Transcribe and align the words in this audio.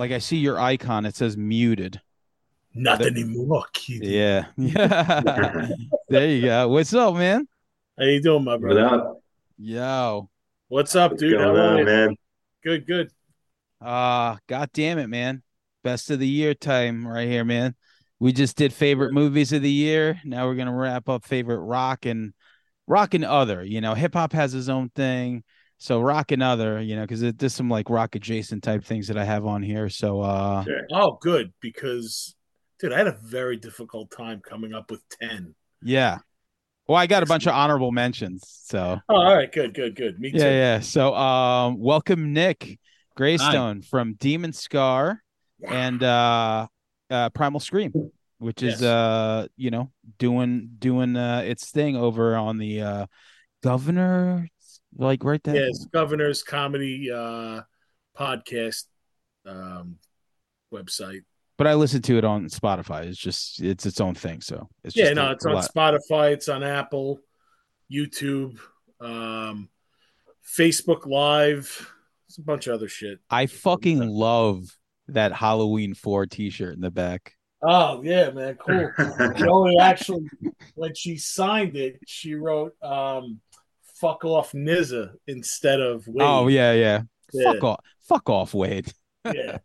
Like 0.00 0.12
I 0.12 0.18
see 0.18 0.38
your 0.38 0.58
icon, 0.58 1.04
it 1.04 1.14
says 1.14 1.36
muted. 1.36 2.00
Not 2.74 3.02
anymore, 3.02 3.66
kid. 3.74 4.02
Yeah. 4.02 4.46
Yeah. 4.56 5.68
there 6.08 6.26
you 6.26 6.40
go. 6.40 6.68
What's 6.68 6.94
up, 6.94 7.16
man? 7.16 7.46
How 7.98 8.06
you 8.06 8.22
doing, 8.22 8.42
my 8.44 8.52
What 8.52 8.60
brother? 8.62 8.86
up? 8.86 9.20
Yo. 9.58 10.30
What's 10.68 10.96
up, 10.96 11.10
What's 11.10 11.22
dude? 11.22 11.36
going 11.36 11.54
How 11.54 11.60
are 11.62 11.78
on, 11.80 11.84
man? 11.84 12.16
Good, 12.64 12.86
good. 12.86 13.10
Uh 13.82 14.38
god 14.46 14.70
damn 14.72 14.98
it, 14.98 15.08
man. 15.08 15.42
Best 15.84 16.10
of 16.10 16.18
the 16.18 16.26
year 16.26 16.54
time 16.54 17.06
right 17.06 17.28
here, 17.28 17.44
man. 17.44 17.74
We 18.20 18.32
just 18.32 18.56
did 18.56 18.72
favorite 18.72 19.12
movies 19.12 19.52
of 19.52 19.60
the 19.60 19.70
year. 19.70 20.18
Now 20.24 20.46
we're 20.46 20.54
gonna 20.54 20.74
wrap 20.74 21.10
up 21.10 21.26
favorite 21.26 21.60
rock 21.60 22.06
and 22.06 22.32
rock 22.86 23.12
and 23.12 23.26
other. 23.26 23.62
You 23.62 23.82
know, 23.82 23.92
hip 23.92 24.14
hop 24.14 24.32
has 24.32 24.52
his 24.52 24.70
own 24.70 24.88
thing. 24.96 25.44
So 25.82 26.02
rock 26.02 26.30
and 26.30 26.42
other, 26.42 26.78
you 26.82 26.94
know, 26.94 27.02
because 27.02 27.22
there's 27.22 27.54
some 27.54 27.70
like 27.70 27.88
rock 27.88 28.14
adjacent 28.14 28.62
type 28.62 28.84
things 28.84 29.08
that 29.08 29.16
I 29.16 29.24
have 29.24 29.46
on 29.46 29.62
here. 29.62 29.88
So 29.88 30.20
uh 30.20 30.62
Sure. 30.64 30.82
Oh, 30.92 31.18
good. 31.22 31.54
Because, 31.62 32.34
dude, 32.78 32.92
I 32.92 32.98
had 32.98 33.06
a 33.06 33.16
very 33.24 33.56
difficult 33.56 34.10
time 34.10 34.40
coming 34.40 34.74
up 34.74 34.90
with 34.90 35.00
10. 35.20 35.54
yeah. 35.82 36.18
Well, 36.86 36.98
I 36.98 37.06
got 37.06 37.22
a 37.22 37.26
bunch 37.26 37.46
of 37.46 37.54
honorable 37.54 37.92
mentions. 37.92 38.42
So 38.64 38.98
Oh, 39.08 39.14
all 39.14 39.34
right. 39.34 39.50
Good, 39.50 39.72
good, 39.72 39.94
good. 39.96 40.20
Me 40.20 40.30
too. 40.32 40.36
yeah, 40.38 40.50
yeah. 40.50 40.80
So 40.80 41.14
um 41.14 41.78
welcome 41.80 42.34
Nick 42.34 42.78
Greystone 43.16 43.80
from 43.80 44.16
Demonscar 44.16 45.18
and 45.66 46.02
uh 46.02 46.66
uh 47.08 47.30
Primal 47.30 47.60
Scream, 47.60 48.10
which 48.38 48.62
is 48.62 48.82
Yes. 48.82 48.82
uh 48.82 49.46
you 49.56 49.70
know 49.70 49.92
doing 50.18 50.72
doing 50.78 51.16
uh 51.16 51.40
its 51.46 51.70
thing 51.70 51.96
over 51.96 52.36
on 52.36 52.58
the 52.58 52.82
uh 52.82 53.06
governor 53.62 54.46
like 54.96 55.24
right 55.24 55.42
there. 55.42 55.66
Yes, 55.66 55.86
Governor's 55.92 56.42
Comedy 56.42 57.10
uh, 57.10 57.62
podcast 58.18 58.84
um, 59.46 59.96
website. 60.72 61.22
But 61.58 61.66
I 61.66 61.74
listen 61.74 62.00
to 62.02 62.16
it 62.16 62.24
on 62.24 62.46
Spotify. 62.46 63.04
It's 63.04 63.18
just 63.18 63.60
it's 63.60 63.84
its 63.84 64.00
own 64.00 64.14
thing. 64.14 64.40
So 64.40 64.68
it's 64.82 64.96
Yeah, 64.96 65.06
just 65.06 65.16
no, 65.16 65.28
a 65.28 65.32
it's 65.32 65.46
on 65.46 65.54
lot. 65.54 65.70
Spotify, 65.74 66.32
it's 66.32 66.48
on 66.48 66.62
Apple, 66.62 67.20
YouTube, 67.92 68.58
um, 69.00 69.68
Facebook 70.56 71.06
Live, 71.06 71.92
it's 72.28 72.38
a 72.38 72.42
bunch 72.42 72.66
of 72.66 72.74
other 72.74 72.88
shit. 72.88 73.18
I 73.28 73.46
fucking 73.46 74.08
love 74.08 74.64
that 75.08 75.32
Halloween 75.32 75.94
4 75.94 76.26
t-shirt 76.26 76.74
in 76.74 76.80
the 76.80 76.90
back. 76.90 77.34
Oh 77.62 78.02
yeah, 78.02 78.30
man, 78.30 78.56
cool. 78.56 78.90
Joey 79.36 79.76
actually, 79.78 80.30
when 80.76 80.94
she 80.94 81.18
signed 81.18 81.76
it, 81.76 81.98
she 82.06 82.34
wrote 82.34 82.72
um, 82.82 83.40
"fuck 84.00 84.24
off 84.24 84.54
Nizza" 84.54 85.12
instead 85.26 85.80
of 85.80 86.06
Wade. 86.06 86.22
Oh 86.22 86.48
yeah, 86.48 86.72
yeah. 86.72 87.02
Yeah. 87.32 87.52
Fuck 87.52 87.64
off. 87.64 87.80
Fuck 88.08 88.30
off, 88.30 88.54
Wade. 88.54 88.92
yeah, 89.34 89.58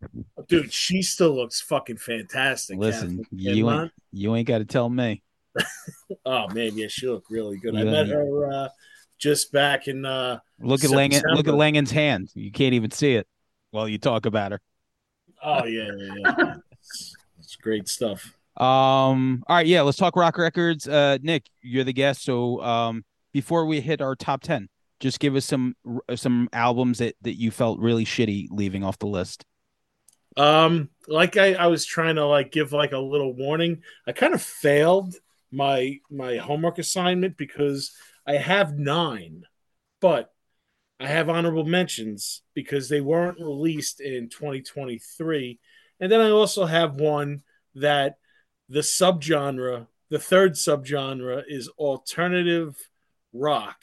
dude, 0.48 0.72
she 0.72 1.00
still 1.02 1.34
looks 1.34 1.60
fucking 1.62 1.96
fantastic. 1.96 2.78
Listen, 2.78 3.24
Catherine 3.24 3.56
you 3.56 3.70
ain't 3.70 3.92
you 4.12 4.36
ain't 4.36 4.46
got 4.46 4.58
to 4.58 4.64
tell 4.64 4.88
me. 4.88 5.22
Oh 6.24 6.48
man, 6.48 6.76
yeah, 6.76 6.86
she 6.88 7.08
looked 7.08 7.30
really 7.30 7.56
good. 7.56 7.76
I 7.76 7.84
met 7.84 8.08
her 8.08 8.52
uh, 8.52 8.68
just 9.18 9.52
back 9.52 9.88
in. 9.88 10.04
Uh, 10.04 10.38
Look 10.60 10.84
at 10.84 10.90
Langan. 10.90 11.22
Look 11.34 11.48
at. 11.48 11.54
Langan's 11.54 11.90
hand. 11.90 12.30
You 12.34 12.50
can't 12.50 12.74
even 12.74 12.90
see 12.90 13.14
it 13.14 13.26
while 13.70 13.88
you 13.88 13.98
talk 13.98 14.26
about 14.26 14.52
her. 14.52 14.60
oh 15.42 15.64
yeah, 15.64 15.90
yeah, 15.96 16.34
yeah. 16.38 16.54
it's 17.38 17.56
great 17.60 17.88
stuff. 17.88 18.32
Um. 18.56 19.44
All 19.46 19.56
right. 19.56 19.66
Yeah. 19.66 19.82
Let's 19.82 19.98
talk 19.98 20.16
rock 20.16 20.38
records. 20.38 20.88
Uh, 20.88 21.18
Nick, 21.22 21.46
you're 21.60 21.84
the 21.84 21.92
guest. 21.92 22.24
So, 22.24 22.62
um, 22.62 23.04
before 23.36 23.66
we 23.66 23.82
hit 23.82 24.00
our 24.00 24.16
top 24.16 24.40
ten, 24.40 24.66
just 24.98 25.20
give 25.20 25.36
us 25.36 25.44
some 25.44 25.76
some 26.14 26.48
albums 26.54 27.00
that 27.00 27.16
that 27.20 27.38
you 27.38 27.50
felt 27.50 27.78
really 27.78 28.06
shitty 28.06 28.46
leaving 28.50 28.82
off 28.82 28.98
the 28.98 29.06
list. 29.06 29.44
Um, 30.38 30.88
like 31.06 31.36
I, 31.36 31.52
I 31.52 31.66
was 31.66 31.84
trying 31.84 32.14
to 32.14 32.24
like 32.24 32.50
give 32.50 32.72
like 32.72 32.92
a 32.92 32.98
little 32.98 33.34
warning. 33.34 33.82
I 34.06 34.12
kind 34.12 34.32
of 34.32 34.40
failed 34.40 35.16
my 35.52 35.98
my 36.10 36.38
homework 36.38 36.78
assignment 36.78 37.36
because 37.36 37.92
I 38.26 38.36
have 38.36 38.78
nine, 38.78 39.42
but 40.00 40.32
I 40.98 41.06
have 41.06 41.28
honorable 41.28 41.66
mentions 41.66 42.40
because 42.54 42.88
they 42.88 43.02
weren't 43.02 43.38
released 43.38 44.00
in 44.00 44.30
2023. 44.30 45.58
And 46.00 46.10
then 46.10 46.22
I 46.22 46.30
also 46.30 46.64
have 46.64 46.94
one 46.94 47.42
that 47.74 48.16
the 48.70 48.80
subgenre, 48.80 49.88
the 50.08 50.18
third 50.18 50.54
subgenre 50.54 51.42
is 51.46 51.68
alternative 51.78 52.78
rock 53.32 53.76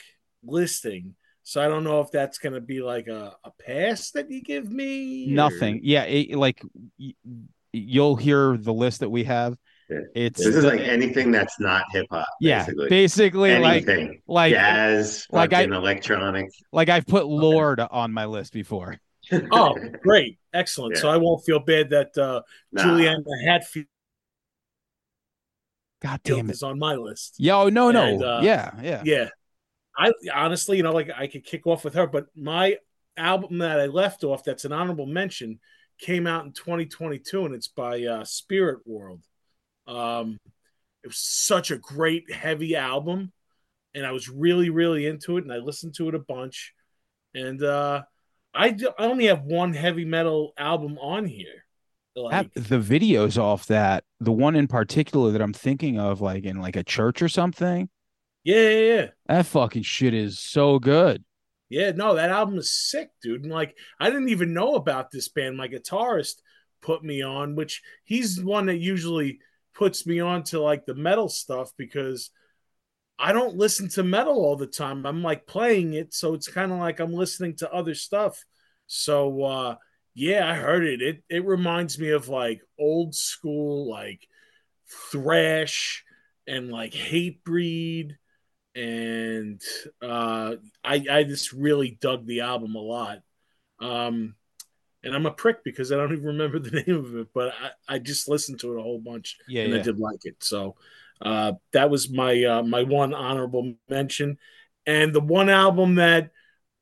listing. 0.43 1.15
So 1.43 1.61
I 1.61 1.67
don't 1.67 1.83
know 1.83 1.99
if 1.99 2.09
that's 2.11 2.37
going 2.37 2.53
to 2.53 2.61
be 2.61 2.81
like 2.81 3.07
a, 3.07 3.35
a 3.43 3.51
pass 3.65 4.11
that 4.11 4.31
you 4.31 4.41
give 4.41 4.69
me. 4.71 5.29
or- 5.31 5.35
Nothing. 5.35 5.81
Yeah. 5.83 6.03
It, 6.03 6.35
like 6.37 6.61
y- 6.99 7.13
you'll 7.73 8.15
hear 8.15 8.55
the 8.57 8.73
list 8.73 9.01
that 9.01 9.09
we 9.09 9.25
have. 9.25 9.57
Yeah. 9.89 9.99
It's 10.15 10.43
This 10.43 10.55
is 10.55 10.63
like 10.63 10.79
anything 10.79 11.31
that's 11.31 11.59
not 11.59 11.83
hip 11.91 12.05
hop. 12.09 12.25
yeah, 12.39 12.59
basically. 12.65 12.89
basically 12.89 13.59
like 13.59 13.87
anything. 13.87 14.21
like 14.27 14.53
jazz, 14.53 15.27
like 15.29 15.51
I, 15.51 15.63
electronic. 15.63 16.49
Like 16.71 16.87
I've 16.87 17.05
put 17.05 17.27
Lorde 17.27 17.81
on 17.81 18.13
my 18.13 18.25
list 18.25 18.53
before. 18.53 18.97
Oh, 19.51 19.77
great. 20.01 20.39
Excellent. 20.53 20.95
Yeah. 20.95 21.01
So 21.01 21.09
I 21.09 21.17
won't 21.17 21.43
feel 21.45 21.59
bad 21.59 21.89
that 21.89 22.17
uh, 22.17 22.41
Nah. 22.71 22.83
Juliana 22.83 23.23
Hatfield 23.45 23.85
God 26.03 26.19
damn 26.23 26.49
it. 26.49 26.53
is 26.53 26.63
on 26.63 26.77
my 26.77 26.95
list. 26.95 27.35
Yo, 27.37 27.69
no, 27.69 27.89
no. 27.89 28.03
And, 28.03 28.23
uh, 28.23 28.39
yeah, 28.43 28.71
yeah. 28.81 29.01
Yeah. 29.05 29.29
I 29.97 30.11
honestly, 30.33 30.77
you 30.77 30.83
know, 30.83 30.91
like 30.91 31.09
I 31.15 31.27
could 31.27 31.45
kick 31.45 31.65
off 31.65 31.85
with 31.85 31.93
her, 31.93 32.07
but 32.07 32.25
my 32.35 32.77
album 33.15 33.59
that 33.59 33.79
I 33.79 33.85
left 33.85 34.23
off 34.23 34.43
that's 34.43 34.65
an 34.65 34.73
honorable 34.73 35.05
mention 35.05 35.59
came 35.99 36.27
out 36.27 36.45
in 36.45 36.51
2022 36.51 37.45
and 37.45 37.55
it's 37.55 37.67
by 37.67 38.03
uh, 38.03 38.25
Spirit 38.25 38.79
World. 38.85 39.21
Um, 39.87 40.37
it 41.03 41.07
was 41.07 41.17
such 41.17 41.71
a 41.71 41.77
great, 41.77 42.31
heavy 42.31 42.75
album. 42.75 43.31
And 43.95 44.05
I 44.05 44.11
was 44.11 44.27
really, 44.27 44.69
really 44.69 45.05
into 45.05 45.37
it. 45.37 45.43
And 45.43 45.53
I 45.53 45.57
listened 45.57 45.93
to 45.95 46.09
it 46.09 46.15
a 46.15 46.19
bunch. 46.19 46.73
And 47.35 47.63
uh, 47.63 48.03
I, 48.53 48.71
do, 48.71 48.91
I 48.97 49.05
only 49.05 49.25
have 49.27 49.43
one 49.43 49.73
heavy 49.73 50.05
metal 50.05 50.53
album 50.57 50.97
on 50.99 51.25
here. 51.25 51.62
Like, 52.15 52.53
the 52.53 52.79
videos 52.79 53.37
off 53.37 53.65
that, 53.67 54.03
the 54.19 54.31
one 54.31 54.55
in 54.55 54.67
particular 54.67 55.31
that 55.31 55.41
I'm 55.41 55.53
thinking 55.53 55.99
of, 55.99 56.21
like 56.21 56.43
in 56.43 56.59
like 56.61 56.75
a 56.75 56.83
church 56.83 57.21
or 57.21 57.29
something, 57.29 57.89
yeah, 58.43 58.69
yeah, 58.69 58.93
yeah. 58.95 59.07
that 59.27 59.45
fucking 59.47 59.83
shit 59.83 60.13
is 60.13 60.39
so 60.39 60.79
good. 60.79 61.23
Yeah, 61.69 61.91
no, 61.91 62.15
that 62.15 62.29
album 62.29 62.57
is 62.59 62.71
sick, 62.71 63.09
dude. 63.21 63.43
And 63.43 63.51
like, 63.51 63.75
I 63.99 64.09
didn't 64.09 64.29
even 64.29 64.53
know 64.53 64.75
about 64.75 65.09
this 65.09 65.29
band. 65.29 65.57
My 65.57 65.67
guitarist 65.67 66.35
put 66.81 67.03
me 67.03 67.23
on, 67.23 67.55
which 67.55 67.81
he's 68.03 68.35
the 68.35 68.45
one 68.45 68.67
that 68.67 68.77
usually 68.77 69.39
puts 69.73 70.05
me 70.05 70.19
on 70.19 70.43
to 70.43 70.61
like 70.61 70.85
the 70.85 70.93
metal 70.93 71.29
stuff 71.29 71.71
because 71.77 72.29
I 73.17 73.33
don't 73.33 73.55
listen 73.55 73.89
to 73.89 74.03
metal 74.03 74.35
all 74.35 74.55
the 74.55 74.67
time. 74.67 75.05
I'm 75.05 75.23
like 75.23 75.47
playing 75.47 75.93
it, 75.93 76.13
so 76.13 76.33
it's 76.33 76.47
kind 76.47 76.71
of 76.71 76.77
like 76.77 76.99
I'm 76.99 77.13
listening 77.13 77.55
to 77.57 77.71
other 77.71 77.95
stuff. 77.95 78.43
So 78.85 79.43
uh 79.43 79.75
yeah, 80.13 80.49
I 80.49 80.55
heard 80.55 80.83
it. 80.83 81.01
It 81.01 81.23
it 81.29 81.45
reminds 81.45 81.97
me 81.97 82.09
of 82.11 82.29
like 82.29 82.61
old 82.79 83.15
school 83.15 83.89
like 83.89 84.27
thrash 85.11 86.03
and 86.47 86.69
like 86.71 86.93
Hatebreed 86.93 88.11
and 88.75 89.61
uh 90.01 90.55
I 90.83 91.05
I 91.09 91.23
just 91.23 91.53
really 91.53 91.97
dug 92.01 92.25
the 92.25 92.41
album 92.41 92.75
a 92.75 92.79
lot. 92.79 93.19
Um 93.79 94.35
and 95.03 95.13
I'm 95.13 95.25
a 95.25 95.31
prick 95.31 95.63
because 95.63 95.91
I 95.91 95.97
don't 95.97 96.13
even 96.13 96.25
remember 96.25 96.59
the 96.59 96.81
name 96.87 96.97
of 96.97 97.15
it, 97.15 97.27
but 97.33 97.53
I, 97.61 97.95
I 97.95 97.99
just 97.99 98.29
listened 98.29 98.59
to 98.61 98.73
it 98.73 98.79
a 98.79 98.83
whole 98.83 98.99
bunch 98.99 99.37
Yeah, 99.47 99.65
and 99.65 99.75
I 99.75 99.79
did 99.79 99.99
like 99.99 100.25
it. 100.25 100.43
So 100.43 100.75
uh, 101.21 101.53
that 101.73 101.89
was 101.89 102.09
my 102.09 102.43
uh, 102.43 102.63
my 102.63 102.83
one 102.83 103.13
honorable 103.13 103.73
mention, 103.89 104.37
and 104.85 105.13
the 105.13 105.21
one 105.21 105.49
album 105.49 105.95
that 105.95 106.31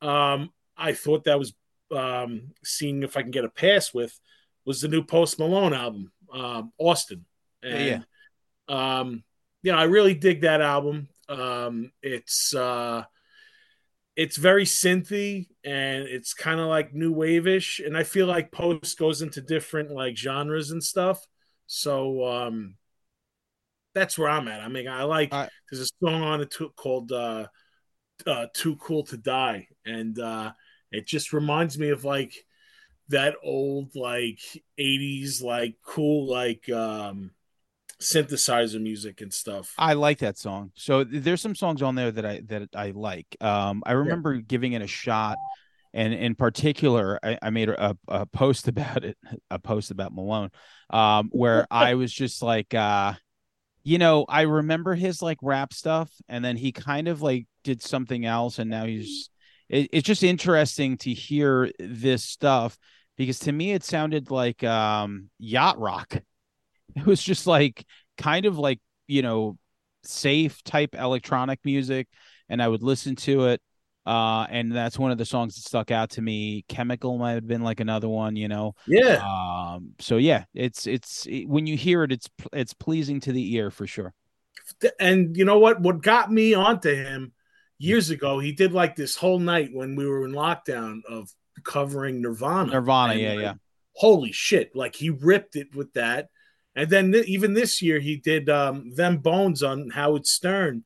um, 0.00 0.50
I 0.76 0.92
thought 0.92 1.24
that 1.24 1.38
was 1.38 1.54
um, 1.92 2.52
seeing 2.64 3.02
if 3.02 3.16
I 3.16 3.22
can 3.22 3.30
get 3.30 3.44
a 3.44 3.48
pass 3.50 3.92
with 3.92 4.18
was 4.64 4.80
the 4.80 4.88
new 4.88 5.02
Post 5.02 5.38
Malone 5.38 5.74
album, 5.74 6.12
um, 6.32 6.72
Austin. 6.78 7.24
And, 7.62 8.04
yeah, 8.68 8.98
um, 8.98 9.24
you 9.62 9.72
know, 9.72 9.78
I 9.78 9.84
really 9.84 10.14
dig 10.14 10.42
that 10.42 10.60
album. 10.60 11.08
Um, 11.28 11.92
it's 12.02 12.54
uh, 12.54 13.04
it's 14.16 14.36
very 14.36 14.64
synthy 14.64 15.46
and 15.64 16.04
it's 16.04 16.34
kind 16.34 16.60
of 16.60 16.66
like 16.66 16.92
new 16.92 17.12
wave-ish, 17.12 17.80
and 17.80 17.96
I 17.96 18.02
feel 18.02 18.26
like 18.26 18.52
Post 18.52 18.98
goes 18.98 19.22
into 19.22 19.40
different 19.40 19.90
like 19.90 20.16
genres 20.16 20.70
and 20.70 20.82
stuff. 20.82 21.24
So 21.66 22.24
um, 22.26 22.74
that's 23.94 24.18
where 24.18 24.28
I'm 24.28 24.48
at. 24.48 24.60
I 24.60 24.68
mean, 24.68 24.88
I 24.88 25.04
like 25.04 25.32
I- 25.32 25.48
there's 25.70 25.90
a 25.90 26.06
song 26.06 26.22
on 26.22 26.40
it 26.40 26.50
too, 26.50 26.70
called 26.76 27.12
uh, 27.12 27.46
uh, 28.26 28.46
"Too 28.54 28.76
Cool 28.76 29.04
to 29.04 29.16
Die," 29.16 29.68
and 29.86 30.18
uh, 30.18 30.52
it 30.92 31.06
just 31.06 31.32
reminds 31.32 31.78
me 31.78 31.90
of 31.90 32.04
like 32.04 32.34
that 33.08 33.34
old 33.42 33.94
like 33.94 34.40
'80s 34.78 35.42
like 35.42 35.76
cool 35.84 36.30
like 36.30 36.68
um, 36.70 37.32
synthesizer 38.00 38.80
music 38.80 39.20
and 39.20 39.32
stuff. 39.32 39.74
I 39.78 39.94
like 39.94 40.18
that 40.18 40.38
song. 40.38 40.72
So 40.74 41.04
there's 41.04 41.40
some 41.40 41.54
songs 41.54 41.82
on 41.82 41.94
there 41.94 42.10
that 42.10 42.26
I 42.26 42.40
that 42.46 42.68
I 42.74 42.90
like. 42.90 43.36
Um, 43.40 43.82
I 43.86 43.92
remember 43.92 44.36
giving 44.36 44.72
it 44.72 44.82
a 44.82 44.86
shot 44.86 45.38
and 45.94 46.14
in 46.14 46.34
particular, 46.34 47.18
I, 47.22 47.38
I 47.42 47.50
made 47.50 47.68
a, 47.68 47.96
a 48.08 48.26
post 48.26 48.68
about 48.68 49.04
it, 49.04 49.16
a 49.50 49.58
post 49.58 49.90
about 49.90 50.12
Malone, 50.12 50.50
um, 50.90 51.28
where 51.32 51.66
I 51.70 51.94
was 51.94 52.12
just 52.12 52.42
like, 52.42 52.74
uh, 52.74 53.14
you 53.82 53.98
know, 53.98 54.24
I 54.28 54.42
remember 54.42 54.94
his 54.94 55.22
like 55.22 55.38
rap 55.42 55.72
stuff, 55.72 56.10
and 56.28 56.44
then 56.44 56.56
he 56.56 56.72
kind 56.72 57.08
of 57.08 57.20
like 57.20 57.46
did 57.64 57.82
something 57.82 58.24
else, 58.24 58.58
and 58.58 58.70
now 58.70 58.84
he's. 58.84 59.28
It, 59.72 59.88
it's 59.92 60.06
just 60.06 60.22
interesting 60.22 60.98
to 60.98 61.12
hear 61.12 61.72
this 61.80 62.22
stuff 62.22 62.78
because 63.16 63.40
to 63.40 63.52
me 63.52 63.72
it 63.72 63.82
sounded 63.82 64.30
like 64.30 64.62
um 64.62 65.30
yacht 65.38 65.80
rock. 65.80 66.14
It 66.94 67.06
was 67.06 67.22
just 67.22 67.46
like 67.46 67.86
kind 68.18 68.44
of 68.44 68.58
like 68.58 68.78
you 69.06 69.22
know 69.22 69.56
safe 70.02 70.62
type 70.62 70.94
electronic 70.94 71.58
music, 71.64 72.06
and 72.50 72.62
I 72.62 72.68
would 72.68 72.82
listen 72.82 73.16
to 73.16 73.46
it. 73.46 73.62
Uh, 74.04 74.46
and 74.50 74.70
that's 74.70 74.98
one 74.98 75.10
of 75.10 75.16
the 75.16 75.24
songs 75.24 75.54
that 75.54 75.62
stuck 75.62 75.90
out 75.90 76.10
to 76.10 76.20
me. 76.20 76.66
Chemical 76.68 77.16
might 77.16 77.32
have 77.32 77.46
been 77.46 77.62
like 77.62 77.80
another 77.80 78.10
one, 78.10 78.36
you 78.36 78.46
know. 78.46 78.74
Yeah. 78.86 79.24
Um. 79.24 79.92
So 80.00 80.18
yeah, 80.18 80.44
it's 80.52 80.86
it's 80.86 81.24
it, 81.24 81.48
when 81.48 81.66
you 81.66 81.78
hear 81.78 82.02
it, 82.02 82.12
it's 82.12 82.28
it's 82.52 82.74
pleasing 82.74 83.20
to 83.20 83.32
the 83.32 83.54
ear 83.54 83.70
for 83.70 83.86
sure. 83.86 84.12
And 85.00 85.34
you 85.34 85.46
know 85.46 85.58
what? 85.58 85.80
What 85.80 86.02
got 86.02 86.30
me 86.30 86.52
onto 86.52 86.94
him 86.94 87.32
years 87.82 88.10
ago, 88.10 88.38
he 88.38 88.52
did 88.52 88.72
like 88.72 88.94
this 88.94 89.16
whole 89.16 89.38
night 89.38 89.70
when 89.72 89.96
we 89.96 90.06
were 90.06 90.24
in 90.24 90.32
lockdown 90.32 91.00
of 91.08 91.30
covering 91.64 92.22
Nirvana. 92.22 92.72
Nirvana, 92.72 93.14
And, 93.14 93.22
yeah, 93.22 93.32
like, 93.32 93.40
yeah. 93.40 93.54
Holy 93.94 94.32
shit! 94.32 94.74
Like 94.74 94.94
he 94.94 95.10
ripped 95.10 95.54
it 95.54 95.74
with 95.74 95.92
that. 95.92 96.28
And 96.74 96.88
then 96.88 97.12
th- 97.12 97.26
even 97.26 97.52
this 97.52 97.82
year, 97.82 98.00
he 98.00 98.16
did 98.16 98.48
um, 98.48 98.94
them 98.94 99.18
bones 99.18 99.62
on 99.62 99.90
Howard 99.90 100.26
Stern, 100.26 100.84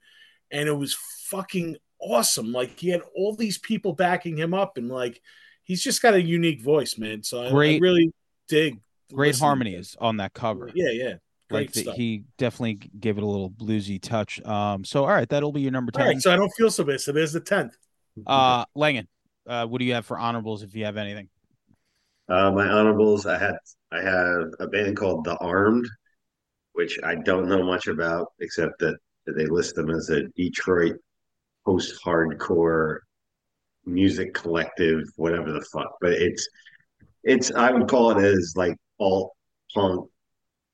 and 0.50 0.68
it 0.68 0.72
was 0.72 0.96
fucking 1.28 1.76
awesome. 2.00 2.50
Like 2.50 2.80
he 2.80 2.88
had 2.88 3.02
all 3.14 3.36
these 3.36 3.58
people 3.58 3.92
backing 3.92 4.36
him 4.36 4.54
up, 4.54 4.76
and 4.76 4.88
like 4.88 5.20
he's 5.62 5.82
just 5.82 6.02
got 6.02 6.14
a 6.14 6.20
unique 6.20 6.60
voice, 6.62 6.98
man. 6.98 7.22
So 7.22 7.42
I, 7.42 7.46
I 7.46 7.78
really 7.78 8.12
dig 8.48 8.80
Great 9.12 9.38
harmonies 9.38 9.96
on 10.00 10.16
that 10.16 10.32
cover. 10.32 10.68
Yeah, 10.74 10.90
yeah, 10.90 11.14
great 11.48 11.76
like 11.76 11.84
the, 11.84 11.92
he 11.92 12.24
definitely 12.38 12.90
gave 12.98 13.18
it 13.18 13.22
a 13.22 13.26
little 13.26 13.50
bluesy 13.50 14.00
touch. 14.00 14.40
Um. 14.44 14.84
So 14.84 15.04
all 15.04 15.10
right, 15.10 15.28
that'll 15.28 15.52
be 15.52 15.62
your 15.62 15.72
number 15.72 15.92
ten. 15.92 16.06
right, 16.06 16.20
so 16.20 16.32
I 16.32 16.36
don't 16.36 16.52
feel 16.56 16.70
so 16.70 16.84
bad. 16.84 17.00
So 17.00 17.12
there's 17.12 17.32
the 17.32 17.40
tenth. 17.40 17.76
uh, 18.26 18.64
Langan, 18.74 19.08
uh, 19.46 19.66
what 19.66 19.78
do 19.78 19.84
you 19.84 19.94
have 19.94 20.06
for 20.06 20.18
honorables 20.18 20.62
if 20.62 20.74
you 20.74 20.84
have 20.84 20.96
anything? 20.96 21.28
Uh, 22.28 22.50
my 22.50 22.66
honorables, 22.66 23.26
I 23.26 23.38
had 23.38 23.54
I 23.92 24.02
have 24.02 24.52
a 24.58 24.66
band 24.66 24.96
called 24.96 25.24
The 25.24 25.36
Armed, 25.36 25.86
which 26.72 26.98
I 27.04 27.14
don't 27.14 27.48
know 27.48 27.62
much 27.62 27.86
about 27.86 28.32
except 28.40 28.78
that 28.80 28.96
they 29.26 29.46
list 29.46 29.74
them 29.74 29.90
as 29.90 30.10
a 30.10 30.24
Detroit 30.36 30.96
post-hardcore 31.64 32.98
music 33.84 34.34
collective, 34.34 35.02
whatever 35.16 35.52
the 35.52 35.64
fuck. 35.72 35.96
But 36.00 36.12
it's 36.12 36.48
it's 37.22 37.52
I 37.52 37.70
would 37.70 37.88
call 37.88 38.10
it 38.10 38.24
as 38.24 38.54
like 38.56 38.76
alt 38.98 39.32
punk, 39.74 40.08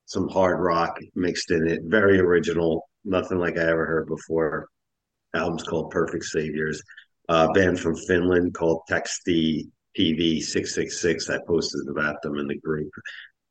some 0.07 0.29
hard 0.29 0.61
rock 0.61 0.99
mixed 1.15 1.51
in 1.51 1.67
it. 1.67 1.81
Very 1.85 2.19
original, 2.19 2.89
nothing 3.05 3.39
like 3.39 3.57
I 3.57 3.63
ever 3.63 3.87
heard 3.87 4.07
before. 4.09 4.69
Album's 5.35 5.63
called 5.63 5.91
Perfect 5.91 6.25
Saviors. 6.25 6.83
Uh, 7.29 7.51
band 7.53 7.81
from 7.81 7.97
Finland 7.97 8.55
called 8.55 8.83
Texty 8.91 9.69
PV 9.99 10.43
six 10.43 10.75
six 10.75 11.01
six. 11.01 11.31
I 11.31 11.39
posted 11.47 11.89
about 11.89 12.21
them 12.23 12.39
in 12.39 12.47
the 12.47 12.59
group. 12.59 12.91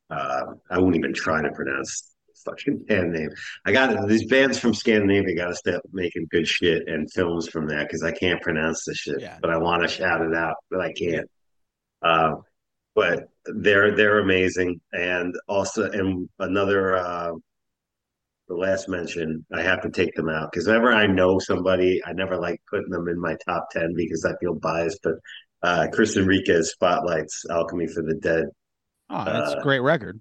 Uh, 0.09 0.41
I 0.69 0.77
won't 0.79 0.95
even 0.95 1.13
try 1.13 1.41
to 1.41 1.51
pronounce 1.51 2.13
the 2.27 2.51
fucking 2.51 2.79
band 2.87 3.13
name. 3.13 3.29
I 3.65 3.71
got 3.71 4.07
these 4.07 4.25
bands 4.25 4.59
from 4.59 4.73
Scandinavia. 4.73 5.35
Got 5.35 5.47
to 5.47 5.55
start 5.55 5.81
making 5.91 6.27
good 6.29 6.47
shit 6.47 6.87
and 6.87 7.11
films 7.11 7.47
from 7.47 7.67
that 7.67 7.87
because 7.87 8.03
I 8.03 8.11
can't 8.11 8.41
pronounce 8.41 8.83
the 8.85 8.93
shit. 8.93 9.21
Yeah. 9.21 9.37
But 9.41 9.51
I 9.51 9.57
want 9.57 9.83
to 9.83 9.87
shout 9.87 10.21
it 10.21 10.35
out, 10.35 10.55
but 10.69 10.81
I 10.81 10.91
can't. 10.93 11.29
Uh, 12.01 12.35
but 12.95 13.23
they're 13.45 13.95
they're 13.95 14.19
amazing, 14.19 14.79
and 14.93 15.33
also 15.47 15.89
and 15.91 16.29
another 16.39 16.97
uh, 16.97 17.31
the 18.47 18.55
last 18.55 18.89
mention, 18.89 19.45
I 19.53 19.61
have 19.61 19.81
to 19.83 19.89
take 19.89 20.13
them 20.15 20.27
out 20.29 20.51
because 20.51 20.67
whenever 20.67 20.91
I 20.91 21.07
know 21.07 21.39
somebody, 21.39 22.01
I 22.05 22.11
never 22.13 22.37
like 22.37 22.59
putting 22.69 22.89
them 22.89 23.07
in 23.07 23.19
my 23.19 23.35
top 23.47 23.69
ten 23.71 23.93
because 23.95 24.25
I 24.25 24.33
feel 24.41 24.55
biased. 24.55 24.99
But 25.03 25.13
uh, 25.63 25.87
Chris 25.93 26.17
Enriquez 26.17 26.71
spotlights 26.71 27.43
Alchemy 27.49 27.87
for 27.87 28.03
the 28.03 28.15
Dead, 28.15 28.45
Oh, 29.09 29.23
that's 29.25 29.53
a 29.53 29.57
Uh, 29.57 29.61
great 29.63 29.79
record. 29.79 30.19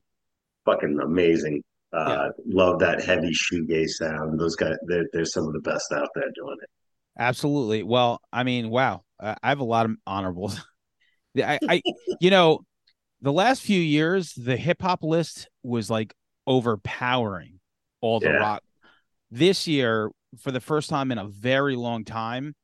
fucking 0.65 0.99
amazing. 1.03 1.63
Uh, 1.93 2.05
Yeah. 2.09 2.29
Love 2.47 2.79
that 2.81 3.03
heavy 3.03 3.33
shoegaze 3.33 3.89
sound. 3.99 4.39
Those 4.39 4.55
guys, 4.55 4.77
they're, 4.87 5.07
they're 5.13 5.25
some 5.25 5.45
of 5.47 5.53
the 5.55 5.61
best 5.61 5.91
out 5.93 6.09
there 6.15 6.31
doing 6.37 6.57
it. 6.63 6.69
Absolutely. 7.19 7.83
Well, 7.83 8.21
I 8.33 8.45
mean, 8.45 8.71
wow, 8.71 9.03
I 9.19 9.35
have 9.43 9.59
a 9.61 9.65
lot 9.65 9.87
of 9.87 9.97
honorables. 10.07 10.61
I, 11.37 11.59
I, 11.69 11.83
you 12.21 12.31
know, 12.31 12.61
the 13.21 13.33
last 13.33 13.63
few 13.63 13.81
years, 13.81 14.33
the 14.35 14.57
hip 14.57 14.83
hop 14.83 15.03
list 15.03 15.49
was 15.63 15.91
like 15.91 16.15
overpowering 16.47 17.61
all 18.01 18.21
the 18.21 18.27
Yeah. 18.27 18.37
rock. 18.37 18.63
This 19.31 19.69
year, 19.69 20.11
for 20.39 20.51
the 20.51 20.61
first 20.61 20.91
time 20.91 21.13
in 21.13 21.19
a 21.19 21.27
very 21.27 21.77
long 21.77 22.05
time, 22.05 22.55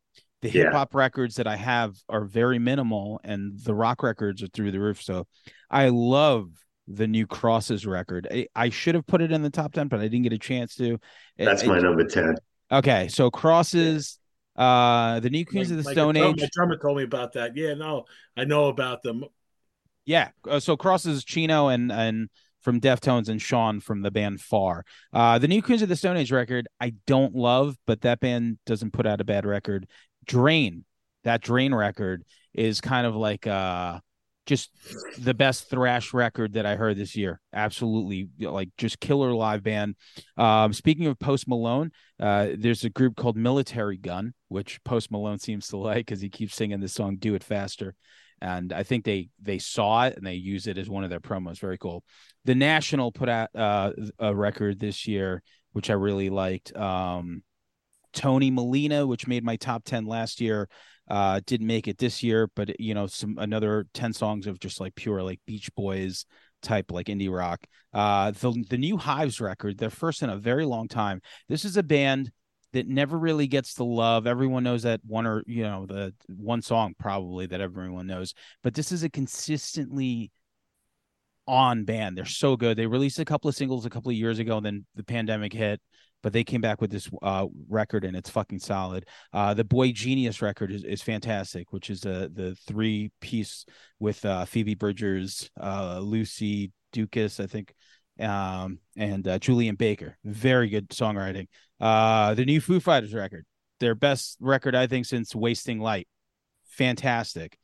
the 0.42 0.48
hip 0.48 0.72
hop 0.72 0.94
records 0.94 1.36
that 1.36 1.46
I 1.46 1.56
have 1.56 1.96
are 2.08 2.24
very 2.24 2.58
minimal, 2.58 3.20
and 3.24 3.58
the 3.62 3.74
rock 3.74 4.02
records 4.02 4.42
are 4.42 4.48
through 4.48 4.72
the 4.72 4.80
roof. 4.80 5.02
So, 5.02 5.26
I 5.70 5.88
love 5.88 6.48
the 6.88 7.06
new 7.06 7.26
Crosses 7.26 7.86
record. 7.86 8.28
I, 8.30 8.46
I 8.54 8.70
should 8.70 8.94
have 8.94 9.06
put 9.06 9.20
it 9.20 9.32
in 9.32 9.42
the 9.42 9.50
top 9.50 9.72
ten, 9.72 9.88
but 9.88 10.00
I 10.00 10.04
didn't 10.04 10.22
get 10.22 10.32
a 10.32 10.38
chance 10.38 10.74
to. 10.76 10.98
That's 11.36 11.64
my 11.64 11.78
number 11.78 12.04
ten. 12.04 12.36
Okay, 12.70 13.08
so 13.08 13.30
Crosses, 13.30 14.18
uh, 14.56 15.20
the 15.20 15.30
new 15.30 15.44
Queens 15.44 15.70
Like- 15.70 15.78
of 15.78 15.84
the 15.84 15.88
like 15.88 15.94
Stone 15.94 16.16
Age. 16.16 16.40
My 16.40 16.48
drummer 16.52 16.76
told 16.78 16.96
me 16.96 17.02
about 17.04 17.32
that. 17.34 17.56
Yeah, 17.56 17.74
no, 17.74 18.04
I 18.36 18.44
know 18.44 18.66
about 18.68 19.02
them. 19.02 19.24
Yeah, 20.04 20.30
uh, 20.48 20.60
so 20.60 20.76
Crosses, 20.76 21.24
Chino, 21.24 21.68
and 21.68 21.90
and 21.90 22.28
from 22.62 22.80
Deftones 22.80 23.28
and 23.28 23.40
Shaun 23.40 23.80
from 23.80 24.02
the 24.02 24.10
band 24.10 24.40
Far. 24.40 24.84
Uh, 25.12 25.38
the 25.38 25.46
new 25.48 25.62
Queens 25.62 25.82
of 25.82 25.88
the 25.88 25.94
Stone 25.96 26.16
Age 26.16 26.32
record, 26.32 26.66
I 26.80 26.94
don't 27.06 27.34
love, 27.34 27.76
but 27.86 28.00
that 28.00 28.18
band 28.20 28.58
doesn't 28.66 28.92
put 28.92 29.06
out 29.06 29.20
a 29.20 29.24
bad 29.24 29.46
record. 29.46 29.86
Drain, 30.26 30.84
that 31.24 31.42
Drain 31.42 31.72
record 31.74 32.24
is 32.54 32.80
kind 32.80 33.06
of 33.06 33.14
like 33.14 33.46
uh 33.46 34.00
just 34.46 34.70
the 35.18 35.34
best 35.34 35.68
thrash 35.68 36.14
record 36.14 36.54
that 36.54 36.64
I 36.64 36.76
heard 36.76 36.96
this 36.96 37.16
year. 37.16 37.40
Absolutely, 37.52 38.28
like 38.40 38.70
just 38.78 39.00
killer 39.00 39.32
live 39.32 39.62
band. 39.62 39.96
Um, 40.36 40.72
speaking 40.72 41.06
of 41.06 41.18
Post 41.18 41.48
Malone, 41.48 41.90
uh, 42.20 42.48
there's 42.56 42.84
a 42.84 42.90
group 42.90 43.16
called 43.16 43.36
Militarie 43.36 44.00
Gun, 44.00 44.32
which 44.48 44.82
Post 44.84 45.10
Malone 45.10 45.38
seems 45.38 45.68
to 45.68 45.76
like 45.76 46.06
because 46.06 46.20
he 46.20 46.30
keeps 46.30 46.54
singing 46.54 46.80
the 46.80 46.88
song 46.88 47.16
"Do 47.16 47.34
It 47.34 47.44
Faster," 47.44 47.94
and 48.40 48.72
I 48.72 48.84
think 48.84 49.04
they 49.04 49.28
they 49.42 49.58
saw 49.58 50.06
it 50.06 50.16
and 50.16 50.26
they 50.26 50.34
use 50.34 50.66
it 50.66 50.78
as 50.78 50.88
one 50.88 51.04
of 51.04 51.10
their 51.10 51.20
promos. 51.20 51.58
Very 51.58 51.78
cool. 51.78 52.04
The 52.44 52.54
National 52.54 53.12
put 53.12 53.28
out 53.28 53.50
uh, 53.54 53.92
a 54.18 54.34
record 54.34 54.78
this 54.78 55.06
year, 55.08 55.42
which 55.72 55.90
I 55.90 55.94
really 55.94 56.30
liked. 56.30 56.74
Um, 56.76 57.42
Tony 58.12 58.50
Molina, 58.50 59.06
which 59.06 59.26
made 59.26 59.44
my 59.44 59.56
top 59.56 59.84
ten 59.84 60.06
last 60.06 60.40
year, 60.40 60.68
uh, 61.08 61.40
didn't 61.46 61.66
make 61.66 61.88
it 61.88 61.98
this 61.98 62.22
year, 62.22 62.48
but 62.54 62.78
you 62.80 62.94
know, 62.94 63.06
some 63.06 63.36
another 63.38 63.86
ten 63.94 64.12
songs 64.12 64.46
of 64.46 64.58
just 64.58 64.80
like 64.80 64.94
pure 64.94 65.22
like 65.22 65.40
Beach 65.46 65.72
Boys 65.74 66.26
type 66.62 66.90
like 66.90 67.06
indie 67.06 67.32
rock. 67.32 67.64
Uh, 67.92 68.32
the 68.32 68.64
the 68.68 68.78
new 68.78 68.96
Hives 68.96 69.40
record, 69.40 69.78
their 69.78 69.90
first 69.90 70.22
in 70.22 70.30
a 70.30 70.36
very 70.36 70.64
long 70.64 70.88
time. 70.88 71.20
This 71.48 71.64
is 71.64 71.76
a 71.76 71.82
band 71.82 72.30
that 72.72 72.88
never 72.88 73.18
really 73.18 73.46
gets 73.46 73.74
the 73.74 73.84
love. 73.84 74.26
Everyone 74.26 74.64
knows 74.64 74.82
that 74.82 75.00
one 75.06 75.26
or 75.26 75.42
you 75.46 75.62
know 75.62 75.86
the 75.86 76.12
one 76.26 76.62
song 76.62 76.94
probably 76.98 77.46
that 77.46 77.60
everyone 77.60 78.06
knows, 78.06 78.34
but 78.62 78.74
this 78.74 78.92
is 78.92 79.02
a 79.02 79.08
consistently 79.08 80.30
on 81.46 81.84
band. 81.84 82.16
They're 82.16 82.24
so 82.24 82.56
good. 82.56 82.76
They 82.76 82.86
released 82.86 83.18
a 83.18 83.24
couple 83.24 83.48
of 83.48 83.54
singles 83.54 83.86
a 83.86 83.90
couple 83.90 84.10
of 84.10 84.16
years 84.16 84.38
ago, 84.38 84.56
and 84.56 84.66
then 84.66 84.86
the 84.94 85.04
pandemic 85.04 85.52
hit. 85.52 85.80
But 86.22 86.32
they 86.32 86.44
came 86.44 86.60
back 86.60 86.80
with 86.80 86.90
this 86.90 87.08
uh, 87.22 87.46
record, 87.68 88.04
and 88.04 88.16
it's 88.16 88.30
fucking 88.30 88.58
solid. 88.58 89.06
Uh, 89.32 89.54
the 89.54 89.64
boygenius 89.64 90.42
record 90.42 90.72
is, 90.72 90.82
is 90.82 91.02
fantastic, 91.02 91.72
which 91.72 91.88
is 91.90 92.00
the 92.00 92.30
the 92.32 92.56
three 92.66 93.10
piece 93.20 93.64
with 94.00 94.24
uh, 94.24 94.44
Phoebe 94.44 94.74
Bridgers, 94.74 95.50
uh, 95.60 96.00
Lucy 96.00 96.72
Dacus, 96.92 97.38
I 97.38 97.46
think, 97.46 97.74
um, 98.20 98.78
and 98.96 99.26
uh, 99.28 99.38
Julien 99.38 99.76
Baker. 99.76 100.16
Very 100.24 100.68
good 100.68 100.88
songwriting. 100.88 101.46
Uh, 101.80 102.34
the 102.34 102.44
new 102.44 102.60
Foo 102.60 102.80
Fighters 102.80 103.14
record, 103.14 103.44
their 103.80 103.94
best 103.94 104.36
record 104.40 104.74
I 104.74 104.86
think 104.86 105.06
since 105.06 105.34
Wasting 105.34 105.78
Light. 105.78 106.08
Fantastic. 106.66 107.58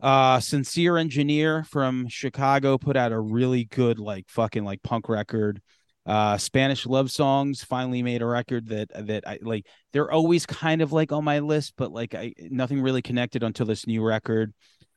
Uh, 0.00 0.38
Sincere 0.38 0.96
Engineer 0.96 1.64
from 1.64 2.06
Chicago 2.08 2.78
put 2.78 2.96
out 2.96 3.10
a 3.12 3.18
really 3.18 3.64
good 3.64 3.98
like 3.98 4.26
fucking 4.28 4.64
like 4.64 4.82
punk 4.82 5.08
record. 5.08 5.60
Uh, 6.08 6.38
Spanish 6.38 6.86
Love 6.86 7.10
Songs 7.10 7.62
finally 7.62 8.02
made 8.02 8.22
a 8.22 8.26
record 8.26 8.66
that 8.68 8.88
that 9.06 9.28
I 9.28 9.38
like. 9.42 9.66
They're 9.92 10.10
always 10.10 10.46
kind 10.46 10.80
of 10.80 10.90
like 10.90 11.12
on 11.12 11.22
my 11.22 11.40
list, 11.40 11.74
but 11.76 11.92
like 11.92 12.14
I 12.14 12.32
nothing 12.38 12.80
really 12.80 13.02
connected 13.02 13.42
until 13.42 13.66
this 13.66 13.86
new 13.86 14.02
record. 14.02 14.54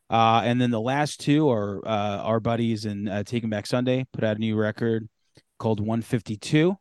Uh, 0.09 0.41
and 0.43 0.59
then 0.59 0.71
the 0.71 0.79
last 0.79 1.19
two 1.19 1.49
are 1.49 1.85
uh, 1.85 2.17
our 2.19 2.39
buddies 2.39 2.85
and 2.85 3.09
uh, 3.09 3.23
Taking 3.23 3.49
Back 3.49 3.65
Sunday 3.65 4.05
put 4.13 4.23
out 4.23 4.37
a 4.37 4.39
new 4.39 4.55
record 4.55 5.09
called 5.59 5.81
152. 5.81 6.77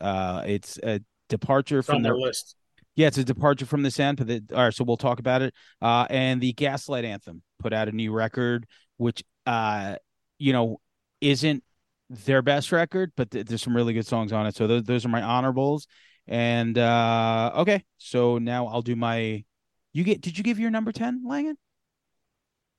Uh, 0.00 0.42
it's 0.46 0.78
a 0.82 1.00
departure 1.30 1.78
It's 1.78 1.88
from 1.88 2.02
their 2.02 2.16
list. 2.16 2.56
Yeah, 2.96 3.06
it's 3.06 3.18
a 3.18 3.24
departure 3.24 3.66
from 3.66 3.82
the 3.82 3.90
sound. 3.90 4.18
But 4.18 4.26
the, 4.26 4.42
all 4.54 4.64
right, 4.64 4.74
so 4.74 4.84
we'll 4.84 4.98
talk 4.98 5.20
about 5.20 5.40
it. 5.40 5.54
Uh, 5.80 6.06
and 6.10 6.40
the 6.40 6.52
Gaslight 6.52 7.06
Anthem 7.06 7.42
put 7.58 7.72
out 7.72 7.88
a 7.88 7.92
new 7.92 8.12
record, 8.12 8.66
which 8.98 9.24
uh, 9.46 9.96
you 10.38 10.52
know, 10.52 10.80
isn't 11.20 11.62
their 12.10 12.42
best 12.42 12.72
record, 12.72 13.12
but 13.16 13.30
th- 13.30 13.46
there's 13.46 13.62
some 13.62 13.74
really 13.74 13.94
good 13.94 14.06
songs 14.06 14.32
on 14.32 14.46
it. 14.46 14.56
So 14.56 14.66
those 14.66 14.82
those 14.82 15.06
are 15.06 15.08
my 15.08 15.22
honorables. 15.22 15.86
And 16.26 16.76
uh 16.76 17.52
okay, 17.56 17.84
so 17.98 18.38
now 18.38 18.66
I'll 18.66 18.82
do 18.82 18.96
my. 18.96 19.44
You 19.92 20.04
get? 20.04 20.20
Did 20.20 20.36
you 20.36 20.44
give 20.44 20.58
your 20.58 20.70
number 20.70 20.92
ten, 20.92 21.22
Langan? 21.26 21.56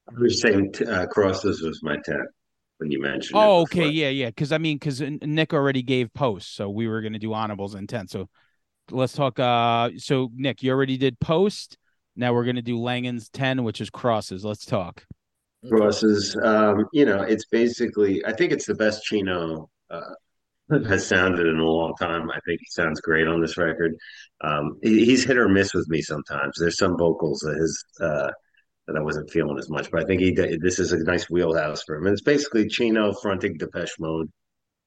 I 0.09 0.19
was 0.19 0.41
saying 0.41 0.73
uh, 0.88 1.05
Crosses 1.07 1.61
was 1.61 1.81
my 1.83 1.95
10 2.03 2.17
when 2.77 2.91
you 2.91 3.01
mentioned 3.01 3.39
it 3.39 3.43
Oh, 3.43 3.61
okay, 3.61 3.88
yeah, 3.88 4.09
yeah. 4.09 4.27
Because 4.27 4.51
I 4.51 4.57
mean, 4.57 4.77
because 4.77 5.01
Nick 5.01 5.53
already 5.53 5.81
gave 5.81 6.13
posts, 6.13 6.53
so 6.53 6.69
we 6.69 6.88
were 6.88 7.01
gonna 7.01 7.19
do 7.19 7.33
honorables 7.33 7.75
and 7.75 7.88
ten. 7.88 8.07
So 8.07 8.29
let's 8.89 9.13
talk. 9.13 9.39
Uh, 9.39 9.91
so 9.97 10.29
Nick, 10.35 10.63
you 10.63 10.71
already 10.71 10.97
did 10.97 11.19
post. 11.19 11.77
Now 12.15 12.33
we're 12.33 12.45
gonna 12.45 12.61
do 12.61 12.77
Langan's 12.77 13.29
ten, 13.29 13.63
which 13.63 13.79
is 13.79 13.89
crosses. 13.89 14.43
Let's 14.43 14.65
talk. 14.65 15.05
Crosses, 15.70 16.36
um, 16.44 16.86
you 16.91 17.06
know, 17.06 17.22
it's 17.22 17.46
basically, 17.46 18.25
I 18.25 18.34
think 18.34 18.51
it's 18.51 18.65
the 18.65 18.75
best 18.75 19.03
Chino 19.03 19.70
uh, 19.89 20.01
has 20.88 21.08
sounded 21.08 21.48
in 21.48 21.58
a 21.60 21.65
long 21.65 21.94
time. 22.00 22.32
I 22.32 22.39
think 22.46 22.60
he 22.62 22.68
sounds 22.70 23.01
great 23.01 23.27
on 23.27 23.41
this 23.41 23.58
record. 23.58 23.94
Um, 24.44 24.80
he, 24.84 25.06
he's 25.06 25.24
hit 25.25 25.38
or 25.38 25.50
miss 25.50 25.74
with 25.74 25.88
me 25.89 26.01
sometimes. 26.01 26.56
There's 26.60 26.77
some 26.77 26.98
vocals 26.98 27.44
of 27.44 27.56
his 27.56 27.86
uh, 28.01 28.32
that 28.88 28.98
I 28.98 29.01
wasn't 29.01 29.32
feeling 29.32 29.58
as 29.60 29.70
much, 29.70 29.91
but 29.91 30.03
I 30.03 30.06
think 30.06 30.22
he 30.22 30.32
this 30.62 30.80
is 30.80 30.94
a 30.94 31.03
nice 31.03 31.30
wheelhouse 31.30 31.84
for 31.84 31.96
him. 31.98 32.06
And 32.08 32.13
it's 32.13 32.24
basically 32.24 32.68
Chino 32.68 33.13
fronting 33.13 33.58
Depeche 33.58 34.00
Mode. 34.00 34.30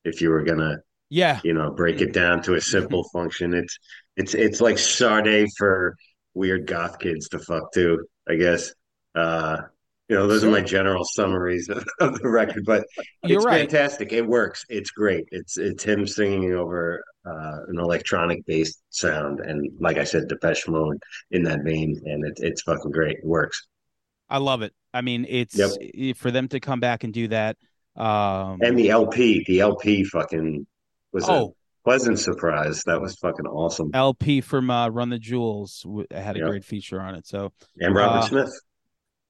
If 0.05 0.21
you 0.23 0.31
were 0.31 0.45
gonna, 0.45 0.79
Yeah, 1.09 1.43
you 1.43 1.55
know, 1.55 1.73
break 1.73 2.01
it 2.01 2.13
down 2.13 2.43
to 2.45 2.55
a 2.55 2.61
simple 2.61 3.05
function, 3.13 3.55
it's 3.55 3.79
it's 4.17 4.35
it's 4.35 4.61
like 4.61 4.79
Sade 4.79 5.49
for 5.59 5.97
weird 6.35 6.67
goth 6.67 6.99
kids 6.99 7.29
to 7.31 7.39
fuck 7.41 7.73
to, 7.75 8.07
I 8.29 8.37
guess. 8.37 8.73
Uh, 9.15 9.59
you 10.09 10.17
know, 10.17 10.27
those 10.27 10.45
are 10.45 10.51
my 10.51 10.61
general 10.61 11.05
summaries 11.05 11.69
of, 11.69 11.87
of 12.01 12.19
the 12.21 12.29
record, 12.29 12.65
but 12.67 12.85
it's 13.23 13.45
right. 13.45 13.61
fantastic. 13.71 14.13
It 14.13 14.27
works. 14.27 14.65
It's 14.69 14.91
great. 14.91 15.25
It's 15.31 15.57
it's 15.57 15.83
him 15.83 16.07
singing 16.07 16.53
over 16.55 17.03
uh, 17.27 17.59
an 17.69 17.79
electronic 17.79 18.45
based 18.47 18.83
sound, 18.91 19.41
and 19.41 19.71
like 19.81 19.97
I 19.97 20.05
said, 20.05 20.29
Depeche 20.29 20.69
Mode 20.69 20.99
in 21.31 21.43
that 21.45 21.63
vein, 21.65 22.01
and 22.05 22.25
it, 22.27 22.35
it's 22.39 22.63
fucking 22.63 22.91
great. 22.91 23.19
It 23.19 23.25
works. 23.27 23.67
I 24.29 24.39
love 24.39 24.63
it. 24.63 24.73
I 24.93 25.01
mean, 25.01 25.27
Yep. 25.29 25.49
it's 25.81 26.19
for 26.19 26.31
them 26.31 26.49
to 26.49 26.61
come 26.61 26.81
back 26.81 27.05
and 27.05 27.13
do 27.13 27.29
that. 27.29 27.57
Um, 27.97 28.59
And 28.63 28.79
the 28.79 28.91
LP, 28.91 29.45
the 29.47 29.61
LP 29.61 30.05
fucking 30.05 30.67
was 31.13 31.29
a 31.29 31.33
oh, 31.33 31.57
pleasant 31.85 32.19
surprise. 32.19 32.83
That 32.87 33.01
was 33.01 33.17
fucking 33.17 33.47
awesome. 33.47 33.91
El-P 33.95 34.41
from 34.41 34.71
uh, 34.71 34.89
Run 34.89 35.11
the 35.11 35.19
Jewels 35.19 35.87
had 36.11 36.37
a 36.37 36.41
Yep. 36.41 36.49
great 36.49 36.65
feature 36.65 37.01
on 37.01 37.15
it. 37.15 37.27
So 37.27 37.53
And 37.81 37.95
Robert 37.95 38.19
Uh, 38.19 38.29
Smith. 38.29 38.61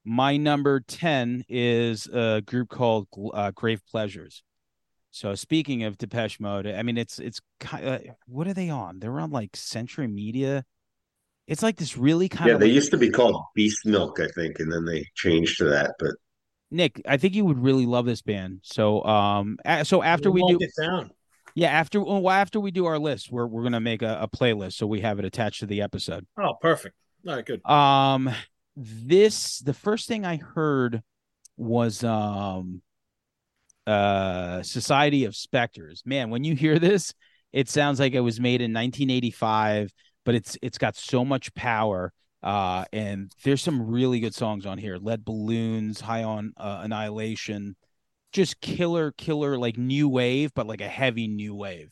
My 0.05 0.37
number 0.37 0.81
10 0.81 1.45
is 1.49 2.07
a 2.07 2.43
group 2.45 2.69
called 2.69 3.09
uh, 3.33 3.51
Grave 3.53 3.81
Pleasures. 3.91 4.43
So 5.11 5.35
speaking 5.35 5.85
of 5.85 5.97
Depeche 5.97 6.41
Mode, 6.41 6.67
I 6.67 6.83
mean, 6.83 6.99
it's 6.99 7.19
it's 7.19 7.41
kind 7.61 7.87
of 7.87 8.03
what 8.27 8.47
are 8.49 8.55
they 8.55 8.69
on? 8.69 8.99
They're 8.99 9.21
on 9.21 9.31
like 9.31 9.57
Century 9.57 10.09
Media. 10.09 10.65
It's 11.47 11.63
like 11.63 11.77
this 11.77 11.97
really 11.97 12.29
kind 12.29 12.49
Yeah, 12.49 12.55
of 12.55 12.61
Yeah, 12.61 12.65
they 12.67 12.71
like, 12.71 12.75
used 12.75 12.91
to 12.91 12.97
be 12.99 13.11
called 13.11 13.41
Beastmilk, 13.57 14.19
I 14.21 14.29
think, 14.29 14.59
and 14.61 14.73
then 14.73 14.85
they 14.85 15.07
changed 15.15 15.59
to 15.59 15.65
that. 15.67 15.95
But 15.99 16.13
Nick. 16.71 17.01
I 17.07 17.17
think 17.17 17.35
you 17.35 17.45
would 17.45 17.59
really 17.63 17.87
love 17.87 18.07
this 18.07 18.23
band. 18.23 18.61
So 18.63 19.05
um, 19.05 19.59
a- 19.65 19.85
so 19.85 20.03
after 20.03 20.31
we 20.31 20.41
Mark 20.41 20.59
do, 20.59 20.65
it 20.65 20.73
down. 20.81 21.11
yeah, 21.55 21.69
after 21.69 22.01
well, 22.03 22.29
after 22.31 22.59
we 22.59 22.71
do 22.73 22.87
our 22.87 22.99
list, 22.99 23.31
we're 23.31 23.47
we're 23.47 23.63
gonna 23.63 23.81
make 23.81 24.03
a, 24.03 24.19
a 24.23 24.29
playlist 24.29 24.73
so 24.75 24.87
we 24.87 25.01
have 25.03 25.19
it 25.19 25.25
attached 25.25 25.61
to 25.61 25.67
the 25.67 25.83
episode. 25.83 26.27
Oh, 26.37 26.55
perfect. 26.61 26.97
All 27.27 27.37
right, 27.37 27.47
good. 27.47 27.65
Um, 27.65 28.31
this 28.76 29.59
the 29.61 29.75
first 29.75 30.09
thing 30.09 30.25
I 30.25 30.37
heard 30.37 31.02
was 31.57 32.02
um, 32.02 32.83
uh, 33.87 34.62
Society 34.62 35.25
of 35.25 35.37
Specters. 35.37 36.02
Man, 36.04 36.31
when 36.31 36.45
you 36.45 36.54
hear 36.54 36.78
this, 36.78 37.14
it 37.52 37.69
sounds 37.69 38.00
like 38.00 38.14
it 38.14 38.21
was 38.21 38.40
made 38.40 38.61
in 38.61 38.73
1985, 38.73 39.93
but 40.25 40.35
it's 40.35 40.57
it's 40.62 40.78
got 40.78 40.97
so 40.97 41.25
much 41.25 41.54
power. 41.54 42.12
Uh, 42.43 42.85
and 42.93 43.33
there's 43.43 43.62
some 43.62 43.87
really 43.87 44.21
good 44.21 44.35
songs 44.35 44.66
on 44.66 44.76
here. 44.76 44.99
Lead 44.99 45.25
Balloons, 45.25 46.00
High 46.00 46.25
on 46.25 46.52
uh, 46.59 46.81
Annihilation, 46.83 47.75
just 48.33 48.61
killer, 48.61 49.12
killer, 49.12 49.57
like 49.57 49.78
new 49.78 50.11
wave, 50.11 50.52
but 50.54 50.66
like 50.66 50.83
a 50.83 50.88
heavy 50.88 51.26
new 51.26 51.54
wave. 51.54 51.90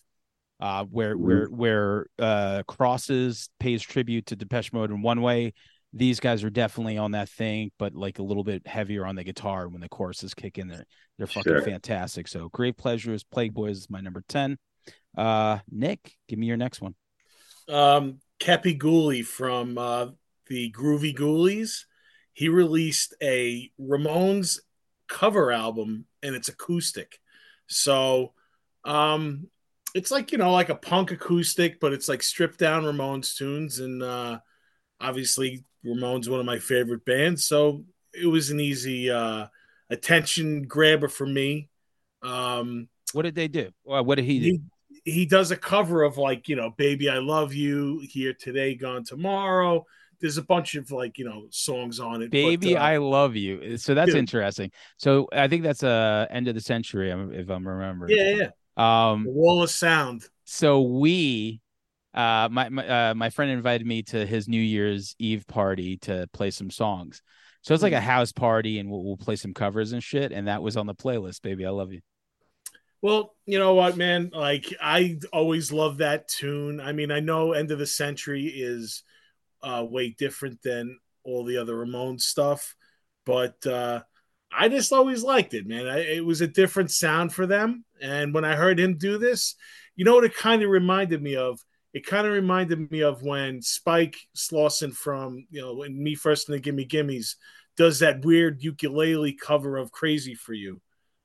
Uh, 0.61 0.85
where 0.85 1.17
where 1.17 1.47
where 1.47 2.07
uh 2.21 2.63
crosses 2.69 3.49
pays 3.59 3.83
tribute 3.83 4.27
to 4.27 4.37
Depeche 4.37 4.73
Mode 4.73 4.91
in 4.91 5.03
one 5.03 5.21
way, 5.21 5.55
these 5.93 6.21
guys 6.21 6.43
are 6.43 6.51
definitely 6.51 6.97
on 6.97 7.11
that 7.13 7.29
thing, 7.29 7.71
but 7.79 7.95
like 7.95 8.19
a 8.19 8.23
little 8.23 8.45
bit 8.45 8.67
heavier 8.67 9.05
on 9.07 9.15
the 9.15 9.25
guitar 9.25 9.69
when 9.69 9.81
the 9.81 9.89
choruses 9.89 10.35
kick 10.35 10.59
in. 10.59 10.69
They're 10.69 10.87
they're 11.19 11.27
fucking 11.27 11.53
Sure. 11.53 11.63
fantastic. 11.63 12.29
So 12.29 12.49
Grave 12.49 12.77
Pleasures, 12.77 13.25
Plague 13.25 13.53
Boys 13.53 13.79
is 13.79 13.91
my 13.91 14.01
number 14.01 14.25
ten. 14.27 14.59
Uh, 15.17 15.59
Nick, 15.71 16.17
give 16.29 16.39
me 16.39 16.47
your 16.47 16.57
next 16.57 16.81
one. 16.81 16.95
Um, 17.69 18.21
Kepi 18.41 18.79
Ghoulie 18.79 19.25
from 19.25 19.77
uh, 19.77 20.07
the 20.49 20.73
Groovy 20.73 21.15
Ghoulies. 21.17 21.85
He 22.33 22.49
released 22.49 23.15
a 23.23 23.71
Ramones 23.79 24.59
cover 25.09 25.53
album, 25.53 26.07
and 26.23 26.35
it's 26.35 26.49
acoustic. 26.49 27.19
So, 27.67 28.33
um, 28.85 29.49
it's 29.95 30.11
like 30.11 30.33
you 30.33 30.39
know, 30.39 30.53
like 30.53 30.71
a 30.71 30.75
punk 30.75 31.11
acoustic, 31.11 31.79
but 31.79 31.93
it's 31.93 32.09
like 32.09 32.23
stripped 32.23 32.59
down 32.59 32.85
Ramones 32.85 33.37
tunes, 33.37 33.79
and 33.79 34.03
uh, 34.03 34.39
obviously 34.99 35.65
Ramones 35.85 36.29
one 36.29 36.41
of 36.41 36.47
my 36.47 36.59
favorite 36.59 37.05
bands. 37.05 37.45
So 37.45 37.85
it 38.13 38.27
was 38.27 38.51
an 38.51 38.61
easy 38.61 39.11
uh, 39.11 39.47
attention 39.91 40.63
grabber 40.63 41.09
for 41.09 41.27
me. 41.27 41.69
Um, 42.23 42.89
What 43.13 43.23
did 43.23 43.35
they 43.35 43.49
do? 43.49 43.71
Well, 43.85 44.05
what 44.05 44.17
did 44.17 44.25
he 44.25 44.39
do? 44.39 44.45
he 44.47 44.61
he 45.05 45.27
does 45.27 45.51
a 45.51 45.57
cover 45.57 46.03
of 46.03 46.17
like 46.19 46.49
you 46.49 46.55
know 46.55 46.71
baby 46.77 47.09
i 47.09 47.19
love 47.19 47.53
you 47.53 47.99
here 48.09 48.33
today 48.35 48.75
gone 48.75 49.03
tomorrow 49.03 49.85
there's 50.21 50.37
a 50.37 50.43
bunch 50.43 50.77
of 50.77 50.93
like 50.93 51.19
you 51.19 51.25
know 51.25 51.47
songs 51.51 51.99
on 51.99 52.23
it 52.23 52.27
but, 52.27 52.31
Baby, 52.31 52.77
uh, 52.77 52.83
I 52.83 52.99
love 52.99 53.35
you. 53.35 53.77
So 53.79 53.95
that's 53.95 54.13
dude. 54.13 54.19
interesting. 54.19 54.71
So 54.97 55.27
I 55.33 55.49
think 55.49 55.65
that's 55.65 55.83
uh 55.83 56.27
end 56.31 56.47
of 56.47 56.55
the 56.55 56.61
century, 56.61 57.11
if 57.11 57.51
I'm 57.51 57.67
remembering. 57.67 58.17
yeah 58.17 58.49
yeah 58.77 59.11
Um. 59.11 59.25
the 59.25 59.31
wall 59.31 59.63
of 59.65 59.71
sound 59.71 60.29
So 60.45 60.83
we, 60.83 61.61
uh, 62.15 62.49
my 62.51 62.69
my 62.69 62.87
uh, 63.11 63.15
my 63.15 63.31
friend 63.31 63.51
invited 63.51 63.87
me 63.87 64.03
to 64.05 64.27
his 64.27 64.49
New 64.49 64.61
Year's 64.61 65.15
Eve 65.19 65.47
party 65.47 65.97
to 65.99 66.29
play 66.33 66.51
some 66.51 66.71
songs. 66.71 67.23
So 67.63 67.75
it's 67.75 67.83
like 67.83 67.93
a 67.93 68.01
Hmm. 68.01 68.03
house 68.03 68.33
party, 68.33 68.79
and 68.79 68.91
we'll, 68.91 69.05
we'll 69.05 69.17
play 69.17 69.37
some 69.37 69.55
covers 69.55 69.93
and 69.93 70.03
shit. 70.03 70.33
And 70.33 70.49
that 70.49 70.63
was 70.63 70.77
on 70.77 70.87
the 70.87 70.95
playlist. 70.95 71.43
Baby, 71.43 71.65
I 71.67 71.71
love 71.71 71.93
you. 71.93 72.01
well 73.01 73.35
you 73.47 73.59
know 73.59 73.75
what 73.75 73.97
man 73.97 74.31
like 74.33 74.73
i 74.81 75.19
always 75.33 75.73
love 75.73 75.99
that 75.99 76.29
tune 76.29 76.81
i 76.81 76.93
mean 76.93 77.11
i 77.11 77.21
know 77.21 77.53
end 77.53 77.71
of 77.71 77.79
the 77.79 77.87
century 77.87 78.47
is 78.47 79.03
uh 79.63 79.85
way 79.89 80.11
different 80.11 80.63
than 80.63 80.99
all 81.25 81.45
the 81.45 81.59
other 81.59 81.77
ramon 81.77 82.19
stuff 82.19 82.75
but 83.27 83.65
uh 83.67 84.01
i 84.53 84.69
just 84.69 84.93
always 84.93 85.23
liked 85.23 85.55
it 85.55 85.67
man 85.67 85.89
I, 85.89 86.01
it 86.17 86.25
was 86.25 86.41
a 86.41 86.47
different 86.47 86.91
sound 86.91 87.33
for 87.33 87.47
them 87.47 87.85
and 88.01 88.35
when 88.35 88.45
i 88.45 88.57
heard 88.57 88.81
him 88.81 88.97
do 88.99 89.19
this 89.19 89.57
you 89.97 90.05
know 90.05 90.15
what 90.15 90.25
it 90.25 90.37
kind 90.37 90.63
of 90.63 90.71
reminded 90.71 91.23
me 91.23 91.37
of 91.37 91.61
it 91.93 92.07
kind 92.07 92.27
of 92.27 92.33
reminded 92.33 92.91
me 92.91 93.03
of 93.03 93.23
when 93.23 93.61
Spike 93.63 94.17
Slawson 94.35 94.93
from 94.93 95.47
you 95.51 95.61
know 95.61 95.75
when 95.75 96.03
me 96.03 96.15
first 96.15 96.49
and 96.49 96.57
the 96.57 96.61
Gimme 96.61 96.87
Gimmes 96.87 97.37
does 97.77 97.99
that 98.01 98.25
weird 98.25 98.63
ukulele 98.63 99.33
cover 99.35 99.77
of 99.77 99.93
Crazy 99.93 100.35
for 100.35 100.53
You. 100.55 100.81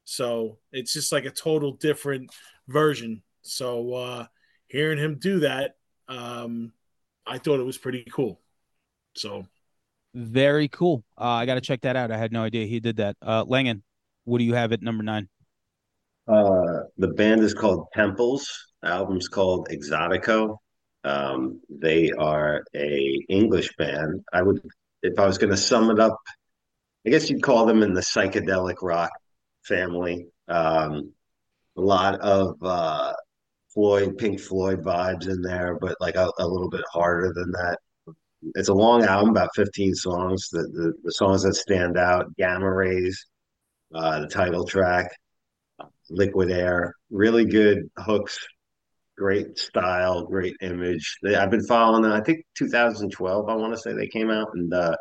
So 0.05 0.59
it's 0.71 0.93
just 0.93 1.11
like 1.11 1.25
a 1.25 1.31
total 1.31 1.73
different 1.73 2.31
version. 2.67 3.23
So 3.41 3.93
uh 3.93 4.25
hearing 4.67 4.97
him 4.99 5.17
do 5.19 5.39
that, 5.41 5.75
um 6.07 6.73
I 7.25 7.37
thought 7.39 7.59
it 7.59 7.63
was 7.63 7.77
pretty 7.77 8.05
cool. 8.11 8.41
So 9.15 9.47
Very 10.15 10.67
cool. 10.69 11.03
Uh, 11.17 11.25
I 11.25 11.45
got 11.45 11.55
to 11.55 11.61
check 11.61 11.81
that 11.81 11.95
out. 11.95 12.11
I 12.11 12.17
had 12.17 12.31
no 12.31 12.43
idea 12.43 12.65
he 12.65 12.79
did 12.79 12.97
that. 12.97 13.17
Uh, 13.21 13.43
Langan, 13.47 13.83
what 14.25 14.39
do 14.39 14.43
you 14.45 14.53
have 14.55 14.73
at 14.73 14.81
number 14.81 15.03
nine? 15.03 15.29
Uh, 16.27 16.83
the 16.97 17.07
band 17.07 17.41
is 17.41 17.53
called 17.53 17.87
Temples. 17.93 18.47
Album's 18.83 19.27
called 19.27 19.69
Exotico. 19.69 20.57
Um, 21.03 21.61
they 21.69 22.11
are 22.11 22.63
a 22.75 23.25
English 23.29 23.75
band. 23.77 24.23
I 24.33 24.41
would, 24.41 24.61
if 25.01 25.17
I 25.17 25.25
was 25.25 25.37
going 25.37 25.51
to 25.51 25.57
sum 25.57 25.89
it 25.89 25.99
up, 25.99 26.17
I 27.05 27.09
guess 27.09 27.29
you'd 27.29 27.43
call 27.43 27.65
them 27.65 27.81
in 27.81 27.93
the 27.93 28.01
psychedelic 28.01 28.75
rock 28.81 29.11
family. 29.63 30.27
Um, 30.49 31.13
a 31.77 31.81
lot 31.81 32.19
of 32.19 32.57
uh, 32.61 33.13
Floyd, 33.73 34.17
Pink 34.17 34.41
Floyd 34.41 34.83
vibes 34.83 35.29
in 35.29 35.41
there, 35.41 35.77
but 35.79 35.95
like 36.01 36.15
a, 36.15 36.29
a 36.39 36.47
little 36.47 36.69
bit 36.69 36.83
harder 36.91 37.31
than 37.33 37.51
that. 37.51 37.77
It's 38.55 38.69
a 38.69 38.73
long 38.73 39.03
album, 39.03 39.29
about 39.29 39.55
15 39.55 39.95
songs. 39.95 40.49
The 40.51 40.63
the, 40.63 40.93
the 41.03 41.11
songs 41.11 41.43
that 41.43 41.55
stand 41.55 41.97
out: 41.97 42.35
Gamma 42.37 42.71
Rays, 42.71 43.25
uh, 43.93 44.21
the 44.21 44.27
title 44.27 44.65
track, 44.65 45.09
Liquid 46.09 46.51
Air, 46.51 46.95
really 47.09 47.45
good 47.45 47.89
hooks, 47.97 48.39
great 49.17 49.57
style, 49.57 50.25
great 50.25 50.55
image. 50.61 51.17
They, 51.23 51.35
I've 51.35 51.51
been 51.51 51.65
following 51.65 52.03
them. 52.03 52.11
I 52.11 52.21
think 52.21 52.45
2012. 52.57 53.49
I 53.49 53.55
want 53.55 53.73
to 53.73 53.79
say 53.79 53.93
they 53.93 54.07
came 54.07 54.29
out, 54.29 54.49
and 54.53 54.73
uh, 54.73 54.95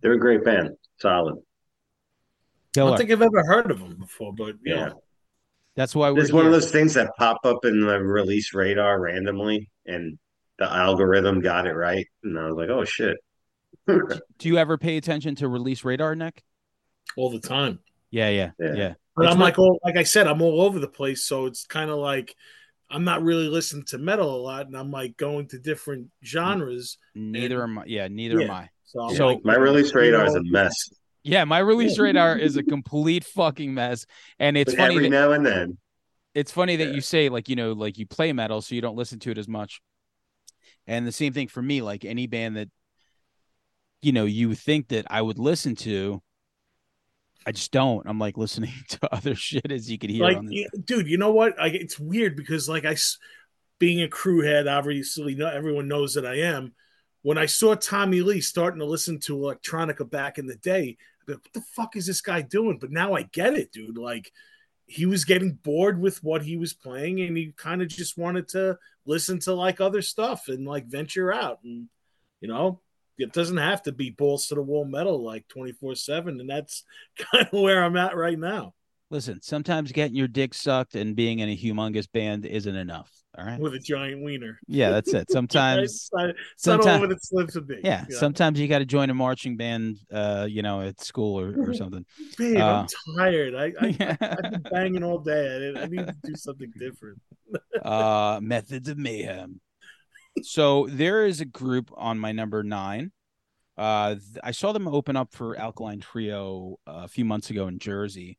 they're 0.00 0.12
a 0.12 0.18
great 0.18 0.44
band. 0.44 0.70
Solid. 1.00 1.36
I 2.76 2.80
don't 2.80 2.96
think 2.96 3.10
I've 3.10 3.20
ever 3.20 3.44
heard 3.44 3.70
of 3.70 3.80
them 3.80 3.96
before, 3.98 4.32
but 4.32 4.54
yeah. 4.64 4.74
Yeah. 4.74 4.90
That's 5.74 5.94
why 5.94 6.10
we're 6.10 6.20
It's 6.20 6.32
one 6.32 6.44
of 6.44 6.52
those 6.52 6.70
things 6.70 6.94
that 6.94 7.10
pop 7.16 7.38
up 7.44 7.64
in 7.64 7.80
the 7.80 7.98
release 7.98 8.52
radar 8.52 9.00
randomly, 9.00 9.70
and 9.86 10.18
the 10.58 10.70
algorithm 10.70 11.40
got 11.40 11.66
it 11.66 11.72
right, 11.72 12.06
and 12.22 12.38
I 12.38 12.46
was 12.46 12.56
like, 12.56 12.68
"Oh 12.68 12.84
shit!" 12.84 13.16
Do 13.86 14.48
you 14.48 14.58
ever 14.58 14.76
pay 14.76 14.98
attention 14.98 15.34
to 15.36 15.48
release 15.48 15.82
radar, 15.82 16.14
Nick? 16.14 16.42
all 17.16 17.30
the 17.30 17.40
time. 17.40 17.78
Yeah, 18.10 18.28
yeah, 18.28 18.50
Yeah. 18.58 18.74
yeah. 18.74 18.94
But 19.14 19.26
It's 19.26 19.32
I'm 19.32 19.38
not- 19.38 19.44
like, 19.44 19.58
all, 19.58 19.78
like 19.84 19.96
I 19.96 20.04
said, 20.04 20.26
I'm 20.26 20.40
all 20.42 20.62
over 20.62 20.78
the 20.78 20.88
place. 20.88 21.24
So 21.24 21.46
it's 21.46 21.66
kind 21.66 21.90
of 21.90 21.98
like 21.98 22.34
I'm 22.90 23.04
not 23.04 23.22
really 23.22 23.48
listening 23.48 23.84
to 23.86 23.98
metal 23.98 24.34
a 24.36 24.40
lot, 24.42 24.66
and 24.66 24.76
I'm 24.76 24.90
like 24.90 25.16
going 25.16 25.48
to 25.48 25.58
different 25.58 26.08
genres. 26.24 26.98
neither 27.14 27.62
am 27.62 27.78
I. 27.78 27.84
Yeah, 27.86 28.08
neither 28.08 28.40
am 28.42 28.50
I. 28.50 28.68
So, 28.84 29.08
So- 29.14 29.26
like, 29.28 29.44
My 29.44 29.56
release 29.56 29.94
radar 29.94 30.26
is 30.26 30.34
a 30.34 30.42
mess, 30.42 30.90
Yeah, 31.22 31.44
my 31.44 31.58
release 31.60 31.98
radar 31.98 32.36
is 32.36 32.56
a 32.56 32.62
complete 32.62 33.24
fucking 33.24 33.72
mess, 33.72 34.04
and 34.38 34.56
it's 34.56 34.72
but 34.72 34.78
funny. 34.78 34.94
every 34.96 35.08
That, 35.08 35.10
now 35.16 35.32
and 35.32 35.46
then, 35.46 35.78
it's 36.34 36.52
funny 36.52 36.76
that 36.76 36.88
Yeah. 36.88 36.94
you 36.94 37.00
say 37.00 37.28
like 37.30 37.48
you 37.48 37.56
know 37.56 37.72
like 37.72 37.96
you 37.98 38.06
play 38.06 38.32
metal, 38.34 38.60
so 38.60 38.74
you 38.74 38.80
don't 38.82 38.96
listen 38.96 39.18
to 39.20 39.30
it 39.30 39.38
as 39.38 39.48
much. 39.48 39.80
And 40.86 41.06
the 41.06 41.12
same 41.12 41.32
thing 41.32 41.48
for 41.48 41.62
me. 41.62 41.80
Like 41.80 42.04
any 42.04 42.26
band 42.26 42.56
that 42.56 42.68
you 44.02 44.12
know 44.12 44.24
you 44.26 44.54
think 44.54 44.88
that 44.88 45.06
I 45.10 45.22
would 45.22 45.38
listen 45.38 45.74
to, 45.76 46.22
I 47.46 47.52
just 47.52 47.72
don't. 47.72 48.06
I'm 48.06 48.18
like 48.18 48.36
listening 48.36 48.72
to 48.88 49.14
other 49.14 49.34
shit 49.34 49.70
as 49.70 49.90
you 49.90 49.98
can 49.98 50.10
hear 50.10 50.24
like, 50.24 50.36
on 50.36 50.46
the 50.46 50.68
dude, 50.84 51.08
you 51.08 51.18
know 51.18 51.32
what? 51.32 51.58
Like, 51.58 51.74
it's 51.74 51.98
weird 51.98 52.36
because, 52.36 52.68
like, 52.68 52.84
I, 52.84 52.96
being 53.78 54.02
a 54.02 54.08
crew 54.08 54.42
head, 54.42 54.68
obviously, 54.68 55.34
no, 55.34 55.48
everyone 55.48 55.88
knows 55.88 56.14
that 56.14 56.26
I 56.26 56.40
am. 56.40 56.74
When 57.22 57.38
I 57.38 57.46
saw 57.46 57.74
Tommy 57.74 58.20
Lee 58.20 58.40
starting 58.40 58.80
to 58.80 58.86
listen 58.86 59.20
to 59.20 59.36
electronica 59.36 60.08
back 60.08 60.38
in 60.38 60.46
the 60.46 60.56
day, 60.56 60.96
like, 61.26 61.38
what 61.38 61.52
the 61.52 61.60
fuck 61.60 61.96
is 61.96 62.06
this 62.06 62.20
guy 62.20 62.42
doing? 62.42 62.78
But 62.80 62.90
now 62.90 63.14
I 63.14 63.22
get 63.22 63.54
it, 63.54 63.72
dude. 63.72 63.98
Like, 63.98 64.32
he 64.86 65.06
was 65.06 65.24
getting 65.24 65.52
bored 65.52 66.00
with 66.00 66.22
what 66.22 66.42
he 66.42 66.56
was 66.56 66.74
playing, 66.74 67.20
and 67.20 67.36
he 67.36 67.52
kind 67.56 67.80
of 67.80 67.88
just 67.88 68.18
wanted 68.18 68.48
to 68.48 68.78
listen 69.06 69.38
to 69.40 69.54
like 69.54 69.80
other 69.80 70.02
stuff 70.02 70.48
and 70.48 70.66
like 70.66 70.86
venture 70.86 71.32
out. 71.32 71.60
And 71.64 71.88
you 72.40 72.48
know, 72.48 72.80
it 73.22 73.32
doesn't 73.32 73.56
have 73.56 73.82
to 73.84 73.92
be 73.92 74.10
balls 74.10 74.46
to 74.48 74.54
the 74.54 74.62
wall 74.62 74.84
metal 74.84 75.22
like 75.24 75.46
twenty 75.48 75.72
four 75.72 75.94
seven. 75.94 76.40
And 76.40 76.48
that's 76.50 76.84
kind 77.18 77.46
of 77.50 77.60
where 77.60 77.82
I'm 77.84 77.96
at 77.96 78.16
right 78.16 78.38
now. 78.38 78.74
Listen, 79.10 79.42
sometimes 79.42 79.92
getting 79.92 80.16
your 80.16 80.28
dick 80.28 80.54
sucked 80.54 80.94
and 80.94 81.14
being 81.14 81.40
in 81.40 81.50
a 81.50 81.56
humongous 81.56 82.10
band 82.10 82.46
isn't 82.46 82.74
enough. 82.74 83.10
All 83.38 83.46
right. 83.46 83.58
with 83.58 83.72
a 83.72 83.78
giant 83.78 84.22
wiener. 84.22 84.58
Yeah, 84.66 84.90
that's 84.90 85.14
it. 85.14 85.30
Sometimes, 85.30 86.10
Right? 86.12 86.34
it's 86.54 86.66
not 86.66 86.76
all 86.80 86.82
sometime- 86.82 87.00
what 87.00 87.12
it's 87.12 87.32
lived 87.32 87.54
to 87.54 87.62
be. 87.62 87.80
yeah, 87.82 88.04
You 88.08 88.14
sometimes 88.16 88.60
you 88.60 88.68
got 88.68 88.80
to 88.80 88.84
join 88.84 89.08
a 89.08 89.14
marching 89.14 89.56
band, 89.56 89.96
uh, 90.12 90.46
you 90.50 90.60
know, 90.60 90.82
at 90.82 91.00
school 91.00 91.40
or, 91.40 91.54
or 91.70 91.72
something. 91.82 92.04
Babe, 92.36 92.58
uh, 92.58 92.86
I'm 92.86 93.16
tired. 93.16 93.54
I, 93.54 93.72
I 93.80 93.86
Yeah. 93.98 94.16
I've 94.20 94.50
been 94.50 94.62
banging 94.70 95.02
all 95.02 95.18
day. 95.18 95.72
I, 95.76 95.80
I 95.82 95.86
need 95.86 96.06
to 96.06 96.14
do 96.24 96.34
something 96.34 96.70
different. 96.78 97.20
uh, 97.82 98.38
Methods 98.42 98.88
of 98.90 98.98
Mayhem. 98.98 99.60
So 100.42 100.86
there 100.88 101.26
is 101.26 101.40
a 101.40 101.44
group 101.44 101.90
on 101.96 102.18
my 102.18 102.32
number 102.32 102.62
nine. 102.62 103.12
Uh, 103.76 104.16
I 104.42 104.50
saw 104.52 104.72
them 104.72 104.88
open 104.88 105.16
up 105.16 105.32
for 105.32 105.56
Alkaline 105.56 106.00
Trio 106.00 106.76
uh, 106.86 107.02
a 107.04 107.08
few 107.08 107.24
months 107.24 107.50
ago 107.50 107.66
in 107.68 107.78
Jersey, 107.78 108.38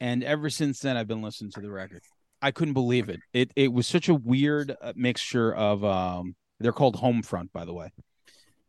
and 0.00 0.22
ever 0.22 0.50
since 0.50 0.80
then 0.80 0.96
I've 0.96 1.08
been 1.08 1.22
listening 1.22 1.50
to 1.52 1.60
the 1.60 1.70
record. 1.70 2.02
I 2.40 2.50
couldn't 2.50 2.74
believe 2.74 3.08
it. 3.08 3.20
It 3.32 3.50
it 3.56 3.72
was 3.72 3.86
such 3.86 4.08
a 4.08 4.14
weird 4.14 4.76
uh, 4.80 4.92
mixture 4.96 5.54
of 5.54 5.84
um. 5.84 6.36
They're 6.60 6.72
called 6.72 6.96
Homefront, 6.96 7.52
by 7.52 7.64
the 7.64 7.74
way. 7.74 7.90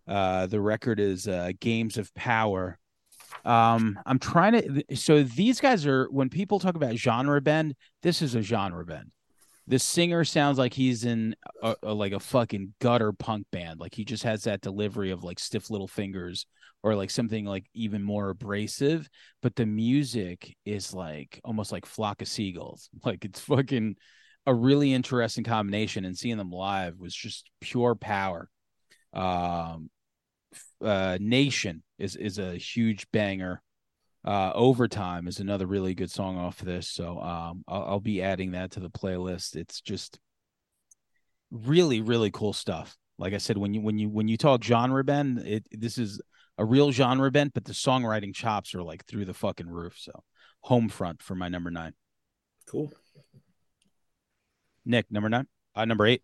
Uh, 0.08 0.48
the 0.48 0.60
record 0.60 1.00
is 1.00 1.28
uh, 1.28 1.52
Games 1.60 1.98
of 1.98 2.14
Power. 2.16 2.80
Um, 3.44 4.00
I'm 4.06 4.20
trying 4.20 4.54
to. 4.54 4.96
So 4.96 5.24
these 5.24 5.60
guys 5.60 5.86
are 5.86 6.08
when 6.10 6.30
people 6.30 6.60
talk 6.60 6.76
about 6.76 6.96
genre 6.96 7.42
bend, 7.42 7.76
this 8.02 8.22
is 8.22 8.34
a 8.34 8.42
genre 8.42 8.86
bend. 8.86 9.12
The 9.68 9.80
singer 9.80 10.24
sounds 10.24 10.58
like 10.60 10.74
he's 10.74 11.06
in 11.06 11.36
a, 11.64 11.76
a- 11.82 11.94
like 11.94 12.12
a 12.14 12.20
fucking 12.20 12.74
gutter 12.80 13.12
punk 13.12 13.48
band. 13.52 13.80
Like 13.80 13.96
he 13.96 14.06
just 14.06 14.24
has 14.24 14.44
that 14.44 14.62
delivery 14.62 15.12
of 15.12 15.24
like 15.24 15.40
stiff 15.40 15.70
little 15.72 15.88
fingers 15.88 16.46
or 16.84 16.96
like 16.96 17.10
something 17.10 17.46
like 17.46 17.66
even 17.74 18.04
more 18.04 18.30
abrasive. 18.30 19.10
But 19.42 19.56
the 19.56 19.66
music 19.66 20.56
is 20.66 20.94
like 20.94 21.42
almost 21.44 21.72
like 21.72 21.86
flock 21.86 22.22
of 22.22 22.28
seagulls. 22.28 22.90
Like 23.04 23.26
it's 23.26 23.40
fucking 23.40 23.96
a 24.46 24.54
really 24.54 24.94
interesting 24.94 25.44
combination. 25.44 26.06
And 26.06 26.18
seeing 26.18 26.38
them 26.38 26.52
live 26.52 27.00
was 27.00 27.16
just 27.16 27.50
pure 27.60 27.96
power. 27.96 28.50
Um, 29.14 29.90
uh, 30.82 31.18
Nation 31.22 31.84
is 31.98 32.16
is 32.16 32.38
a 32.40 32.58
huge 32.58 33.08
banger. 33.12 33.62
Uh, 34.26 34.52
Overtime 34.56 35.28
is 35.28 35.40
another 35.40 35.68
really 35.68 35.94
good 35.94 36.10
song 36.10 36.36
off 36.36 36.60
of 36.60 36.66
this, 36.66 36.90
so 36.90 37.20
um, 37.20 37.64
I'll, 37.68 37.84
I'll 37.84 38.00
be 38.00 38.24
adding 38.24 38.54
that 38.54 38.72
to 38.72 38.80
the 38.80 38.90
playlist. 38.90 39.56
It's 39.56 39.82
just 39.82 40.20
really, 41.52 42.02
really 42.02 42.32
cool 42.32 42.52
stuff. 42.52 42.98
Like 43.20 43.34
I 43.34 43.38
said, 43.38 43.56
when 43.56 43.76
you 43.76 43.82
when 43.82 44.00
you 44.00 44.10
when 44.10 44.28
you 44.28 44.36
talk 44.36 44.64
genre 44.64 45.04
bend, 45.04 45.40
it 45.40 45.68
this 45.72 46.00
is 46.00 46.20
a 46.58 46.66
real 46.66 46.92
genre 46.92 47.30
bend, 47.30 47.52
but 47.54 47.66
the 47.66 47.74
songwriting 47.74 48.34
chops 48.34 48.74
are 48.74 48.82
like 48.82 49.06
through 49.06 49.26
the 49.26 49.34
fucking 49.36 49.70
roof. 49.70 49.96
So, 49.98 50.24
Homefront 50.66 51.22
for 51.22 51.36
my 51.36 51.48
number 51.48 51.70
nine. 51.70 51.94
Cool. 52.68 52.92
Nick, 54.86 55.12
number 55.12 55.30
nine, 55.30 55.48
uh, 55.76 55.86
number 55.86 56.08
eight. 56.08 56.24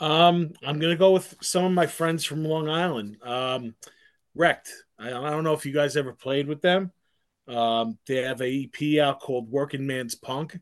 Um, 0.00 0.52
I'm 0.64 0.80
gonna 0.80 0.96
go 0.96 1.12
with 1.12 1.36
some 1.40 1.64
of 1.64 1.72
my 1.72 1.86
friends 1.86 2.24
from 2.24 2.44
Long 2.44 2.68
Island. 2.68 3.18
Um, 3.22 3.74
Wrecked. 4.36 4.70
I, 4.98 5.08
I 5.08 5.30
don't 5.30 5.44
know 5.44 5.54
if 5.54 5.66
you 5.66 5.72
guys 5.72 5.96
ever 5.96 6.12
played 6.12 6.46
with 6.46 6.60
them. 6.60 6.92
Um, 7.48 7.98
they 8.06 8.22
have 8.22 8.40
a 8.42 8.68
EP 8.68 9.00
out 9.00 9.20
called 9.20 9.50
Working 9.50 9.86
Man's 9.86 10.14
Punk. 10.14 10.58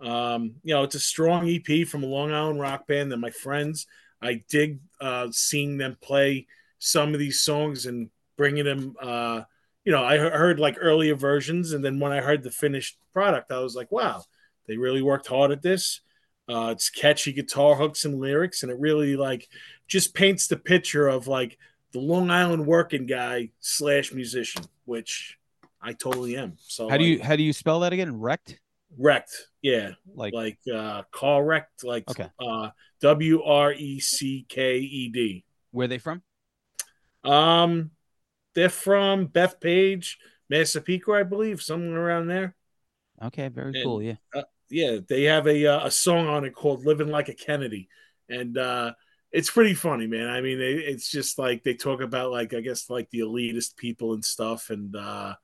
Um, 0.00 0.56
you 0.62 0.74
know, 0.74 0.84
it's 0.84 0.94
a 0.94 1.00
strong 1.00 1.48
EP 1.48 1.86
from 1.86 2.04
a 2.04 2.06
Long 2.06 2.32
Island 2.32 2.60
rock 2.60 2.86
band 2.86 3.12
that 3.12 3.16
my 3.18 3.30
friends. 3.30 3.86
I 4.20 4.42
dig 4.48 4.80
uh, 5.00 5.28
seeing 5.30 5.78
them 5.78 5.96
play 6.00 6.46
some 6.78 7.12
of 7.12 7.20
these 7.20 7.40
songs 7.40 7.86
and 7.86 8.10
bringing 8.36 8.64
them. 8.64 8.94
Uh, 9.00 9.42
you 9.84 9.92
know, 9.92 10.04
I 10.04 10.18
heard 10.18 10.60
like 10.60 10.76
earlier 10.80 11.14
versions, 11.14 11.72
and 11.72 11.84
then 11.84 11.98
when 11.98 12.12
I 12.12 12.20
heard 12.20 12.42
the 12.42 12.50
finished 12.50 12.98
product, 13.12 13.52
I 13.52 13.60
was 13.60 13.74
like, 13.74 13.90
wow, 13.90 14.22
they 14.66 14.76
really 14.76 15.02
worked 15.02 15.28
hard 15.28 15.50
at 15.50 15.62
this. 15.62 16.00
Uh, 16.48 16.70
it's 16.72 16.90
catchy 16.90 17.32
guitar 17.32 17.74
hooks 17.74 18.04
and 18.04 18.20
lyrics, 18.20 18.62
and 18.62 18.72
it 18.72 18.78
really 18.78 19.16
like 19.16 19.48
just 19.86 20.14
paints 20.14 20.46
the 20.46 20.56
picture 20.56 21.08
of 21.08 21.26
like 21.26 21.58
the 21.92 22.00
Long 22.00 22.30
Island 22.30 22.66
working 22.66 23.06
guy 23.06 23.50
slash 23.60 24.12
musician, 24.12 24.64
which 24.84 25.38
I 25.80 25.92
totally 25.92 26.36
am. 26.36 26.54
So 26.58 26.88
How 26.88 26.96
do 26.98 27.04
you 27.04 27.18
like, 27.18 27.26
how 27.26 27.36
do 27.36 27.42
you 27.42 27.52
spell 27.52 27.80
that 27.80 27.92
again? 27.92 28.18
Wrecked? 28.20 28.58
wrecked? 28.96 29.34
Yeah, 29.62 29.92
Like, 30.14 30.32
like 30.32 30.58
uh, 30.72 31.02
car 31.12 31.44
wrecked, 31.44 31.84
like 31.84 32.08
Okay. 32.10 32.28
uh, 32.40 32.70
W 33.00 33.42
R 33.42 33.72
E 33.72 34.00
C 34.00 34.46
K 34.48 34.78
E 34.78 35.08
D. 35.10 35.44
where 35.72 35.84
are 35.84 35.88
they 35.88 35.98
from? 35.98 36.22
Um, 37.24 37.90
they're 38.54 38.68
from 38.68 39.28
Bethpage, 39.28 40.16
Massapequa, 40.48 41.20
I 41.20 41.22
believe, 41.22 41.60
somewhere 41.60 42.00
around 42.00 42.28
there. 42.28 42.54
Okay, 43.22 43.48
very 43.48 43.72
And- 43.74 43.84
cool. 43.84 44.02
Yeah. 44.02 44.14
yeah, 44.70 44.98
they 45.06 45.24
have 45.24 45.46
a 45.46 45.66
uh, 45.66 45.86
a 45.86 45.90
song 45.90 46.26
on 46.28 46.44
it 46.44 46.54
called 46.54 46.84
"Living 46.84 47.08
Like 47.08 47.28
a 47.28 47.34
Kennedy," 47.34 47.88
and 48.28 48.56
uh, 48.56 48.94
it's 49.32 49.50
pretty 49.50 49.74
funny, 49.74 50.06
man. 50.06 50.28
I 50.28 50.40
mean, 50.40 50.60
it, 50.60 50.78
it's 50.78 51.10
just 51.10 51.38
like 51.38 51.62
they 51.62 51.74
talk 51.74 52.00
about 52.00 52.30
like 52.30 52.54
I 52.54 52.60
guess 52.60 52.88
like 52.90 53.10
the 53.10 53.20
elitist 53.20 53.76
people 53.76 54.14
and 54.14 54.24
stuff, 54.24 54.70
and 54.70 54.94
uh, 54.96 55.34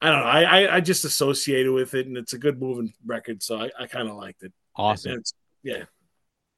I 0.00 0.10
don't 0.10 0.18
know. 0.20 0.24
I, 0.24 0.42
I 0.42 0.76
I 0.76 0.80
just 0.80 1.04
associated 1.04 1.72
with 1.72 1.94
it, 1.94 2.06
and 2.06 2.16
it's 2.16 2.32
a 2.32 2.38
good 2.38 2.60
moving 2.60 2.92
record, 3.04 3.42
so 3.42 3.58
I, 3.60 3.70
I 3.78 3.86
kind 3.86 4.08
of 4.08 4.16
liked 4.16 4.42
it. 4.42 4.52
Awesome. 4.74 5.12
It's- 5.12 5.32
yeah, 5.62 5.84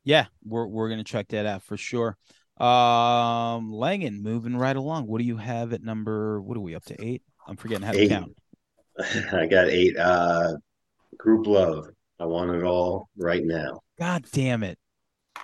Yeah, 0.04 0.26
we're 0.44 0.66
we're 0.66 0.90
gonna 0.90 1.04
check 1.04 1.28
that 1.28 1.46
out 1.46 1.62
for 1.62 1.76
sure. 1.78 2.16
Um, 2.58 3.72
Langan, 3.72 4.22
moving 4.22 4.56
right 4.56 4.76
along. 4.76 5.06
What 5.06 5.18
do 5.18 5.24
you 5.24 5.36
have 5.38 5.72
at 5.72 5.82
number? 5.82 6.42
What 6.42 6.56
are 6.56 6.60
we 6.60 6.74
up 6.74 6.84
to? 6.86 7.02
Eight. 7.02 7.22
I'm 7.46 7.56
forgetting 7.56 7.86
how 7.86 7.92
to 7.92 8.08
count. 8.08 8.36
I 9.32 9.46
got 9.46 9.68
eight. 9.68 9.96
Uh, 9.96 10.56
Grouplove. 11.16 11.88
I 12.20 12.26
want 12.26 12.50
it 12.50 12.64
all 12.64 13.08
right 13.16 13.44
now. 13.44 13.80
God 13.98 14.26
damn 14.32 14.62
it! 14.62 14.78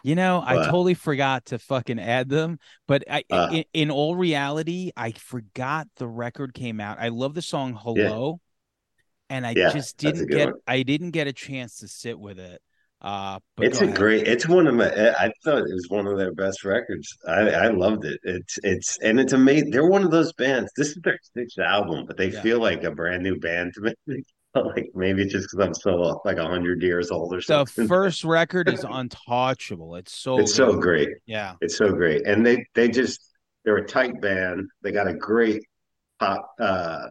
You 0.02 0.14
know, 0.14 0.42
I 0.44 0.56
totally 0.56 0.94
forgot 0.94 1.46
to 1.46 1.58
fucking 1.58 1.98
add 1.98 2.28
them. 2.28 2.58
But 2.86 3.04
I, 3.10 3.24
Uh. 3.30 3.48
in, 3.50 3.64
in 3.72 3.90
all 3.90 4.14
reality, 4.16 4.90
I 4.96 5.12
forgot 5.12 5.88
the 5.96 6.06
record 6.08 6.52
came 6.54 6.80
out. 6.80 6.98
I 7.00 7.08
love 7.08 7.34
the 7.34 7.42
song 7.42 7.74
"Hello," 7.80 8.40
and 9.30 9.46
I 9.46 9.54
Yeah, 9.54 9.72
just 9.72 9.96
didn't 9.96 10.30
get. 10.30 10.46
one. 10.46 10.60
I 10.66 10.82
didn't 10.82 11.12
get 11.12 11.26
a 11.26 11.32
chance 11.32 11.78
to 11.78 11.88
sit 11.88 12.18
with 12.18 12.38
it. 12.38 12.60
Uh, 13.00 13.38
but 13.56 13.66
It's 13.66 13.80
a 13.80 13.84
ahead. 13.84 13.96
great. 13.96 14.26
It's 14.28 14.48
one 14.48 14.66
of 14.66 14.74
my. 14.74 14.86
I 14.90 15.30
thought 15.44 15.58
it 15.58 15.72
was 15.72 15.86
one 15.88 16.06
of 16.06 16.18
their 16.18 16.32
best 16.32 16.64
records. 16.64 17.08
I 17.26 17.50
I 17.50 17.68
loved 17.68 18.04
it. 18.04 18.18
It's 18.24 18.58
it's 18.62 18.98
and 18.98 19.20
it's 19.20 19.32
amazing. 19.32 19.70
They're 19.70 19.88
one 19.88 20.04
of 20.04 20.10
those 20.10 20.32
bands. 20.34 20.70
This 20.76 20.88
is 20.88 20.98
their 21.02 21.18
sixth 21.34 21.58
album, 21.58 22.04
but 22.06 22.16
they 22.16 22.30
Yeah. 22.30 22.42
feel 22.42 22.60
like 22.60 22.82
a 22.84 22.90
brand 22.90 23.22
new 23.22 23.38
band 23.38 23.72
to 23.74 23.94
me. 24.06 24.22
like 24.64 24.90
maybe 24.94 25.22
it's 25.22 25.32
just 25.32 25.48
because 25.50 25.66
I'm 25.66 25.74
still 25.74 26.22
like 26.24 26.38
hundred 26.38 26.82
years 26.82 27.10
old 27.10 27.34
or 27.34 27.40
something. 27.40 27.84
The 27.84 27.88
first 27.88 28.24
record 28.24 28.68
is 28.68 28.84
untouchable. 28.88 29.96
It's 29.96 30.12
so 30.12 30.38
it's 30.38 30.54
so 30.54 30.76
great. 30.76 31.08
Yeah. 31.26 31.54
It's 31.60 31.76
so 31.76 31.90
great, 31.92 32.26
and 32.26 32.46
they 32.46 32.66
they 32.74 32.88
just 32.88 33.20
they're 33.64 33.76
a 33.76 33.86
tight 33.86 34.20
band. 34.20 34.68
They 34.82 34.92
got 34.92 35.08
a 35.08 35.14
great 35.14 35.62
pop 36.20 36.48
uh, 36.60 37.08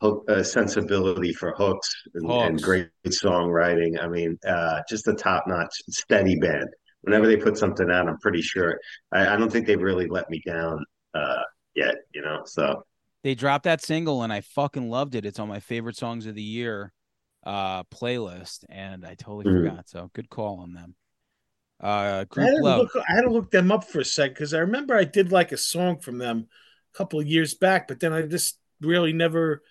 hook 0.00 0.24
uh, 0.28 0.42
sensibility 0.42 1.32
for 1.32 1.54
hooks 1.56 1.94
and, 2.14 2.30
and 2.30 2.54
Hooks. 2.54 2.64
great 2.64 2.88
songwriting. 3.06 4.02
I 4.02 4.08
mean, 4.08 4.38
uh, 4.46 4.80
just 4.88 5.06
a 5.06 5.14
top 5.14 5.44
notch, 5.46 5.74
steady 5.88 6.38
band. 6.40 6.68
Whenever 7.02 7.26
they 7.26 7.36
put 7.36 7.56
something 7.56 7.90
out, 7.90 8.08
I'm 8.08 8.18
pretty 8.18 8.42
sure. 8.42 8.78
I, 9.12 9.34
I 9.34 9.36
don't 9.36 9.50
think 9.50 9.66
they've 9.66 9.80
really 9.80 10.08
let 10.08 10.28
me 10.30 10.42
down 10.44 10.84
uh, 11.14 11.42
yet. 11.74 11.94
You 12.12 12.22
know, 12.22 12.42
so 12.44 12.82
They 13.22 13.34
dropped 13.34 13.64
that 13.64 13.82
single 13.82 14.22
and 14.22 14.32
I 14.32 14.40
fucking 14.40 14.88
loved 14.90 15.14
it. 15.14 15.24
It's 15.24 15.38
on 15.38 15.48
my 15.48 15.60
favorite 15.60 15.96
songs 15.96 16.26
of 16.26 16.34
the 16.34 16.42
year 16.42 16.92
uh 17.44 17.82
playlist 17.84 18.64
and 18.68 19.04
I 19.04 19.14
totally 19.14 19.44
Mhm. 19.46 19.68
forgot. 19.70 19.88
So 19.88 20.10
good 20.14 20.28
call 20.30 20.60
on 20.60 20.74
them. 20.74 20.94
Uh 21.82 21.86
I 21.86 22.24
Group 22.24 22.46
had, 22.48 22.56
to 22.56 22.62
Love. 22.62 22.78
look, 22.94 23.04
I 23.08 23.12
had 23.14 23.22
to 23.22 23.30
look 23.32 23.50
them 23.50 23.72
up 23.72 23.84
for 23.84 24.00
a 24.00 24.04
sec 24.04 24.30
because 24.30 24.54
I 24.54 24.58
remember 24.60 24.94
I 24.96 25.04
did 25.04 25.32
like 25.32 25.50
a 25.52 25.56
song 25.56 25.98
from 25.98 26.18
them 26.18 26.46
a 26.94 26.96
couple 26.98 27.18
of 27.18 27.26
years 27.26 27.54
back, 27.54 27.88
but 27.88 27.98
then 28.00 28.12
I 28.12 28.22
just 28.22 28.58
really 28.80 29.12
never 29.12 29.62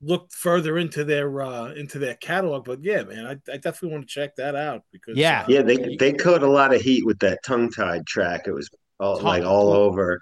looked 0.00 0.32
further 0.32 0.78
into 0.78 1.04
their 1.04 1.42
uh 1.42 1.72
into 1.74 2.00
their 2.00 2.16
catalog. 2.16 2.64
But 2.64 2.82
yeah, 2.82 3.04
man, 3.04 3.24
I, 3.26 3.32
I 3.52 3.56
definitely 3.56 3.90
want 3.92 4.08
to 4.08 4.12
check 4.12 4.34
that 4.36 4.56
out 4.56 4.82
because 4.90 5.16
Yeah. 5.16 5.42
uh, 5.42 5.46
yeah, 5.48 5.62
they 5.62 5.96
they 5.96 6.12
caught 6.12 6.42
a 6.42 6.50
lot 6.50 6.74
of 6.74 6.80
heat 6.82 7.06
with 7.06 7.20
that 7.20 7.44
tongue 7.44 7.70
tied 7.70 8.04
track. 8.06 8.48
It 8.48 8.52
was 8.52 8.68
all, 8.98 9.16
Tongue- 9.16 9.24
like 9.26 9.44
all 9.44 9.72
over, 9.72 10.20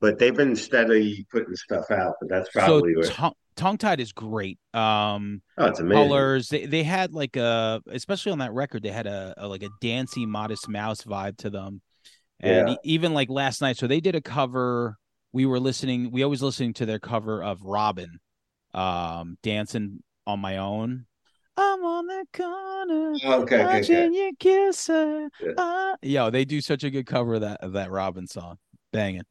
but 0.00 0.18
they've 0.18 0.34
been 0.36 0.54
steadily 0.56 1.26
putting 1.30 1.54
stuff 1.56 1.90
out. 1.90 2.14
But 2.20 2.28
that's 2.30 2.52
So 2.52 2.60
probably 2.60 2.96
what. 2.96 3.06
tongue 3.06 3.32
tongue 3.56 3.78
tied 3.78 4.00
is 4.00 4.12
great. 4.12 4.58
Um 4.74 5.42
Oh, 5.56 5.66
it's 5.66 5.80
amazing. 5.80 6.08
colors 6.08 6.48
they, 6.48 6.66
they 6.66 6.82
had 6.84 7.12
like 7.12 7.36
a 7.36 7.82
especially 7.88 8.32
on 8.32 8.38
that 8.38 8.52
record 8.52 8.82
they 8.82 8.90
had 8.92 9.06
a, 9.08 9.34
a 9.36 9.48
like 9.48 9.62
a 9.62 9.70
dancey 9.80 10.26
modest 10.26 10.68
mouse 10.68 11.02
vibe 11.02 11.36
to 11.38 11.50
them 11.50 11.80
and 12.40 12.68
Yeah. 12.68 12.74
even 12.84 13.12
like 13.14 13.28
last 13.28 13.60
night 13.60 13.76
so 13.76 13.86
they 13.88 13.98
did 14.00 14.14
a 14.14 14.20
cover 14.20 14.96
we 15.32 15.44
were 15.46 15.58
listening 15.58 16.12
we 16.12 16.22
always 16.22 16.40
listening 16.42 16.74
to 16.74 16.86
their 16.86 17.00
cover 17.00 17.42
of 17.42 17.62
Robyn 17.62 18.20
um 18.74 19.36
dancing 19.42 20.02
on 20.26 20.38
my 20.38 20.58
own 20.58 21.06
i'm 21.56 21.82
on 21.84 22.06
the 22.06 22.24
corner 22.32 23.14
Oh, 23.24 23.42
okay, 23.42 23.56
okay, 23.56 23.64
okay. 23.64 23.78
watching 23.78 24.14
you 24.14 24.32
kiss 24.38 24.86
her 24.86 25.28
Yeah. 25.40 25.52
Ah. 25.58 25.96
yo 26.02 26.30
they 26.30 26.44
do 26.44 26.60
such 26.60 26.84
a 26.84 26.90
good 26.90 27.06
cover 27.06 27.34
of 27.34 27.40
that 27.40 27.60
of 27.64 27.72
that 27.72 27.90
Robyn 27.90 28.28
song 28.28 28.58
banging 28.92 29.22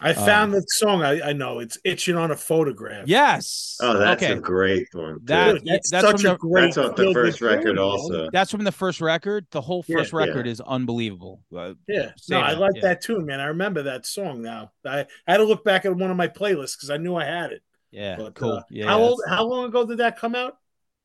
I 0.00 0.12
found 0.12 0.54
Um, 0.54 0.60
the 0.60 0.64
song. 0.68 1.02
I, 1.02 1.30
I 1.30 1.32
know 1.32 1.58
it's 1.58 1.76
itching 1.84 2.16
on 2.16 2.30
a 2.30 2.36
photograph. 2.36 3.08
yes 3.08 3.76
Oh, 3.80 3.98
that's 3.98 4.22
okay 4.22 4.32
a 4.32 4.40
great 4.40 4.86
one. 4.92 5.14
too. 5.14 5.20
That- 5.24 5.52
Dude, 5.54 5.64
that's, 5.66 5.90
that's 5.90 6.06
such 6.06 6.20
from 6.22 6.30
a 6.30 6.32
the- 6.34 6.38
great. 6.38 6.62
that's 6.74 6.78
off 6.78 6.96
the 6.96 7.12
first 7.12 7.40
record, 7.40 7.64
tune, 7.64 7.74
man. 7.76 7.84
also. 7.84 8.28
that's 8.32 8.50
from 8.50 8.64
the 8.64 8.72
first 8.72 9.00
record 9.00 9.46
the 9.50 9.60
whole 9.60 9.84
Yeah. 9.88 9.96
first 9.98 10.12
record 10.12 10.46
Yeah. 10.46 10.52
is 10.52 10.60
unbelievable 10.60 11.42
Uh, 11.54 11.74
Yeah, 11.88 12.12
no, 12.30 12.38
I 12.40 12.52
like 12.52 12.72
yeah. 12.76 12.82
that 12.82 13.00
too, 13.02 13.20
man. 13.20 13.40
I 13.40 13.46
remember 13.46 13.82
that 13.84 14.06
song 14.06 14.40
now. 14.42 14.72
I, 14.86 15.00
I 15.00 15.06
had 15.32 15.38
to 15.38 15.44
look 15.44 15.64
back 15.64 15.84
at 15.84 15.94
one 15.96 16.10
of 16.10 16.16
my 16.16 16.28
playlists 16.28 16.76
because 16.76 16.90
I 16.90 16.96
knew 16.96 17.16
I 17.16 17.24
had 17.24 17.52
it. 17.52 17.62
yeah 17.90 18.16
But, 18.16 18.34
cool 18.34 18.52
uh, 18.52 18.62
yeah 18.70 18.86
how 18.86 18.98
old? 19.00 19.20
that's- 19.24 19.36
How 19.38 19.44
long 19.46 19.64
ago 19.64 19.84
did 19.84 19.98
that 19.98 20.18
come 20.18 20.34
out? 20.34 20.58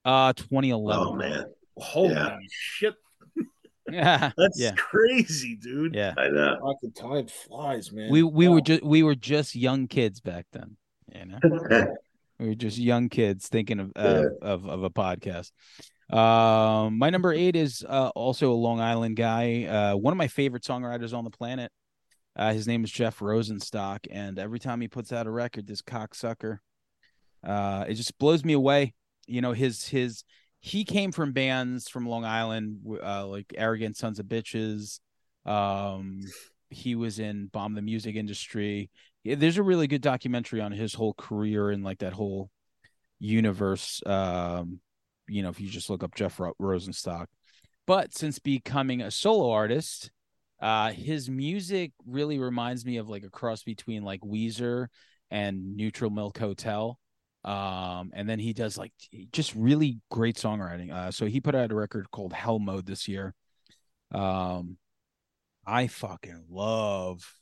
Uh, 0.05 0.33
2011. 0.33 1.07
Oh 1.07 1.13
man, 1.13 1.45
Holy 1.77 2.13
Yeah. 2.13 2.37
shit, 2.51 2.93
Yeah, 3.93 4.31
that's 4.37 4.59
yeah, 4.59 4.71
crazy, 4.75 5.55
dude. 5.55 5.95
yeah. 5.95 6.13
I 6.17 6.27
know. 6.29 6.57
Fucking 6.65 6.93
time 6.93 7.27
flies, 7.27 7.91
man. 7.91 8.09
We 8.11 8.23
we 8.23 8.47
Wow. 8.47 8.55
were 8.55 8.61
just 8.61 8.83
we 8.83 9.03
were 9.03 9.15
just 9.15 9.55
young 9.55 9.87
kids 9.87 10.19
back 10.21 10.45
then. 10.51 10.77
You 11.13 11.25
know, 11.25 11.39
we 12.39 12.47
were 12.49 12.55
just 12.55 12.77
young 12.77 13.09
kids 13.09 13.47
thinking 13.47 13.79
of 13.79 13.91
of, 13.95 14.25
of, 14.41 14.65
of 14.67 14.83
a 14.83 14.89
podcast. 14.89 15.51
Um, 16.11 16.97
my 16.97 17.09
number 17.09 17.33
eight 17.33 17.55
is 17.55 17.83
uh, 17.87 18.09
also 18.15 18.51
a 18.51 18.53
Long 18.53 18.79
Island 18.81 19.15
guy. 19.15 19.63
Uh, 19.65 19.95
one 19.95 20.11
of 20.11 20.17
my 20.17 20.27
favorite 20.27 20.63
songwriters 20.63 21.13
on 21.15 21.23
the 21.23 21.29
planet. 21.31 21.71
Uh, 22.35 22.51
his 22.51 22.67
name 22.67 22.83
is 22.83 22.91
Jeff 22.91 23.19
Rosenstock, 23.19 23.99
and 24.09 24.39
every 24.39 24.59
time 24.59 24.81
he 24.81 24.87
puts 24.87 25.13
out 25.13 25.27
a 25.27 25.31
record, 25.31 25.67
this 25.67 25.83
cocksucker, 25.83 26.57
uh, 27.43 27.85
it 27.87 27.93
just 27.93 28.17
blows 28.17 28.43
me 28.43 28.53
away. 28.53 28.93
You 29.27 29.41
know, 29.41 29.51
his 29.53 29.87
his 29.87 30.23
he 30.65 30.85
came 30.85 31.11
from 31.11 31.33
bands 31.33 31.89
from 31.89 32.07
Long 32.07 32.23
Island, 32.23 32.79
uh, 33.03 33.27
like 33.27 33.53
Arrogant 33.53 33.97
Sons 33.97 34.17
of 34.17 34.27
Bitches. 34.27 35.01
Um, 35.45 36.21
he 36.69 36.95
was 36.95 37.19
in 37.19 37.47
Bomb 37.47 37.75
the 37.75 37.81
Music 37.81 38.15
Industry. 38.15 38.89
Yeah, 39.25 39.35
there's 39.35 39.57
a 39.57 39.63
really 39.63 39.87
good 39.87 40.01
documentary 40.01 40.61
on 40.61 40.71
his 40.71 40.93
whole 40.93 41.15
career 41.15 41.69
and 41.69 41.83
like 41.83 41.99
that 41.99 42.13
whole 42.13 42.49
universe. 43.19 44.01
Um, 44.05 44.79
you 45.27 45.43
know, 45.43 45.49
if 45.49 45.59
you 45.59 45.67
just 45.67 45.89
look 45.89 46.01
up 46.01 46.15
Jeff 46.15 46.39
Ro- 46.39 46.53
Rosenstock. 46.61 47.25
But 47.85 48.15
since 48.15 48.39
becoming 48.39 49.01
a 49.01 49.11
solo 49.11 49.51
artist, 49.51 50.11
uh, 50.61 50.93
his 50.93 51.29
music 51.29 51.91
really 52.05 52.39
reminds 52.39 52.85
me 52.85 52.95
of 52.95 53.09
like 53.09 53.25
a 53.25 53.29
cross 53.29 53.63
between 53.63 54.03
like 54.03 54.21
Weezer 54.21 54.87
and 55.29 55.75
Neutral 55.75 56.09
Milk 56.09 56.37
Hotel. 56.37 56.97
Um, 57.43 58.11
and 58.13 58.29
then 58.29 58.39
he 58.39 58.53
does 58.53 58.77
like 58.77 58.93
just 59.31 59.53
really 59.55 59.99
great 60.09 60.37
songwriting. 60.37 60.93
Uh, 60.93 61.11
so 61.11 61.25
he 61.25 61.41
put 61.41 61.55
out 61.55 61.71
a 61.71 61.75
record 61.75 62.09
called 62.11 62.33
Hell 62.33 62.59
Mode 62.59 62.85
this 62.85 63.07
year. 63.07 63.33
Um, 64.11 64.77
I 65.65 65.87
fucking 65.87 66.45
love 66.49 67.33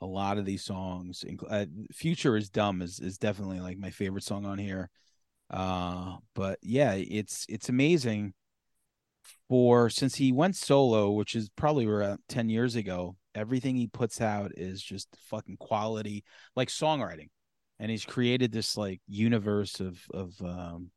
a 0.00 0.06
lot 0.06 0.38
of 0.38 0.44
these 0.44 0.64
songs. 0.64 1.24
Uh, 1.48 1.66
Future 1.92 2.36
is 2.36 2.50
Dumb 2.50 2.82
is 2.82 3.00
is 3.00 3.18
definitely 3.18 3.60
like 3.60 3.78
my 3.78 3.90
favorite 3.90 4.24
song 4.24 4.44
on 4.44 4.58
here. 4.58 4.90
Uh, 5.50 6.16
but 6.34 6.58
yeah, 6.62 6.94
it's 6.94 7.46
it's 7.48 7.68
amazing 7.68 8.34
for 9.48 9.90
since 9.90 10.16
he 10.16 10.32
went 10.32 10.56
solo, 10.56 11.10
which 11.10 11.34
is 11.34 11.48
probably 11.56 11.86
around 11.86 12.20
10 12.28 12.48
years 12.48 12.76
ago, 12.76 13.16
everything 13.34 13.76
he 13.76 13.86
puts 13.86 14.20
out 14.20 14.52
is 14.56 14.82
just 14.82 15.08
fucking 15.28 15.56
quality, 15.58 16.24
like 16.54 16.68
songwriting. 16.68 17.28
And 17.78 17.90
he's 17.90 18.04
created 18.04 18.52
this 18.52 18.76
like 18.76 19.00
universe 19.06 19.80
of 19.80 19.98
of 20.12 20.34
um 20.42 20.90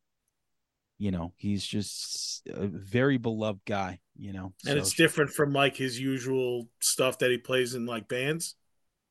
you 0.98 1.10
know, 1.10 1.32
he's 1.38 1.64
just 1.64 2.46
a 2.46 2.66
very 2.66 3.16
beloved 3.16 3.62
guy, 3.64 4.00
you 4.18 4.34
know. 4.34 4.52
and 4.66 4.78
it's 4.78 4.92
different 4.92 5.30
from 5.30 5.50
like 5.50 5.74
his 5.74 5.98
usual 5.98 6.68
stuff 6.80 7.18
that 7.20 7.30
he 7.30 7.38
plays 7.38 7.74
in 7.74 7.86
like 7.86 8.06
bands. 8.06 8.54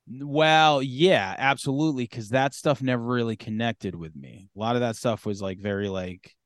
Well, 0.08 0.82
yeah, 0.82 1.34
absolutely, 1.36 2.04
because 2.04 2.28
that 2.28 2.54
stuff 2.54 2.80
never 2.80 3.02
really 3.02 3.36
connected 3.36 3.96
with 3.96 4.14
me. 4.14 4.48
A 4.54 4.58
lot 4.58 4.76
of 4.76 4.82
that 4.82 4.94
stuff 4.94 5.26
was 5.26 5.42
like 5.42 5.58
very 5.58 5.88
like 5.88 6.36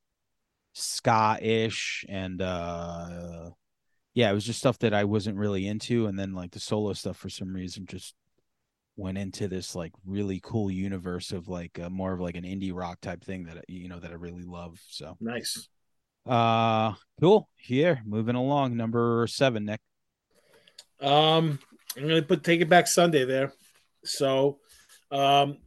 ska-ish 0.72 2.04
and 2.08 2.42
uh 2.42 3.50
yeah, 4.14 4.30
it 4.30 4.34
was 4.34 4.44
just 4.44 4.60
stuff 4.60 4.78
that 4.78 4.94
I 4.94 5.04
wasn't 5.04 5.36
really 5.36 5.66
into. 5.66 6.06
And 6.06 6.18
then 6.18 6.32
like 6.32 6.52
the 6.52 6.60
solo 6.60 6.92
stuff 6.94 7.16
for 7.16 7.28
some 7.28 7.52
reason 7.52 7.84
just 7.84 8.14
went 8.96 9.18
into 9.18 9.48
this 9.48 9.74
like 9.74 9.92
really 10.04 10.40
cool 10.42 10.70
universe 10.70 11.32
of 11.32 11.48
like 11.48 11.78
uh, 11.78 11.90
more 11.90 12.12
of 12.12 12.20
like 12.20 12.36
an 12.36 12.44
indie 12.44 12.72
rock 12.74 13.00
type 13.00 13.24
thing 13.24 13.44
that 13.44 13.64
you 13.68 13.88
know 13.88 13.98
that 13.98 14.10
I 14.10 14.14
really 14.14 14.44
love. 14.44 14.78
So 14.88 15.16
Nice. 15.20 15.68
uh 16.26 16.92
cool. 17.20 17.48
Here, 17.56 18.02
moving 18.06 18.36
along, 18.36 18.76
number 18.76 19.26
seven, 19.28 19.64
Nick. 19.64 19.80
Um, 21.00 21.58
I'm 21.96 22.08
gonna 22.08 22.22
put 22.22 22.44
Take 22.44 22.60
It 22.60 22.68
Back 22.68 22.86
Sunday 22.86 23.24
there. 23.24 23.52
So, 24.04 24.58
um, 25.10 25.58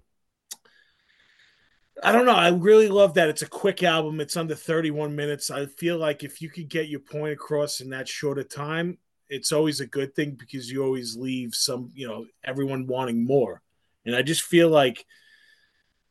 I 2.04 2.12
don't 2.12 2.26
know. 2.26 2.36
I 2.36 2.50
really 2.50 2.88
love 2.88 3.16
that 3.16 3.30
it's 3.30 3.42
a 3.42 3.48
quick 3.48 3.82
album. 3.82 4.20
It's 4.22 4.38
under 4.38 4.54
31 4.56 5.16
minutes. 5.16 5.50
I 5.50 5.66
feel 5.66 5.98
like 5.98 6.24
if 6.24 6.42
you 6.42 6.50
could 6.50 6.70
get 6.70 6.88
your 6.90 7.00
point 7.00 7.34
across 7.34 7.82
in 7.82 7.90
that 7.90 8.08
short 8.08 8.38
a 8.38 8.44
time, 8.44 9.00
it's 9.30 9.52
always 9.52 9.80
a 9.80 9.88
good 9.88 10.16
thing 10.16 10.32
because 10.32 10.72
you 10.72 10.84
always 10.84 11.16
leave 11.16 11.54
some, 11.54 11.92
you 11.94 12.08
know, 12.08 12.26
everyone 12.44 12.88
wanting 12.88 13.26
more. 13.26 13.62
And 14.06 14.16
I 14.16 14.22
just 14.22 14.44
feel 14.44 14.70
like 14.70 15.06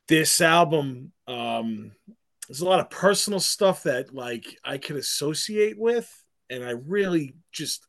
this 0.09 0.41
album, 0.41 1.13
um, 1.27 1.93
there's 2.49 2.61
a 2.61 2.69
lot 2.69 2.81
of 2.81 2.91
personal 2.91 3.41
stuff 3.41 3.85
that 3.85 4.15
like 4.15 4.45
I 4.65 4.79
could 4.79 4.97
associate 4.97 5.79
with, 5.79 6.09
and 6.49 6.63
I 6.63 6.71
really 6.71 7.35
just 7.53 7.87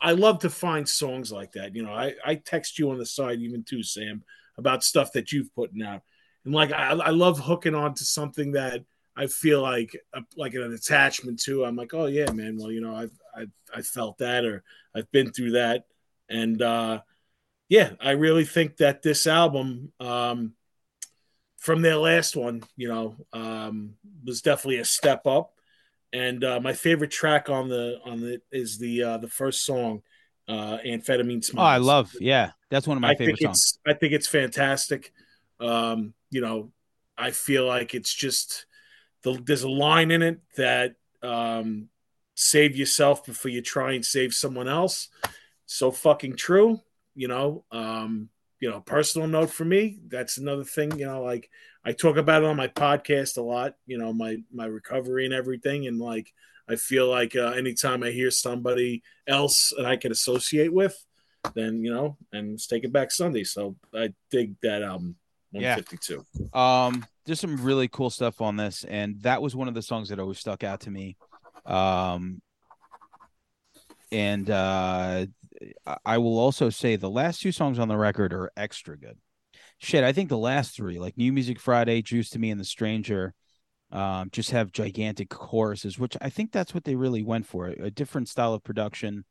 I 0.00 0.12
love 0.12 0.40
to 0.40 0.50
find 0.50 0.88
songs 0.88 1.32
like 1.32 1.52
that. 1.52 1.74
You 1.74 1.82
know, 1.82 1.92
I, 1.92 2.14
I 2.24 2.34
text 2.36 2.78
you 2.78 2.90
on 2.90 2.98
the 2.98 3.06
side 3.06 3.40
even 3.40 3.62
too, 3.62 3.82
Sam, 3.82 4.22
about 4.58 4.84
stuff 4.84 5.12
that 5.12 5.32
you've 5.32 5.54
putting 5.54 5.82
out. 5.82 6.02
And 6.44 6.54
like 6.54 6.72
I, 6.72 6.92
I 6.92 7.10
love 7.10 7.38
hooking 7.38 7.74
on 7.74 7.94
to 7.94 8.04
something 8.04 8.52
that 8.52 8.84
I 9.16 9.26
feel 9.26 9.62
like 9.62 9.96
a, 10.14 10.20
like 10.36 10.54
an 10.54 10.72
attachment 10.72 11.40
to. 11.44 11.64
I'm 11.64 11.76
like, 11.76 11.94
oh 11.94 12.06
yeah, 12.06 12.30
man. 12.32 12.58
Well, 12.58 12.70
you 12.70 12.80
know, 12.80 12.94
I've 12.94 13.18
I've 13.36 13.52
I 13.74 13.82
felt 13.82 14.18
that 14.18 14.44
or 14.44 14.62
I've 14.94 15.10
been 15.12 15.32
through 15.32 15.52
that. 15.52 15.84
And 16.28 16.60
uh 16.62 17.00
yeah, 17.68 17.90
I 18.00 18.12
really 18.12 18.44
think 18.44 18.76
that 18.76 19.02
this 19.02 19.26
album, 19.26 19.92
um, 19.98 20.52
from 21.56 21.82
their 21.82 21.96
last 21.96 22.36
one, 22.36 22.62
you 22.76 22.86
know, 22.86 23.16
um, 23.32 23.94
was 24.24 24.40
definitely 24.40 24.78
a 24.78 24.84
step 24.84 25.26
up 25.26 25.50
and 26.12 26.44
uh, 26.44 26.60
my 26.60 26.72
favorite 26.72 27.10
track 27.10 27.50
on 27.50 27.68
the 27.68 27.98
on 28.04 28.20
the 28.20 28.40
is 28.50 28.78
the 28.78 29.02
uh, 29.02 29.18
the 29.18 29.28
first 29.28 29.64
song, 29.64 30.02
uh, 30.48 30.78
"Amphetamine 30.78 31.44
Smiles." 31.44 31.66
Oh, 31.66 31.70
I 31.70 31.76
love, 31.78 32.14
yeah, 32.20 32.52
that's 32.70 32.86
one 32.86 32.96
of 32.96 33.00
my 33.02 33.10
I 33.10 33.14
favorite 33.16 33.38
think 33.38 33.54
songs. 33.54 33.78
I 33.86 33.92
think 33.92 34.12
it's 34.12 34.28
fantastic. 34.28 35.12
Um, 35.60 36.14
you 36.30 36.40
know, 36.40 36.72
I 37.18 37.30
feel 37.32 37.66
like 37.66 37.94
it's 37.94 38.14
just 38.14 38.66
the, 39.22 39.38
there's 39.44 39.62
a 39.62 39.68
line 39.68 40.10
in 40.10 40.22
it 40.22 40.40
that 40.56 40.94
um, 41.22 41.88
save 42.36 42.76
yourself 42.76 43.24
before 43.24 43.50
you 43.50 43.62
try 43.62 43.92
and 43.92 44.04
save 44.04 44.32
someone 44.34 44.68
else. 44.68 45.08
So 45.64 45.90
fucking 45.90 46.36
true, 46.36 46.80
you 47.16 47.26
know. 47.26 47.64
Um, 47.72 48.28
you 48.60 48.70
know, 48.70 48.80
personal 48.80 49.26
note 49.26 49.50
for 49.50 49.64
me, 49.64 49.98
that's 50.06 50.38
another 50.38 50.64
thing. 50.64 50.98
You 50.98 51.06
know, 51.06 51.22
like 51.22 51.50
I 51.84 51.92
talk 51.92 52.16
about 52.16 52.42
it 52.42 52.46
on 52.46 52.56
my 52.56 52.68
podcast 52.68 53.36
a 53.36 53.42
lot. 53.42 53.74
You 53.86 53.98
know, 53.98 54.12
my 54.12 54.38
my 54.52 54.66
recovery 54.66 55.24
and 55.24 55.34
everything, 55.34 55.86
and 55.86 55.98
like 55.98 56.32
I 56.68 56.76
feel 56.76 57.08
like 57.08 57.34
uh, 57.34 57.50
anytime 57.50 58.02
I 58.02 58.10
hear 58.10 58.30
somebody 58.30 59.02
else 59.26 59.72
that 59.76 59.86
I 59.86 59.96
can 59.96 60.12
associate 60.12 60.72
with, 60.72 60.96
then 61.54 61.82
you 61.82 61.92
know, 61.92 62.16
and 62.32 62.52
let's 62.52 62.66
take 62.66 62.84
it 62.84 62.92
back 62.92 63.10
Sunday. 63.10 63.44
So 63.44 63.76
I 63.94 64.14
dig 64.30 64.56
that 64.62 64.82
album. 64.82 65.16
152. 65.52 66.24
Yeah. 66.34 66.86
Um, 66.86 67.06
there's 67.24 67.40
some 67.40 67.56
really 67.62 67.88
cool 67.88 68.10
stuff 68.10 68.40
on 68.40 68.56
this, 68.56 68.84
and 68.84 69.20
that 69.22 69.42
was 69.42 69.56
one 69.56 69.68
of 69.68 69.74
the 69.74 69.82
songs 69.82 70.08
that 70.08 70.18
always 70.18 70.38
stuck 70.38 70.64
out 70.64 70.80
to 70.82 70.90
me. 70.90 71.16
Um, 71.66 72.40
and 74.12 74.48
uh, 74.48 75.26
I 76.04 76.18
will 76.18 76.38
also 76.38 76.70
say 76.70 76.96
the 76.96 77.10
last 77.10 77.40
two 77.40 77.52
songs 77.52 77.78
on 77.78 77.88
the 77.88 77.96
record 77.96 78.32
are 78.32 78.50
extra 78.56 78.96
good. 78.96 79.18
Shit, 79.78 80.04
I 80.04 80.12
think 80.12 80.28
the 80.28 80.38
last 80.38 80.74
three, 80.74 80.98
like 80.98 81.18
New 81.18 81.32
Music 81.32 81.60
Friday, 81.60 82.02
Juice 82.02 82.30
to 82.30 82.38
Me, 82.38 82.50
and 82.50 82.60
The 82.60 82.64
Stranger, 82.64 83.34
um, 83.90 84.30
just 84.32 84.50
have 84.52 84.72
gigantic 84.72 85.28
choruses, 85.28 85.98
which 85.98 86.16
I 86.20 86.30
think 86.30 86.50
that's 86.52 86.72
what 86.72 86.84
they 86.84 86.94
really 86.94 87.22
went 87.22 87.46
for 87.46 87.66
a 87.66 87.90
different 87.90 88.28
style 88.28 88.54
of 88.54 88.64
production. 88.64 89.24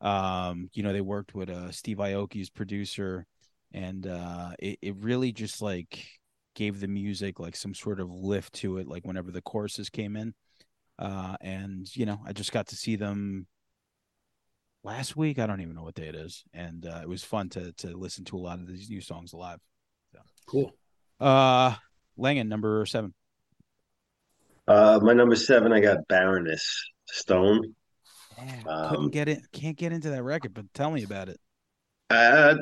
Um, 0.00 0.70
you 0.72 0.82
know, 0.82 0.92
they 0.92 1.00
worked 1.00 1.34
with 1.34 1.50
uh, 1.50 1.72
Steve 1.72 1.98
Aoki's 1.98 2.50
producer, 2.50 3.26
and 3.72 4.06
uh, 4.06 4.50
it, 4.58 4.78
it 4.80 4.96
really 4.96 5.32
just 5.32 5.60
like 5.60 6.06
gave 6.54 6.80
the 6.80 6.88
music 6.88 7.40
like 7.40 7.56
some 7.56 7.74
sort 7.74 8.00
of 8.00 8.10
lift 8.10 8.52
to 8.54 8.78
it, 8.78 8.86
like 8.86 9.04
whenever 9.04 9.30
the 9.30 9.42
choruses 9.42 9.90
came 9.90 10.16
in. 10.16 10.34
Uh, 10.98 11.36
and 11.40 11.94
you 11.96 12.06
know, 12.06 12.20
I 12.26 12.32
just 12.32 12.52
got 12.52 12.68
to 12.68 12.76
see 12.76 12.96
them 12.96 13.46
last 14.82 15.16
week. 15.16 15.38
I 15.38 15.46
don't 15.46 15.60
even 15.60 15.74
know 15.74 15.84
what 15.84 15.94
day 15.94 16.08
it 16.08 16.14
is, 16.14 16.44
and 16.52 16.86
uh, 16.86 17.00
it 17.02 17.08
was 17.08 17.22
fun 17.22 17.48
to 17.50 17.72
to 17.72 17.96
listen 17.96 18.24
to 18.26 18.36
a 18.36 18.38
lot 18.38 18.58
of 18.58 18.66
these 18.66 18.90
new 18.90 19.00
songs 19.00 19.32
live. 19.32 19.60
So. 20.12 20.18
Cool. 20.46 20.72
Uh, 21.20 21.74
Langan, 22.16 22.48
number 22.48 22.84
seven. 22.86 23.14
Uh, 24.66 25.00
my 25.02 25.14
number 25.14 25.36
seven, 25.36 25.72
I 25.72 25.80
got 25.80 26.06
Baroness 26.08 26.90
Stone. 27.06 27.74
Yeah, 28.36 28.88
couldn't 28.88 29.04
um, 29.04 29.10
get 29.10 29.28
it. 29.28 29.40
Can't 29.52 29.76
get 29.76 29.92
into 29.92 30.10
that 30.10 30.22
record, 30.22 30.52
but 30.54 30.66
tell 30.74 30.90
me 30.90 31.04
about 31.04 31.28
it. 31.28 31.40
Uh, 32.10 32.54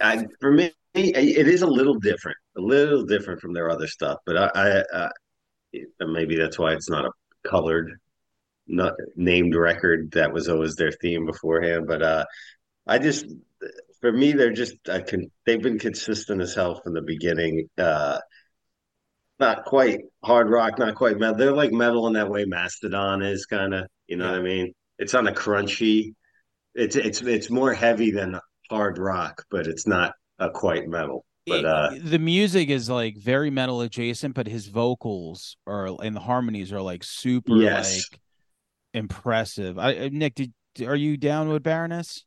I, 0.00 0.24
for 0.40 0.52
me, 0.52 0.72
it 0.94 1.48
is 1.48 1.62
a 1.62 1.66
little 1.66 1.94
different, 1.94 2.36
a 2.56 2.60
little 2.60 3.04
different 3.04 3.40
from 3.40 3.52
their 3.52 3.70
other 3.70 3.86
stuff. 3.86 4.18
But 4.26 4.36
I, 4.36 4.50
I 4.54 4.68
uh, 4.92 5.08
maybe 6.06 6.36
that's 6.36 6.58
why 6.58 6.72
it's 6.72 6.90
not 6.90 7.04
a 7.04 7.10
colored, 7.48 7.98
not 8.66 8.94
named 9.16 9.54
record. 9.54 10.12
That 10.12 10.32
was 10.32 10.48
always 10.48 10.76
their 10.76 10.92
theme 10.92 11.26
beforehand. 11.26 11.86
But 11.86 12.02
uh, 12.02 12.24
I 12.86 12.98
just, 12.98 13.26
for 14.00 14.12
me, 14.12 14.32
they're 14.32 14.52
just 14.52 14.76
I 14.88 15.00
can. 15.00 15.30
They've 15.46 15.62
been 15.62 15.78
consistent 15.78 16.40
as 16.40 16.54
hell 16.54 16.80
from 16.82 16.94
the 16.94 17.02
beginning. 17.02 17.68
Uh, 17.76 18.18
not 19.40 19.64
quite 19.64 20.00
hard 20.24 20.50
rock, 20.50 20.78
not 20.78 20.94
quite 20.96 21.18
metal. 21.18 21.36
They're 21.36 21.52
like 21.52 21.72
metal 21.72 22.06
in 22.08 22.14
that 22.14 22.30
way. 22.30 22.44
Mastodon 22.44 23.22
is 23.22 23.46
kind 23.46 23.74
of, 23.74 23.86
you 24.06 24.16
know 24.16 24.26
yeah. 24.26 24.32
what 24.32 24.40
I 24.40 24.42
mean? 24.42 24.72
It's 24.98 25.14
on 25.14 25.28
a 25.28 25.32
crunchy. 25.32 26.14
It's 26.74 26.96
it's 26.96 27.22
it's 27.22 27.50
more 27.50 27.72
heavy 27.72 28.10
than 28.10 28.38
hard 28.70 28.98
rock, 28.98 29.44
but 29.50 29.66
it's 29.66 29.86
not 29.86 30.12
a 30.38 30.50
quite 30.50 30.88
metal. 30.88 31.24
But 31.48 31.64
uh, 31.64 31.90
the 32.02 32.18
music 32.18 32.68
is 32.68 32.88
like 32.88 33.16
very 33.16 33.50
metal 33.50 33.80
adjacent, 33.80 34.34
but 34.34 34.46
his 34.46 34.66
vocals 34.66 35.56
are 35.66 35.88
and 36.02 36.14
the 36.14 36.20
harmonies 36.20 36.72
are 36.72 36.80
like 36.80 37.04
super 37.04 37.56
yes. 37.56 37.96
like 37.96 38.20
impressive. 38.94 39.78
I 39.78 40.08
Nick, 40.12 40.34
did 40.34 40.52
are 40.86 40.96
you 40.96 41.16
down 41.16 41.48
with 41.48 41.62
Baroness? 41.62 42.24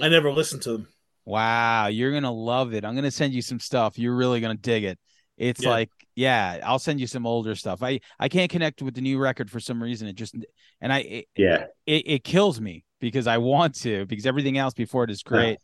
I 0.00 0.08
never 0.08 0.32
listened 0.32 0.62
to 0.62 0.72
them. 0.72 0.88
Wow, 1.24 1.88
you're 1.88 2.12
gonna 2.12 2.32
love 2.32 2.72
it. 2.72 2.84
I'm 2.84 2.94
gonna 2.94 3.10
send 3.10 3.34
you 3.34 3.42
some 3.42 3.60
stuff. 3.60 3.98
You're 3.98 4.16
really 4.16 4.40
gonna 4.40 4.56
dig 4.56 4.84
it. 4.84 4.98
It's 5.36 5.62
yeah. 5.62 5.70
like, 5.70 5.90
yeah, 6.16 6.60
I'll 6.64 6.78
send 6.78 7.00
you 7.00 7.06
some 7.06 7.26
older 7.26 7.54
stuff. 7.54 7.82
I 7.82 8.00
I 8.18 8.28
can't 8.28 8.50
connect 8.50 8.82
with 8.82 8.94
the 8.94 9.00
new 9.00 9.18
record 9.18 9.50
for 9.50 9.60
some 9.60 9.82
reason. 9.82 10.08
It 10.08 10.16
just 10.16 10.34
and 10.80 10.92
I 10.92 10.98
it, 11.00 11.24
yeah, 11.36 11.66
it, 11.86 12.08
it 12.08 12.24
kills 12.24 12.60
me 12.60 12.84
because 13.00 13.26
I 13.26 13.38
want 13.38 13.74
to 13.82 14.06
because 14.06 14.26
everything 14.26 14.58
else 14.58 14.74
before 14.74 15.04
it 15.04 15.10
is 15.10 15.22
great. 15.22 15.58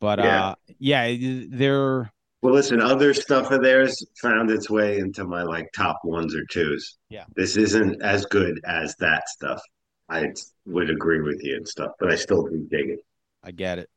But 0.00 0.18
yeah. 0.18 0.46
uh 0.46 0.54
yeah, 0.78 1.16
they're 1.48 2.12
well 2.44 2.52
listen, 2.52 2.78
other 2.78 3.14
stuff 3.14 3.50
of 3.52 3.62
theirs 3.62 4.06
found 4.20 4.50
its 4.50 4.68
way 4.68 4.98
into 4.98 5.24
my 5.24 5.42
like 5.42 5.72
top 5.72 6.00
ones 6.04 6.34
or 6.34 6.44
twos. 6.44 6.98
Yeah. 7.08 7.24
This 7.34 7.56
isn't 7.56 8.02
as 8.02 8.26
good 8.26 8.60
as 8.66 8.94
that 8.96 9.30
stuff. 9.30 9.62
I 10.10 10.26
would 10.66 10.90
agree 10.90 11.22
with 11.22 11.42
you 11.42 11.56
and 11.56 11.66
stuff, 11.66 11.92
but 11.98 12.12
I 12.12 12.16
still 12.16 12.42
do 12.42 12.68
dig 12.70 12.90
it. 12.90 12.98
I 13.42 13.50
get 13.50 13.78
it. 13.78 13.88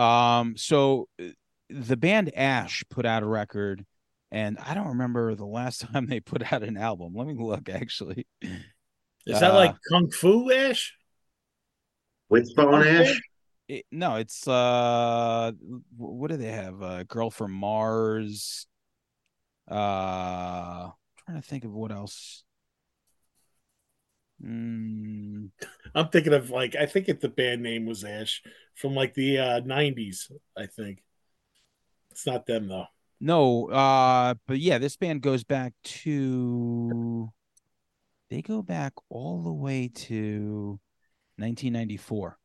Um 0.00 0.56
so 0.56 1.08
uh, 1.20 1.30
the 1.70 1.96
band 1.96 2.30
Ash 2.36 2.84
put 2.88 3.04
out 3.04 3.24
a 3.24 3.26
record 3.26 3.84
and 4.30 4.58
I 4.64 4.74
don't 4.74 4.88
remember 4.88 5.34
the 5.34 5.44
last 5.44 5.80
time 5.92 6.06
they 6.06 6.20
put 6.20 6.52
out 6.52 6.62
an 6.62 6.76
album. 6.76 7.14
Let 7.16 7.26
me 7.26 7.34
look 7.36 7.68
actually. 7.68 8.28
Is 8.40 9.34
uh, 9.34 9.40
that 9.40 9.54
like 9.54 9.74
Kung 9.90 10.08
Fu 10.08 10.52
Ash? 10.52 10.94
Wishbone 12.28 12.86
Ash? 12.86 13.20
It, 13.68 13.84
no, 13.92 14.16
it's 14.16 14.48
uh 14.48 15.52
what 15.96 16.30
do 16.30 16.36
they 16.36 16.50
have? 16.52 16.82
Uh 16.82 17.02
Girl 17.04 17.30
from 17.30 17.52
Mars. 17.52 18.66
Uh 19.70 20.90
trying 21.24 21.40
to 21.40 21.42
think 21.42 21.64
of 21.64 21.72
what 21.72 21.92
else. 21.92 22.44
Mm. 24.42 25.50
I'm 25.94 26.08
thinking 26.08 26.32
of 26.32 26.50
like 26.50 26.76
I 26.76 26.86
think 26.86 27.08
it 27.08 27.20
the 27.20 27.28
band 27.28 27.62
name 27.62 27.86
was 27.86 28.04
Ash 28.04 28.42
from 28.74 28.94
like 28.94 29.14
the 29.14 29.38
uh 29.38 29.60
90s, 29.60 30.30
I 30.56 30.66
think. 30.66 31.02
It's 32.10 32.26
not 32.26 32.46
them 32.46 32.68
though. 32.68 32.86
No, 33.20 33.68
uh, 33.70 34.34
but 34.46 34.58
yeah, 34.58 34.78
this 34.78 34.96
band 34.96 35.22
goes 35.22 35.42
back 35.42 35.72
to 35.82 37.32
they 38.30 38.42
go 38.42 38.62
back 38.62 38.92
all 39.08 39.42
the 39.42 39.52
way 39.52 39.88
to 39.88 40.78
1994. 41.36 42.38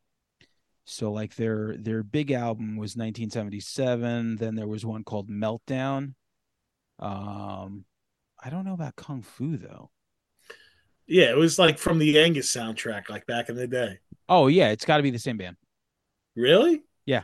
So 0.84 1.12
like 1.12 1.34
their 1.36 1.76
their 1.78 2.02
big 2.02 2.30
album 2.30 2.76
was 2.76 2.96
1977, 2.96 4.36
then 4.36 4.54
there 4.54 4.68
was 4.68 4.84
one 4.84 5.04
called 5.04 5.28
Meltdown. 5.30 6.14
Um 6.98 7.84
I 8.42 8.50
don't 8.50 8.64
know 8.64 8.74
about 8.74 8.96
Kung 8.96 9.22
Fu 9.22 9.56
though. 9.56 9.90
Yeah, 11.06 11.30
it 11.30 11.36
was 11.36 11.58
like 11.58 11.78
from 11.78 11.98
the 11.98 12.18
Angus 12.18 12.54
soundtrack 12.54 13.08
like 13.08 13.26
back 13.26 13.48
in 13.48 13.56
the 13.56 13.66
day. 13.66 13.98
Oh 14.28 14.46
yeah, 14.46 14.70
it's 14.70 14.84
got 14.84 14.98
to 14.98 15.02
be 15.02 15.10
the 15.10 15.18
same 15.18 15.36
band. 15.36 15.56
Really? 16.34 16.82
Yeah. 17.06 17.22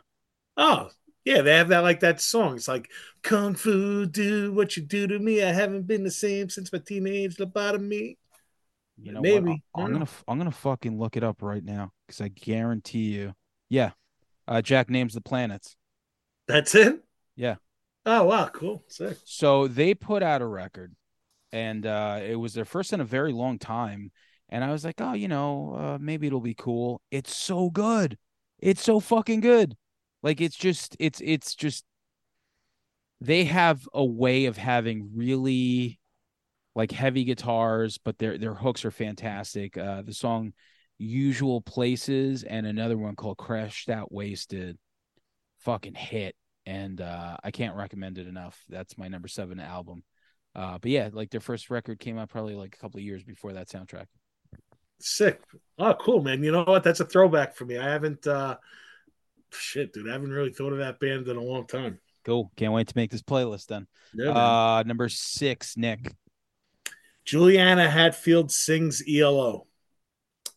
Oh, 0.57 0.91
yeah, 1.25 1.43
they 1.43 1.57
have 1.57 1.69
that 1.69 1.81
like 1.81 2.01
that 2.01 2.21
song. 2.21 2.57
It's 2.57 2.69
like 2.69 2.91
Kung 3.23 3.55
Fu, 3.55 4.07
do 4.07 4.53
what 4.53 4.77
you 4.77 4.83
do 4.83 5.07
to 5.07 5.19
me. 5.19 5.43
I 5.43 5.53
haven't 5.53 5.87
been 5.87 6.05
the 6.05 6.11
same 6.11 6.49
since 6.51 6.73
my 6.73 6.79
teenage 6.79 7.37
lobotomy. 7.37 8.17
You 9.03 9.13
know 9.13 9.21
Maybe 9.21 9.63
what? 9.73 9.83
I'm 9.83 9.93
gonna 9.93 10.09
I'm 10.29 10.39
gonna 10.39 10.51
fucking 10.51 10.99
look 10.99 11.17
it 11.17 11.25
up 11.25 11.43
right 11.43 11.65
now 11.65 11.93
because 12.07 12.21
I 12.21 12.29
guarantee 12.29 13.13
you. 13.13 13.35
Yeah, 13.71 13.93
uh, 14.47 14.61
Jack 14.61 14.91
names 14.91 15.15
the 15.15 15.23
planets. 15.23 15.77
That's 16.47 16.75
it. 16.75 17.03
Yeah. 17.37 17.57
Oh 18.05 18.25
wow, 18.25 18.51
cool. 18.53 18.85
Sick. 18.89 19.17
So 19.25 19.69
they 19.69 19.95
put 19.95 20.23
out 20.23 20.43
a 20.43 20.47
record, 20.47 20.95
and 21.53 21.87
uh, 21.87 22.21
it 22.23 22.35
was 22.35 22.55
their 22.55 22.65
first 22.65 22.93
in 22.93 23.01
a 23.01 23.05
very 23.05 23.33
long 23.33 23.59
time. 23.59 24.11
And 24.49 24.65
I 24.65 24.73
was 24.73 24.85
like, 24.85 25.01
oh, 25.01 25.13
you 25.13 25.29
know, 25.29 25.77
uh, 25.79 25.99
maybe 26.01 26.27
it'll 26.27 26.41
be 26.41 26.55
cool. 26.55 27.01
It's 27.11 27.35
so 27.35 27.71
good. 27.71 28.19
It's 28.59 28.83
so 28.83 28.99
fucking 29.01 29.41
good. 29.41 29.77
Like 30.23 30.41
it's 30.41 30.57
just 30.57 30.97
it's 30.99 31.21
it's 31.25 31.55
just 31.55 31.85
they 33.21 33.45
have 33.45 33.89
a 33.93 34.05
way 34.05 34.47
of 34.47 34.57
having 34.57 35.11
really 35.15 35.99
like 36.75 36.93
heavy 36.93 37.25
guitars, 37.25 37.99
but 37.99 38.19
their 38.19 38.39
their 38.39 38.55
hooks 38.55 38.85
are 38.85 38.91
fantastic. 38.91 39.77
Uh 39.77 40.03
the 40.03 40.15
song 40.15 40.53
Usual 41.01 41.63
Places 41.63 42.45
and 42.45 42.67
another 42.67 42.99
one 42.99 43.17
called 43.17 43.39
Crashed 43.39 43.89
Out 43.89 44.13
Wasted 44.13 44.79
fucking 45.61 45.95
hit 45.95 46.35
and 46.67 47.01
uh 47.01 47.37
I 47.43 47.51
can't 47.51 47.75
recommend 47.77 48.19
it 48.19 48.27
enough. 48.27 48.63
That's 48.69 48.99
my 48.99 49.09
number 49.09 49.29
7 49.29 49.59
album. 49.61 50.03
Uh 50.55 50.79
but 50.79 50.91
yeah, 50.91 51.09
like 51.13 51.31
their 51.31 51.41
first 51.41 51.71
record 51.71 51.99
came 51.99 52.19
out 52.19 52.29
probably 52.29 52.55
like 52.55 52.75
a 52.75 52.79
couple 52.79 52.99
of 52.99 53.05
years 53.05 53.25
before 53.25 53.55
that 53.55 53.69
soundtrack. 53.69 54.07
Sick. 55.01 55.41
Oh, 55.79 55.95
cool, 55.95 56.23
man. 56.23 56.43
You 56.43 56.53
know 56.53 56.65
what? 56.65 56.85
That's 56.85 57.01
a 57.01 57.07
throwback 57.07 57.57
for 57.57 57.65
me. 57.65 57.79
I 57.79 57.89
haven't 57.89 58.27
uh 58.27 58.57
shit, 59.51 59.93
dude, 59.95 60.09
I 60.09 60.13
haven't 60.13 60.31
really 60.31 60.53
thought 60.53 60.73
of 60.73 60.81
that 60.81 61.01
band 61.01 61.29
in 61.29 61.37
a 61.37 61.43
long 61.43 61.67
time. 61.67 61.99
Cool. 62.25 62.53
Can't 62.57 62.75
wait 62.75 62.89
to 62.89 62.97
make 62.97 63.11
this 63.11 63.23
playlist 63.23 63.67
then. 63.69 63.87
Yeah, 64.13 64.33
uh, 64.33 64.83
number 64.87 65.09
six, 65.09 65.77
Nick. 65.79 66.13
Juliana 67.25 67.89
Hatfield 67.89 68.51
sings 68.51 69.03
ELO. 69.09 69.67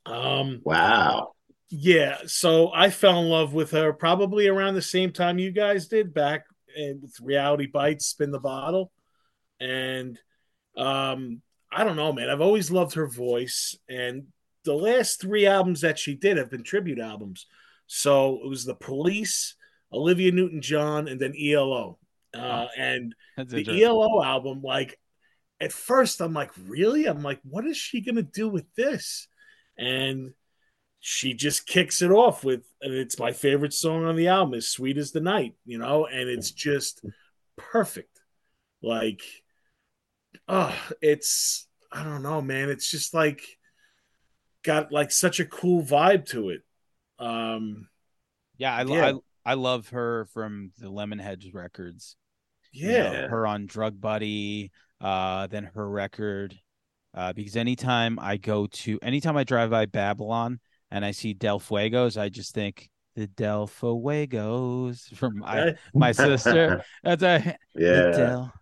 Um, 0.06 0.62
wow. 0.64 1.34
Yeah. 1.70 2.18
So 2.28 2.72
I 2.74 2.90
fell 2.90 3.20
in 3.22 3.30
love 3.30 3.54
with 3.54 3.72
her 3.72 3.94
probably 3.94 4.48
around 4.48 4.76
the 4.76 4.82
same 4.82 5.12
time 5.12 5.40
you 5.40 5.52
guys 5.52 5.88
did 5.88 6.14
back 6.14 6.46
with 6.76 7.16
Reality 7.22 7.68
Bites, 7.68 8.08
Spin 8.08 8.32
the 8.32 8.40
Bottle. 8.40 8.92
And 9.60 10.20
um, 10.76 11.42
I 11.72 11.84
don't 11.84 11.96
know, 11.96 12.14
man. 12.14 12.30
I've 12.30 12.42
always 12.42 12.72
loved 12.72 12.96
her 12.96 13.08
voice, 13.08 13.76
and 13.90 14.28
the 14.66 14.74
last 14.74 15.20
three 15.20 15.46
albums 15.46 15.82
that 15.82 16.00
she 16.00 16.16
did 16.16 16.38
have 16.38 16.50
been 16.50 16.64
tribute 16.64 17.00
albums. 17.00 17.48
So 17.88 18.40
it 18.44 18.48
was 18.48 18.66
the 18.66 18.76
Police, 18.76 19.56
Olivia 19.92 20.32
Newton 20.32 20.62
John, 20.62 21.08
and 21.08 21.20
then 21.20 21.34
ELO. 21.40 21.98
Uh, 22.34 22.68
and 22.78 23.14
That's 23.38 23.54
the. 23.54 23.84
ELO 23.84 24.24
album, 24.24 24.62
like 24.64 25.00
at 25.60 25.72
first, 25.72 26.22
I'm 26.22 26.34
like, 26.34 26.52
really? 26.68 27.06
I'm 27.06 27.22
like, 27.22 27.40
what 27.44 27.66
is 27.66 27.78
she 27.78 28.02
gonna 28.02 28.24
do 28.24 28.50
with 28.50 28.66
this? 28.76 29.28
And 29.78 30.34
she 31.00 31.34
just 31.34 31.68
kicks 31.68 32.02
it 32.02 32.12
off 32.12 32.44
with, 32.44 32.64
and 32.82 32.94
it's 32.94 33.20
my 33.20 33.32
favorite 33.32 33.74
song 33.74 34.06
on 34.06 34.16
the 34.16 34.28
album, 34.30 34.54
is 34.54 34.70
"Sweet 34.70 34.98
as 34.98 35.12
the 35.12 35.22
Night," 35.22 35.56
you 35.66 35.78
know, 35.78 36.06
and 36.06 36.30
it's 36.30 36.52
just 36.52 37.04
perfect. 37.58 38.22
Like, 38.82 39.22
oh, 40.48 40.76
it's 41.02 41.68
I 41.92 42.04
don't 42.04 42.24
know, 42.24 42.42
man. 42.42 42.70
It's 42.70 42.90
just 42.90 43.14
like 43.14 43.42
got 44.64 44.92
like 44.92 45.12
such 45.12 45.40
a 45.40 45.46
cool 45.46 45.84
vibe 45.84 46.26
to 46.30 46.50
it. 46.50 46.62
Um, 47.20 47.88
Yeah, 48.58 48.76
I, 48.76 48.84
Yeah. 48.84 49.14
I 49.46 49.52
I 49.52 49.54
love 49.56 49.90
her 49.90 50.26
from 50.34 50.72
the 50.78 50.88
Lemonheads 50.88 51.54
records. 51.54 52.16
you 52.72 52.88
know, 52.88 52.94
yeah, 52.94 53.28
her 53.28 53.46
on 53.46 53.66
Drug 53.66 54.00
Buddy, 54.00 54.72
uh, 55.02 55.48
then 55.48 55.66
her 55.76 55.90
record. 55.90 56.58
Uh, 57.14 57.32
because 57.34 57.56
anytime 57.56 58.18
I 58.20 58.38
go 58.38 58.68
to, 58.68 59.00
anytime 59.02 59.38
I 59.38 59.44
drive 59.44 59.70
by 59.70 59.86
Babylon 59.86 60.60
and 60.90 61.06
I 61.06 61.12
see 61.12 61.34
Del 61.34 61.60
Fuegos, 61.60 62.20
I 62.20 62.30
just 62.30 62.54
think 62.54 62.90
the 63.16 63.28
Del 63.28 63.68
Fuegos 63.68 65.14
from 65.16 65.40
my, 65.40 65.76
my 65.94 66.12
sister. 66.12 66.84
That's 67.04 67.24
a 67.24 67.58
yeah. 67.76 68.12
Del. 68.12 68.54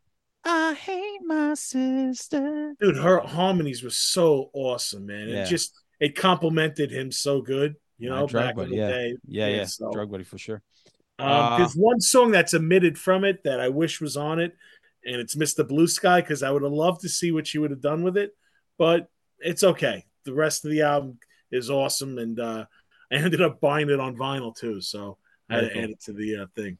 I 0.43 0.73
hate 0.73 1.19
my 1.25 1.53
sister. 1.53 2.73
dude, 2.79 2.97
her 2.97 3.19
harmonies 3.19 3.83
were 3.83 3.91
so 3.91 4.49
awesome, 4.53 5.05
man. 5.05 5.29
Yeah. 5.29 5.43
It 5.43 5.47
just 5.47 5.73
it 5.99 6.15
complimented 6.15 6.91
him 6.91 7.11
so 7.11 7.41
good, 7.41 7.75
you 7.99 8.09
know, 8.09 8.25
Drug 8.25 8.47
back 8.47 8.55
Buddy, 8.55 8.71
in 8.71 8.71
the 8.71 8.77
yeah. 8.77 8.89
day. 8.89 9.15
Yeah, 9.27 9.47
yeah, 9.47 9.65
so- 9.65 9.91
Drug 9.91 10.11
Buddy 10.11 10.23
for 10.23 10.37
sure. 10.39 10.61
Um, 11.19 11.29
Uh, 11.29 11.57
there's 11.59 11.75
one 11.75 12.01
song 12.01 12.31
that's 12.31 12.55
omitted 12.55 12.97
from 12.97 13.23
it 13.23 13.43
that 13.43 13.59
I 13.59 13.69
wish 13.69 14.01
was 14.01 14.17
on 14.17 14.39
it, 14.39 14.53
and 15.05 15.17
it's 15.21 15.35
Mr. 15.35 15.67
Blue 15.67 15.87
Sky 15.87 16.19
because 16.21 16.41
I 16.41 16.49
would 16.49 16.63
have 16.63 16.71
loved 16.71 17.01
to 17.01 17.09
see 17.09 17.31
what 17.31 17.45
she 17.45 17.59
would 17.59 17.69
have 17.69 17.81
done 17.81 18.01
with 18.01 18.17
it, 18.17 18.31
but 18.81 19.07
it's 19.37 19.63
okay. 19.63 20.03
The 20.25 20.33
rest 20.33 20.65
of 20.65 20.71
the 20.71 20.81
album 20.81 21.19
is 21.51 21.69
awesome, 21.69 22.17
and 22.17 22.39
uh, 22.39 22.65
I 23.11 23.15
ended 23.15 23.39
up 23.39 23.61
buying 23.61 23.91
it 23.91 23.99
on 23.99 24.15
vinyl 24.15 24.55
too, 24.55 24.81
so 24.81 25.19
I 25.47 25.53
had 25.53 25.61
Very 25.61 25.67
to 25.69 25.73
cool. 25.75 25.83
add 25.83 25.89
it 25.91 26.01
to 26.05 26.13
the 26.13 26.37
uh, 26.37 26.45
thing. 26.55 26.77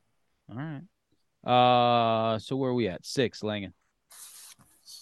All 0.50 0.58
right. 0.58 2.34
Uh, 2.34 2.40
so 2.40 2.56
where 2.56 2.72
are 2.72 2.74
we 2.74 2.88
at? 2.88 3.06
Six, 3.06 3.44
Langan. 3.44 3.76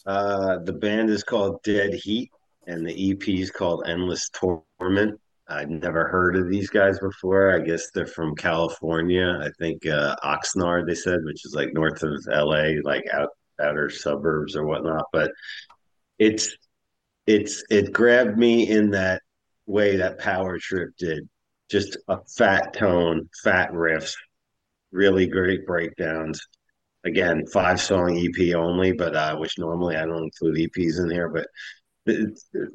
Uh, 0.05 0.57
the 0.65 0.73
band 0.73 1.09
is 1.09 1.23
called 1.23 1.63
Dead 1.63 1.93
Heat, 1.93 2.31
and 2.67 2.85
the 2.85 3.11
EP 3.11 3.29
is 3.29 3.49
called 3.49 3.87
Endless 3.87 4.29
Torment. 4.31 5.21
I'd 5.47 5.69
never 5.69 6.05
heard 6.05 6.35
of 6.35 6.49
these 6.49 6.69
guys 6.69 6.99
before. 6.99 7.55
I 7.55 7.59
guess 7.59 7.91
they're 7.91 8.07
from 8.07 8.35
California. 8.35 9.39
I 9.41 9.51
think 9.57 9.87
uh, 9.87 10.17
Oxnard, 10.21 10.85
they 10.85 10.95
said, 10.95 11.19
which 11.23 11.45
is 11.45 11.53
like 11.55 11.71
north 11.71 12.03
of 12.03 12.11
LA, 12.27 12.71
like 12.83 13.05
out 13.13 13.29
outer 13.57 13.89
suburbs 13.89 14.57
or 14.57 14.65
whatnot. 14.65 15.05
But 15.13 15.31
it's 16.17 16.57
it's 17.29 17.63
it 17.69 17.93
grabbed 17.93 18.37
me 18.37 18.67
in 18.69 18.91
that 18.91 19.21
way 19.65 19.97
that 19.97 20.17
Power 20.19 20.57
Trip 20.57 20.89
did. 20.97 21.27
Just 21.69 21.97
a 22.07 22.17
fat 22.37 22.73
tone, 22.73 23.29
fat 23.43 23.71
riffs, 23.71 24.15
really 24.91 25.27
great 25.27 25.65
breakdowns 25.67 26.41
again 27.05 27.45
five 27.53 27.79
song 27.79 28.17
ep 28.17 28.55
only 28.55 28.91
but 28.91 29.15
uh 29.15 29.33
which 29.37 29.57
normally 29.57 29.95
i 29.95 30.05
don't 30.05 30.25
include 30.25 30.57
eps 30.57 30.99
in 31.01 31.09
here 31.09 31.29
but 31.29 31.47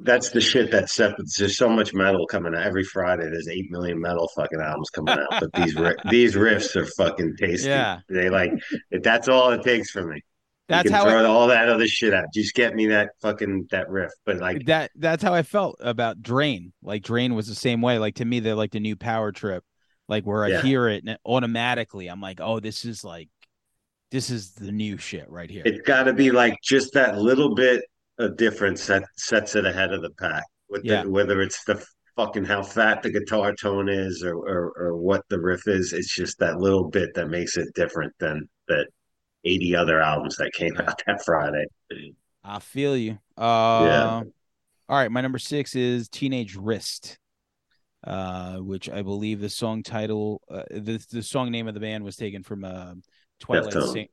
that's 0.00 0.30
the 0.30 0.40
shit 0.40 0.70
that 0.70 0.88
separates 0.88 1.36
there's 1.38 1.58
so 1.58 1.68
much 1.68 1.92
metal 1.92 2.26
coming 2.26 2.54
out 2.54 2.62
every 2.62 2.84
friday 2.84 3.24
there's 3.24 3.48
eight 3.48 3.70
million 3.70 4.00
metal 4.00 4.26
fucking 4.34 4.60
albums 4.62 4.88
coming 4.90 5.14
out 5.18 5.40
but 5.40 5.52
these 5.52 5.74
these 6.10 6.34
riffs 6.36 6.74
are 6.74 6.86
fucking 6.86 7.34
tasty 7.38 7.68
Yeah. 7.68 7.98
they 8.08 8.30
like 8.30 8.52
that's 9.02 9.28
all 9.28 9.50
it 9.50 9.62
takes 9.62 9.90
for 9.90 10.06
me 10.06 10.22
That's 10.68 10.90
how 10.90 11.05
throw 11.05 11.22
I, 11.22 11.24
all 11.27 11.48
that 11.48 11.68
other 11.68 11.87
shit 11.87 12.14
out 12.14 12.24
just 12.33 12.55
get 12.55 12.74
me 12.74 12.87
that 12.87 13.11
fucking 13.20 13.68
that 13.70 13.90
riff 13.90 14.11
but 14.24 14.38
like 14.38 14.64
that 14.64 14.90
that's 14.96 15.22
how 15.22 15.35
I 15.35 15.42
felt 15.42 15.77
about 15.81 16.22
Drain. 16.22 16.72
Like 16.83 17.03
Drain 17.03 17.35
was 17.35 17.46
the 17.48 17.55
same 17.55 17.83
way. 17.83 17.98
Like 17.98 18.14
to 18.16 18.24
me, 18.24 18.40
they're 18.40 18.55
like 18.55 18.72
the 18.72 18.81
new 18.81 18.96
Power 18.96 19.33
Trip. 19.33 19.62
Like 20.09 20.24
where 20.24 20.44
I 20.44 20.61
hear 20.61 20.88
it 20.88 21.05
and 21.07 21.18
automatically, 21.24 22.09
I'm 22.09 22.20
like, 22.20 22.40
oh, 22.40 22.61
this 22.61 22.85
is 22.85 23.05
like, 23.05 23.29
this 24.11 24.29
is 24.29 24.53
the 24.53 24.70
new 24.70 24.98
shit 24.98 25.31
right 25.31 25.50
here. 25.50 25.62
it's 25.64 25.81
got 25.87 26.05
to 26.05 26.12
be 26.12 26.31
like 26.31 26.57
just 26.62 26.92
that 26.92 27.16
little 27.18 27.55
bit 27.55 27.83
of 28.18 28.37
difference 28.37 28.87
that 28.87 29.05
sets 29.16 29.57
it 29.57 29.64
ahead 29.64 29.92
of 29.92 30.03
the 30.03 30.11
pack. 30.11 30.44
With 30.68 30.85
Yeah. 30.85 31.05
the, 31.05 31.11
whether 31.11 31.40
it's 31.40 31.64
the 31.64 31.83
fucking 32.16 32.44
how 32.44 32.62
fat 32.62 33.03
the 33.03 33.11
guitar 33.11 33.55
tone 33.55 33.88
is 33.88 34.22
or, 34.22 34.37
or 34.37 34.72
or 34.77 34.96
what 34.96 35.22
the 35.31 35.40
riff 35.40 35.66
is, 35.66 35.92
it's 35.92 36.14
just 36.14 36.38
that 36.38 36.59
little 36.59 36.88
bit 36.88 37.14
that 37.14 37.29
makes 37.29 37.57
it 37.57 37.68
different 37.74 38.12
than 38.20 38.48
that 38.68 38.87
eighty 39.44 39.74
other 39.76 40.00
albums 40.00 40.37
that 40.37 40.52
came 40.52 40.76
out 40.78 41.00
that 41.07 41.24
Friday. 41.24 41.66
I 42.42 42.59
feel 42.59 42.96
you. 42.96 43.18
Uh, 43.37 44.22
All 44.88 44.96
right, 44.96 45.11
my 45.11 45.20
number 45.20 45.38
six 45.38 45.74
is 45.74 46.09
Teenage 46.09 46.57
Wrist, 46.57 47.18
uh, 48.07 48.57
which 48.59 48.88
I 48.90 49.02
believe 49.02 49.40
the 49.40 49.48
song 49.48 49.83
title, 49.83 50.42
uh, 50.50 50.62
the 50.70 51.04
the 51.11 51.22
song 51.22 51.50
name 51.50 51.68
of 51.68 51.74
the 51.74 51.80
band 51.80 52.04
was 52.04 52.16
taken 52.16 52.42
from 52.42 52.64
uh, 52.64 52.94
Twilight. 53.40 53.72
Sing- 53.72 54.09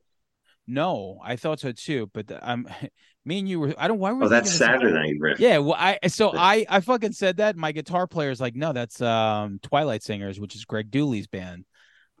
no, 0.68 1.18
I 1.24 1.34
thought 1.36 1.58
so 1.60 1.72
too, 1.72 2.08
but 2.14 2.30
I'm 2.42 2.68
me 3.24 3.40
and 3.40 3.48
you 3.48 3.58
were. 3.60 3.74
I 3.76 3.88
don't. 3.88 3.98
Why 3.98 4.12
were 4.12 4.20
we 4.20 4.26
Oh, 4.26 4.28
that's 4.28 4.56
thinking 4.56 4.66
the 4.66 4.72
same- 4.72 4.80
Saturday 4.92 5.12
Night 5.12 5.20
Riff. 5.20 5.40
Yeah, 5.40 5.58
well, 5.58 5.76
I 5.78 5.98
so 6.06 6.32
I 6.36 6.64
I 6.68 6.80
fucking 6.80 7.12
said 7.12 7.38
that. 7.38 7.56
My 7.56 7.72
guitar 7.72 8.06
player 8.06 8.30
is 8.30 8.40
like, 8.40 8.54
no, 8.54 8.72
that's 8.72 9.02
um 9.02 9.58
Twilight 9.62 10.02
Singers, 10.02 10.38
which 10.40 10.54
is 10.54 10.64
Greg 10.64 10.90
Dulli's 10.90 11.26
band. 11.26 11.64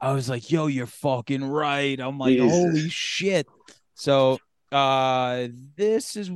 I 0.02 0.12
was 0.12 0.28
like, 0.28 0.50
yo, 0.50 0.66
you're 0.66 0.86
fucking 0.86 1.44
right. 1.44 1.98
I'm 2.00 2.18
like, 2.18 2.36
Jesus. 2.36 2.50
holy 2.50 2.88
shit. 2.88 3.46
So 3.94 4.38
uh 4.72 5.48
this 5.76 6.16
is 6.16 6.30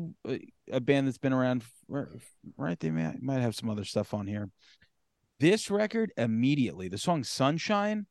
a 0.71 0.81
band 0.81 1.09
that's 1.09 1.19
been 1.19 1.33
around 1.33 1.65
for, 1.89 2.17
right. 2.57 2.79
They 2.79 2.91
might, 2.91 3.21
might 3.21 3.41
have 3.41 3.57
some 3.57 3.69
other 3.69 3.85
stuff 3.85 4.15
on 4.15 4.29
here. 4.29 4.51
This 5.41 5.69
record 5.69 6.13
immediately, 6.17 6.89
the 6.89 6.97
song 6.97 7.25
Sunshine, 7.25 8.07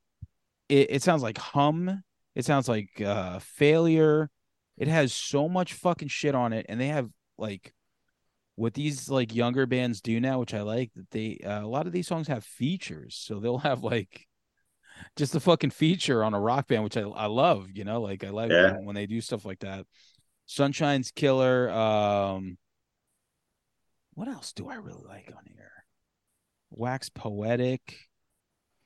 it, 0.68 0.88
it 0.91 1.04
sounds 1.04 1.24
like 1.24 1.38
hum. 1.38 2.04
It 2.36 2.44
sounds 2.44 2.68
like 2.68 3.00
uh 3.00 3.39
failure. 3.39 4.30
It 4.78 4.89
has 4.89 5.13
so 5.13 5.48
much 5.48 5.74
fucking 5.74 6.10
shit 6.10 6.36
on 6.36 6.52
it, 6.52 6.65
and 6.68 6.82
they 6.82 6.88
have 6.88 7.10
like 7.38 7.74
what 8.56 8.74
these 8.74 9.10
like 9.10 9.34
younger 9.34 9.65
bands 9.65 10.02
do 10.02 10.20
now, 10.20 10.39
which 10.39 10.53
I 10.53 10.64
like 10.64 10.91
that 10.95 11.12
they 11.12 11.39
uh, 11.45 11.64
a 11.64 11.68
lot 11.68 11.88
of 11.88 11.93
these 11.93 12.08
songs 12.08 12.28
have 12.28 12.43
features, 12.43 13.16
so 13.16 13.39
they'll 13.39 13.60
have 13.60 13.84
like 13.84 14.28
just 15.16 15.36
a 15.36 15.39
fucking 15.39 15.72
feature 15.72 16.24
on 16.24 16.34
a 16.34 16.39
rock 16.39 16.68
band, 16.68 16.84
which 16.84 16.98
I 16.98 17.02
I 17.02 17.26
love. 17.28 17.70
You 17.74 17.84
know, 17.84 18.02
like 18.02 18.24
I 18.24 18.30
like 18.30 18.52
Yeah. 18.52 18.74
when, 18.74 18.86
when 18.86 18.96
they 18.96 19.06
do 19.06 19.22
stuff 19.22 19.46
like 19.46 19.60
that. 19.60 19.86
Sunshine's 20.48 21.12
killer. 21.12 21.70
Um, 21.72 22.58
what 24.14 24.28
else 24.28 24.54
do 24.54 24.70
I 24.70 24.76
really 24.76 25.04
like 25.06 25.32
on 25.36 25.43
here? 25.46 25.72
Wax 26.72 27.10
poetic, 27.10 27.98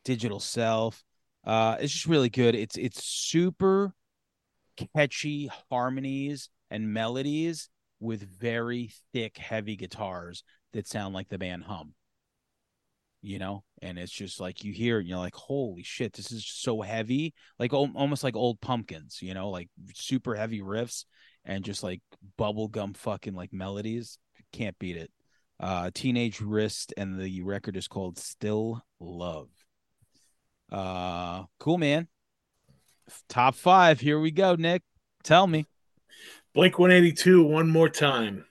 digital 0.05 0.39
self. 0.39 1.03
Uh, 1.43 1.77
it's 1.79 1.93
just 1.93 2.05
really 2.05 2.29
good. 2.29 2.55
It's 2.55 2.77
it's 2.77 3.03
super 3.03 3.93
catchy 4.95 5.49
harmonies 5.69 6.49
and 6.71 6.93
melodies 6.93 7.69
with 7.99 8.21
very 8.23 8.91
thick, 9.13 9.37
heavy 9.37 9.75
guitars 9.75 10.43
that 10.73 10.87
sound 10.87 11.13
like 11.13 11.27
the 11.29 11.37
band 11.37 11.63
hum. 11.63 11.93
You 13.21 13.37
know, 13.37 13.63
and 13.81 13.99
it's 13.99 14.11
just 14.11 14.39
like 14.39 14.63
you 14.63 14.71
hear 14.71 14.99
and 14.99 15.07
you're 15.07 15.17
like, 15.17 15.35
"Holy 15.35 15.83
shit, 15.83 16.13
this 16.13 16.31
is 16.31 16.45
so 16.47 16.81
heavy!" 16.81 17.33
Like 17.57 17.73
al- 17.73 17.91
almost 17.95 18.23
like 18.23 18.35
old 18.35 18.61
pumpkins, 18.61 19.19
you 19.21 19.33
know, 19.33 19.49
like 19.49 19.69
super 19.93 20.35
heavy 20.35 20.61
riffs 20.61 21.03
and 21.43 21.65
just 21.65 21.83
like 21.83 22.01
bubblegum 22.37 22.95
fucking 22.95 23.33
like 23.33 23.51
melodies. 23.51 24.17
Can't 24.53 24.77
beat 24.79 24.97
it. 24.97 25.11
Uh, 25.59 25.91
Teenage 25.93 26.39
Wrist, 26.39 26.93
and 26.95 27.19
the 27.19 27.41
record 27.41 27.75
is 27.75 27.87
called 27.87 28.17
Still 28.17 28.81
Love. 28.99 29.49
Uh, 30.71 31.43
cool, 31.59 31.77
man. 31.77 32.07
Top 33.27 33.55
five. 33.55 33.99
Here 33.99 34.19
we 34.19 34.31
go, 34.31 34.55
Nick. 34.55 34.83
Tell 35.23 35.47
me. 35.47 35.65
Blink 36.53 36.79
182 36.79 37.43
one 37.43 37.69
more 37.69 37.89
time. 37.89 38.45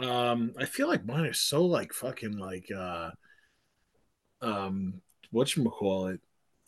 Um, 0.00 0.54
I 0.58 0.64
feel 0.64 0.88
like 0.88 1.04
mine 1.04 1.26
are 1.26 1.32
so 1.32 1.64
like 1.64 1.92
fucking 1.92 2.38
like 2.38 2.70
uh 2.76 3.10
um 4.42 5.00
what 5.30 5.54
you 5.56 5.64
call 5.64 6.08
Ado- 6.08 6.18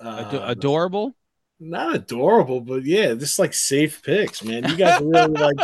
Uh, 0.01 0.45
adorable. 0.49 1.15
not 1.61 1.95
adorable, 1.95 2.61
but 2.61 2.85
yeah, 2.85 3.15
just 3.15 3.39
like 3.39 3.55
safe 3.55 4.03
picks, 4.03 4.43
man. 4.43 4.69
You 4.69 4.77
guys 4.77 5.01
really 5.01 5.29
like 5.29 5.57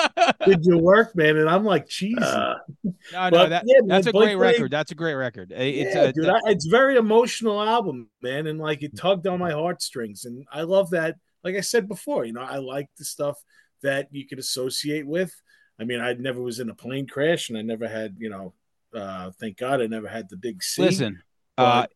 did 0.47 0.65
your 0.65 0.79
work, 0.79 1.17
man, 1.17 1.37
and 1.37 1.49
I'm 1.51 1.65
like, 1.65 1.89
cheesy. 1.89 2.23
Uh, 2.23 2.55
no, 2.85 2.93
no, 3.13 3.31
but, 3.31 3.49
that, 3.49 3.65
yeah, 3.67 3.81
man, 3.81 3.89
that's 3.89 4.07
a 4.07 4.13
Blink 4.13 4.29
great 4.31 4.37
Blink- 4.37 4.53
record. 4.59 4.71
That's 4.71 4.93
a 4.93 4.95
great 4.95 5.15
record. 5.15 5.53
It's 5.55 5.95
yeah, 5.95 6.03
a, 6.03 6.13
dude, 6.13 6.29
I, 6.29 6.39
it's 6.47 6.67
very 6.67 6.97
emotional 6.97 7.61
album, 7.61 8.09
man, 8.23 8.47
and 8.47 8.61
like 8.61 8.83
it 8.83 8.97
tugged 8.97 9.27
on 9.27 9.41
my 9.41 9.51
heartstrings, 9.51 10.25
and 10.25 10.47
I 10.53 10.63
love 10.63 10.91
that. 10.91 11.17
Like 11.43 11.57
I 11.57 11.61
said 11.63 11.89
before, 11.89 12.25
you 12.25 12.33
know, 12.33 12.43
I 12.43 12.59
like 12.59 12.89
the 12.97 13.05
stuff 13.05 13.37
that 13.83 14.09
you 14.13 14.27
could 14.27 14.39
associate 14.39 15.07
with. 15.07 15.33
I 15.81 15.85
mean, 15.85 16.01
I 16.01 16.13
never 16.13 16.41
was 16.41 16.61
in 16.61 16.69
a 16.71 16.75
plane 16.75 17.07
crash, 17.07 17.49
and 17.49 17.59
I 17.59 17.63
never 17.63 17.89
had, 17.89 18.17
you 18.19 18.31
know, 18.31 18.55
uh, 18.95 19.31
thank 19.41 19.57
God, 19.57 19.81
I 19.81 19.87
never 19.87 20.09
had 20.09 20.29
the 20.29 20.37
big 20.37 20.63
C. 20.63 20.83
Listen, 20.83 21.23
uh, 21.57 21.87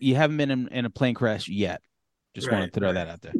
you 0.00 0.14
haven't 0.16 0.36
been 0.36 0.50
in, 0.50 0.68
in, 0.68 0.84
a 0.84 0.90
plane 0.90 1.14
crash 1.14 1.48
yet. 1.48 1.82
Just 2.34 2.46
Right, 2.46 2.54
wanted 2.54 2.72
to 2.72 2.80
throw 2.80 2.88
right. 2.88 2.94
that 2.94 3.08
out 3.08 3.22
there. 3.22 3.32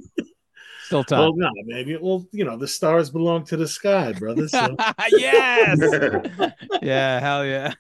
Still 0.85 1.05
time. 1.05 1.21
well, 1.21 1.35
no, 1.37 1.51
maybe. 1.65 1.97
Well, 1.97 2.27
you 2.33 2.45
know, 2.45 2.57
the 2.57 2.69
stars 2.69 3.11
belong 3.11 3.45
to 3.47 3.57
the 3.57 3.69
sky, 3.69 4.13
brother. 4.13 4.49
So. 4.49 4.77
yes. 5.11 5.79
yeah. 6.83 7.21
Hell 7.21 7.47
yeah. 7.47 7.75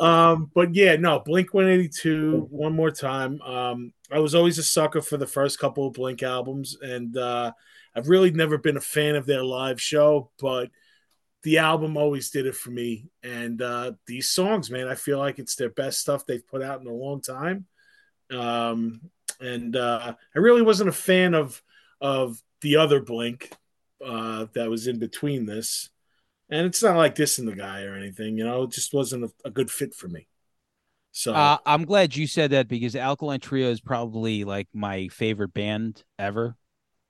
um, 0.00 0.50
but 0.54 0.74
yeah, 0.74 0.96
no, 0.96 1.20
Blink 1.20 1.54
182, 1.54 2.48
one 2.50 2.74
more 2.74 2.90
time. 2.90 3.40
Um, 3.42 3.92
I 4.10 4.18
was 4.18 4.34
always 4.34 4.58
a 4.58 4.62
sucker 4.62 5.02
for 5.02 5.16
the 5.16 5.26
first 5.26 5.58
couple 5.58 5.86
of 5.86 5.94
Blink 5.94 6.22
albums, 6.22 6.76
and 6.80 7.16
uh, 7.16 7.52
I've 7.94 8.08
really 8.08 8.30
never 8.30 8.58
been 8.58 8.76
a 8.76 8.80
fan 8.80 9.16
of 9.16 9.26
their 9.26 9.44
live 9.44 9.80
show, 9.80 10.30
but 10.40 10.70
the 11.42 11.58
album 11.58 11.96
always 11.96 12.30
did 12.30 12.46
it 12.46 12.54
for 12.54 12.70
me. 12.70 13.08
And 13.22 13.60
uh, 13.60 13.92
these 14.06 14.30
songs, 14.30 14.70
man, 14.70 14.88
I 14.88 14.94
feel 14.94 15.18
like 15.18 15.38
it's 15.38 15.56
their 15.56 15.70
best 15.70 16.00
stuff 16.00 16.24
they've 16.24 16.46
put 16.46 16.62
out 16.62 16.80
in 16.80 16.86
a 16.86 16.92
long 16.92 17.20
time. 17.20 17.66
Um, 18.32 19.00
and 19.40 19.76
uh, 19.76 20.14
I 20.34 20.38
really 20.38 20.62
wasn't 20.62 20.88
a 20.88 20.92
fan 20.92 21.34
of 21.34 21.62
of 22.00 22.42
the 22.60 22.76
other 22.76 23.00
Blink 23.00 23.50
uh, 24.04 24.46
that 24.54 24.70
was 24.70 24.86
in 24.86 24.98
between 24.98 25.46
this. 25.46 25.90
And 26.50 26.66
it's 26.66 26.82
not 26.82 26.96
like 26.96 27.14
this 27.14 27.38
in 27.38 27.46
the 27.46 27.54
guy 27.56 27.84
or 27.84 27.94
anything, 27.94 28.36
you 28.36 28.44
know, 28.44 28.64
it 28.64 28.70
just 28.72 28.92
wasn't 28.92 29.24
a, 29.24 29.30
a 29.46 29.50
good 29.50 29.70
fit 29.70 29.94
for 29.94 30.08
me. 30.08 30.26
So 31.12 31.34
Uh, 31.34 31.58
I'm 31.66 31.84
glad 31.84 32.16
you 32.16 32.26
said 32.26 32.50
that 32.52 32.68
because 32.68 32.96
Alkaline 32.96 33.40
Trio 33.40 33.70
is 33.70 33.80
probably 33.80 34.44
like 34.44 34.68
my 34.72 35.08
favorite 35.08 35.54
band 35.54 36.02
ever. 36.18 36.56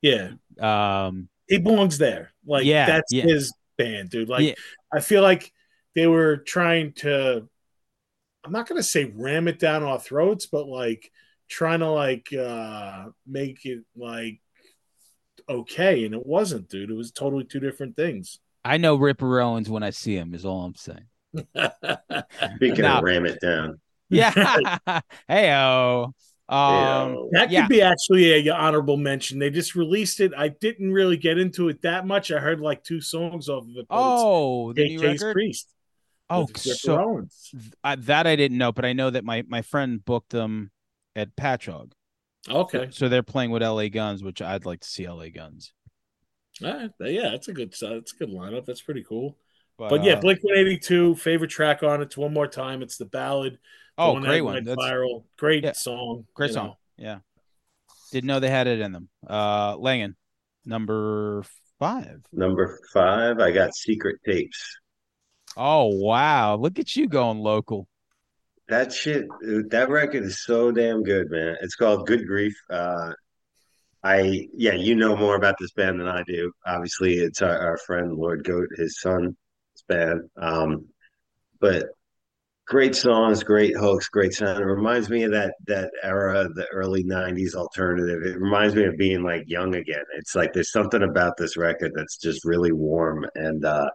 yeah, 0.01 0.33
Um, 0.61 1.29
he 1.49 1.59
belongs 1.59 1.99
there. 1.99 2.33
Like 2.47 2.65
Yeah, 2.65 2.87
that's 2.87 3.13
yeah. 3.13 3.25
his 3.25 3.53
band, 3.79 4.11
dude. 4.11 4.29
Like 4.29 4.49
Yeah. 4.49 4.55
I 4.93 5.01
feel 5.01 5.23
like 5.23 5.53
they 5.95 6.07
were 6.07 6.39
trying 6.39 6.93
to 6.95 7.49
I'm 8.45 8.53
not 8.53 8.69
gonna 8.69 8.83
say 8.83 9.13
ram 9.15 9.49
it 9.49 9.59
down 9.59 9.83
our 9.83 9.99
throats, 10.01 10.47
but 10.47 10.67
like 10.69 11.11
trying 11.49 11.81
to 11.81 11.91
like 11.91 12.33
uh 12.33 13.07
make 13.27 13.65
it 13.65 13.85
like 13.97 14.41
okay, 15.49 16.05
and 16.05 16.15
it 16.15 16.25
wasn't, 16.27 16.69
dude. 16.69 16.91
It 16.91 16.95
was 16.95 17.13
totally 17.13 17.45
two 17.45 17.61
different 17.61 17.97
things. 17.97 18.39
I 18.65 18.77
know 18.79 18.95
Ripper 18.97 19.41
Owens 19.41 19.69
when 19.69 19.83
I 19.83 19.91
see 19.91 20.17
him. 20.17 20.35
Is 20.35 20.45
all 20.45 20.65
I'm 20.65 20.75
saying. 20.75 21.07
Speaking 22.57 22.83
Now- 22.83 22.99
of 22.99 23.05
ram 23.05 23.27
it 23.27 23.41
down. 23.41 23.81
Yeah. 24.09 24.79
hey 25.29 25.53
oh. 25.55 26.13
Um. 26.49 27.29
That 27.33 27.45
could 27.45 27.53
Yeah. 27.53 27.67
be 27.67 27.81
actually 27.81 28.47
a 28.49 28.55
honorable 28.55 28.99
mention. 28.99 29.39
They 29.39 29.49
just 29.49 29.75
released 29.75 30.21
it. 30.21 30.33
I 30.37 30.49
didn't 30.49 30.93
really 30.93 31.17
get 31.17 31.39
into 31.39 31.69
it 31.71 31.81
that 31.83 32.07
much. 32.07 32.31
I 32.31 32.39
heard 32.41 32.61
like 32.61 32.85
two 32.85 33.01
songs 33.01 33.49
off 33.49 33.65
of 33.65 33.71
it. 33.77 33.87
Oh, 33.89 34.73
the 34.75 34.85
new 34.97 35.01
record. 35.03 35.33
Priest. 35.33 35.72
Oh, 36.33 36.47
so 36.55 36.99
Owens. 37.01 37.55
I, 37.85 37.97
that 37.97 38.27
I 38.27 38.37
didn't 38.37 38.59
know, 38.59 38.73
but 38.73 38.85
I 38.85 38.93
know 38.93 39.11
that 39.11 39.25
my 39.25 39.45
my 39.49 39.63
friend 39.63 40.05
booked 40.05 40.31
them 40.31 40.71
at 41.15 41.35
Patchogue. 41.37 41.93
Okay. 42.49 42.89
So 42.91 43.09
they're 43.09 43.23
playing 43.23 43.51
with 43.51 43.63
LA 43.63 43.89
Guns, 43.89 44.23
which 44.23 44.43
I'd 44.43 44.65
like 44.67 44.81
to 44.81 44.89
see 44.89 45.09
LA 45.09 45.29
Guns. 45.29 45.73
All 46.65 46.73
right. 46.73 46.91
Yeah, 47.01 47.31
that's 47.31 47.49
a 47.49 47.53
good 47.53 47.73
that's 47.81 48.13
a 48.13 48.17
good 48.17 48.31
lineup. 48.31 48.67
That's 48.67 48.83
pretty 48.83 49.05
cool. 49.09 49.37
But, 49.79 49.89
But 49.91 50.05
yeah, 50.05 50.15
uh, 50.15 50.21
Blink 50.21 50.41
182, 50.43 51.15
favorite 51.17 51.49
track 51.51 51.83
on 51.83 52.01
it. 52.01 52.05
It's 52.05 52.17
one 52.17 52.33
more 52.33 52.47
time. 52.47 52.83
It's 52.83 52.97
the 52.99 53.07
ballad. 53.07 53.55
the 53.55 53.59
oh, 54.05 54.15
that 54.21 54.27
great 54.27 54.43
one. 54.43 54.65
That's 54.65 54.81
viral. 54.81 55.25
Great 55.39 55.65
Yeah. 55.65 55.73
song. 55.73 56.27
great 56.35 56.49
you 56.49 56.55
song. 56.55 56.67
know. 56.67 56.77
Yeah. 56.99 57.19
Didn't 58.11 58.27
know 58.29 58.41
they 58.41 58.51
had 58.51 58.67
it 58.67 58.81
in 58.81 58.93
them. 58.93 59.09
Uh 59.29 59.77
Langan, 59.79 60.17
number 60.67 61.45
five. 61.79 62.23
Number 62.33 62.79
five, 62.93 63.39
I 63.39 63.51
got 63.53 63.75
secret 63.75 64.21
tapes. 64.27 64.79
Oh 65.57 65.87
wow. 65.87 66.57
Look 66.57 66.79
at 66.79 66.97
you 66.97 67.09
going 67.09 67.39
local. 67.39 67.89
That 68.69 68.93
shit, 68.93 69.27
that 69.71 69.91
record 69.91 70.23
is 70.23 70.43
so 70.43 70.73
damn 70.73 71.03
good, 71.03 71.31
man. 71.31 71.57
It's 71.61 71.75
called 71.75 72.07
Good 72.07 72.27
Grief. 72.27 72.55
Uh, 72.71 73.13
I, 74.03 74.49
yeah, 74.55 74.73
you 74.75 74.95
know 74.95 75.17
more 75.17 75.37
about 75.37 75.57
this 75.61 75.73
band 75.73 76.01
than 76.01 76.09
I 76.09 76.23
do. 76.23 76.53
Obviously, 76.67 77.17
it's 77.17 77.43
our, 77.43 77.57
our 77.57 77.77
friend 77.77 78.15
Lord 78.15 78.45
Goat, 78.45 78.69
his 78.77 79.01
son, 79.01 79.37
his 79.75 79.83
band. 79.89 80.23
Um, 80.37 80.87
but 81.61 81.87
great 82.67 82.97
songs, 82.97 83.43
great 83.45 83.77
hooks, 83.77 84.09
great 84.09 84.33
sound. 84.33 84.59
It 84.59 84.65
reminds 84.65 85.11
me 85.11 85.25
of 85.25 85.33
that 85.33 85.55
that 85.67 85.91
era, 86.03 86.49
the 86.55 86.67
early 86.73 87.05
'90s 87.05 87.55
alternative. 87.55 88.23
It 88.25 88.41
reminds 88.41 88.75
me 88.75 88.85
of 88.85 88.97
being 88.97 89.23
like 89.23 89.45
young 89.47 89.75
again. 89.75 90.05
It's 90.17 90.35
like 90.35 90.53
there's 90.53 90.73
something 90.73 91.03
about 91.03 91.37
this 91.37 91.57
record 91.57 91.93
that's 91.95 92.17
just 92.17 92.45
really 92.45 92.73
warm, 92.73 93.27
and 93.35 93.65
uh, 93.65 93.91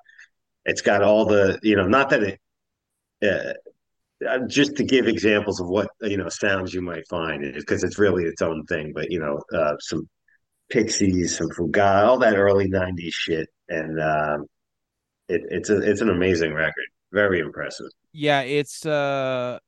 it's 0.68 0.82
got 0.82 1.02
all 1.02 1.26
the, 1.26 1.60
you 1.64 1.76
know, 1.76 1.88
not 1.88 2.10
that 2.12 2.24
it. 2.24 2.40
Uh, 3.24 3.54
uh, 4.28 4.40
just 4.48 4.76
to 4.76 4.84
give 4.84 5.08
examples 5.08 5.60
of 5.60 5.68
what 5.68 5.90
you 6.02 6.18
know 6.18 6.28
sounds 6.28 6.74
you 6.74 6.82
might 6.82 7.08
find 7.08 7.54
because 7.54 7.84
it's 7.84 8.00
really 8.00 8.24
its 8.24 8.42
own 8.42 8.64
thing 8.66 8.92
but 8.94 9.12
you 9.12 9.20
know 9.20 9.40
uh, 9.56 9.78
some 9.80 10.10
pixies 10.70 11.38
some 11.38 11.50
fugazi 11.50 12.08
all 12.08 12.18
that 12.18 12.36
early 12.36 12.68
90s 12.68 13.14
shit 13.14 13.48
and 13.70 14.02
um, 14.02 14.46
it, 15.30 15.42
it's 15.50 15.70
a, 15.70 15.78
it's 15.82 16.02
an 16.02 16.10
amazing 16.10 16.54
record 16.54 16.86
very 17.12 17.40
impressive 17.40 17.88
Yeah, 18.12 18.42
it's 18.42 18.86
uh 18.86 19.60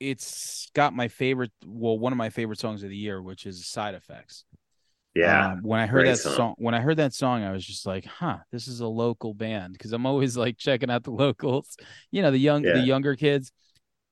it's 0.00 0.70
got 0.74 0.94
my 0.94 1.08
favorite 1.08 1.52
well, 1.66 1.98
one 1.98 2.12
of 2.12 2.16
my 2.16 2.30
favorite 2.30 2.58
songs 2.58 2.82
of 2.82 2.88
the 2.88 2.96
year, 2.96 3.20
which 3.20 3.46
is 3.46 3.66
Side 3.66 3.94
Effects. 3.94 4.44
Yeah 5.14 5.52
Um, 5.52 5.60
when 5.62 5.80
I 5.80 5.86
heard 5.86 6.06
that 6.06 6.18
song. 6.18 6.34
song. 6.34 6.54
when 6.58 6.74
I 6.74 6.80
heard 6.80 6.96
that 6.98 7.14
song, 7.14 7.44
I 7.44 7.52
was 7.52 7.64
just 7.64 7.86
like, 7.86 8.04
"Huh, 8.04 8.38
this 8.52 8.68
is 8.68 8.80
a 8.80 8.86
local 8.86 9.34
band." 9.34 9.72
Because 9.72 9.92
I'm 9.92 10.06
always 10.06 10.36
like 10.36 10.58
checking 10.58 10.90
out 10.90 11.04
the 11.04 11.10
locals, 11.12 11.76
you 12.10 12.22
know, 12.22 12.30
the 12.30 12.38
young, 12.38 12.64
Yeah. 12.64 12.72
the 12.72 12.80
younger 12.80 13.16
kids. 13.16 13.52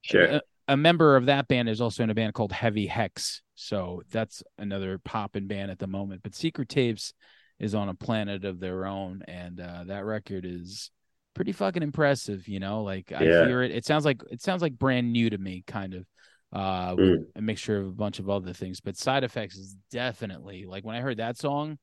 sure 0.03 0.25
A, 0.25 0.41
a 0.69 0.77
member 0.77 1.17
of 1.17 1.27
that 1.27 1.49
band 1.49 1.69
is 1.69 1.81
also 1.81 2.03
in 2.03 2.11
a 2.11 2.15
band 2.15 2.35
called 2.35 2.53
Heavy 2.53 2.87
Hex, 2.87 3.43
so 3.55 4.03
that's 4.11 4.43
another 4.59 4.99
poppin' 4.99 5.47
band 5.49 5.71
at 5.71 5.79
the 5.79 5.87
moment. 5.87 6.23
But 6.23 6.35
Secret 6.35 6.69
Tapes 6.69 7.13
is 7.59 7.75
on 7.75 7.89
a 7.89 7.95
planet 7.95 8.45
of 8.45 8.61
their 8.61 8.87
own, 8.87 9.23
and 9.29 9.61
uh, 9.61 9.85
that 9.87 10.05
record 10.05 10.45
is 10.47 10.91
pretty 11.35 11.53
fucking 11.53 11.83
impressive. 11.83 12.49
You 12.49 12.61
know, 12.61 12.83
like 12.83 13.13
I 13.13 13.25
Yeah. 13.25 13.45
hear 13.45 13.63
it. 13.63 13.71
It 13.73 13.85
sounds 13.85 14.05
like 14.05 14.21
it 14.31 14.41
sounds 14.43 14.63
like 14.63 14.79
brand 14.79 15.13
new 15.13 15.31
to 15.31 15.39
me, 15.39 15.63
kind 15.67 15.95
of. 15.95 16.07
Uh, 16.53 16.95
Mm. 16.97 17.25
a 17.37 17.41
mixture 17.41 17.79
of 17.79 17.87
a 17.89 17.93
bunch 17.93 18.19
of 18.19 18.29
other 18.29 18.53
things, 18.53 18.81
but 18.81 18.97
Side 18.97 19.25
Effects 19.25 19.57
is 19.57 19.75
definitely 19.91 20.67
like 20.67 20.85
when 20.85 20.95
I 20.97 21.01
heard 21.01 21.17
that 21.17 21.39
song, 21.39 21.79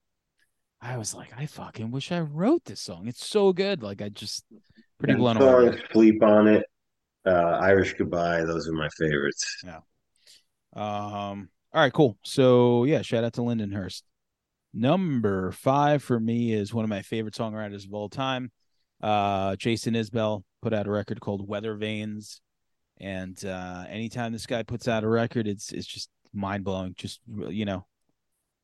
I 0.79 0.97
was 0.97 1.13
like, 1.15 1.31
I 1.35 1.47
fucking 1.47 1.89
wish 1.91 2.11
I 2.11 2.19
wrote 2.19 2.65
this 2.65 2.79
song. 2.79 3.07
It's 3.07 3.25
so 3.25 3.51
good. 3.51 3.81
Like 3.81 4.01
I 4.01 4.09
just 4.09 4.45
pretty 4.99 5.13
And 5.13 5.21
blown 5.21 5.37
away. 5.37 5.71
songs, 5.71 5.81
sleep 5.91 6.21
on 6.23 6.47
it 6.47 6.65
uh, 7.25 7.59
irish 7.61 7.93
goodbye 7.95 8.43
those 8.45 8.67
are 8.69 8.73
my 8.73 8.87
favorites 8.97 9.61
it. 9.65 9.69
Um. 10.79 11.49
All 11.73 11.81
right. 11.81 11.91
Cool. 11.93 12.17
So 12.23 12.83
yeah, 12.85 13.01
shout 13.01 13.23
out 13.23 13.33
to 13.33 13.41
Lindenhurst. 13.41 14.03
Number 14.73 15.51
five 15.51 16.03
for 16.03 16.19
me 16.19 16.53
is 16.53 16.73
one 16.73 16.83
of 16.85 16.89
my 16.89 17.01
favorite 17.01 17.33
songwriters 17.33 17.85
of 17.87 17.93
all 17.93 18.07
time. 18.09 18.51
Uh, 19.01 19.55
Jason 19.55 19.95
Isbell 19.95 20.43
put 20.61 20.73
out 20.73 20.85
a 20.87 20.91
record 20.91 21.19
called 21.21 21.47
Weather 21.47 21.75
Vanes, 21.75 22.39
and 22.99 23.43
uh, 23.45 23.85
anytime 23.89 24.33
this 24.33 24.45
guy 24.45 24.63
puts 24.63 24.87
out 24.87 25.03
a 25.03 25.07
record, 25.07 25.47
it's 25.47 25.71
it's 25.71 25.87
just 25.87 26.09
mind 26.33 26.63
blowing. 26.63 26.93
Just 26.97 27.21
you 27.27 27.65
know, 27.65 27.85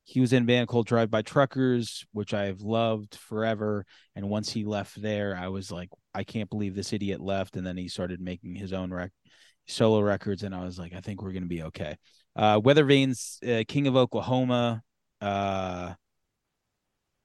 he 0.04 0.20
was 0.20 0.34
in 0.34 0.46
band 0.46 0.68
called 0.68 0.88
Drive 0.88 1.10
By 1.10 1.22
Truckers, 1.22 2.06
which 2.12 2.34
I've 2.34 2.62
loved 2.62 3.16
forever. 3.16 3.86
And 4.16 4.30
once 4.30 4.52
he 4.52 4.66
left 4.66 5.02
there, 5.02 5.38
I 5.38 5.48
was 5.48 5.72
like, 5.72 5.90
I 6.14 6.24
can't 6.24 6.50
believe 6.50 6.76
this 6.76 6.94
idiot 6.94 7.22
left. 7.22 7.56
And 7.56 7.66
then 7.66 7.78
he 7.78 7.88
started 7.88 8.22
making 8.22 8.56
his 8.56 8.74
own 8.74 8.92
rec- 8.94 9.12
solo 9.68 10.02
records, 10.02 10.44
and 10.44 10.54
I 10.54 10.64
was 10.64 10.78
like, 10.78 10.94
I 10.94 11.02
think 11.02 11.22
we're 11.22 11.34
gonna 11.34 11.48
be 11.48 11.64
okay. 11.64 11.98
Uh, 12.36 12.60
Weather 12.64 12.86
Vanes, 12.86 13.40
uh, 13.48 13.64
King 13.68 13.88
of 13.88 13.96
Oklahoma. 13.96 14.84
Uh, 15.22 15.94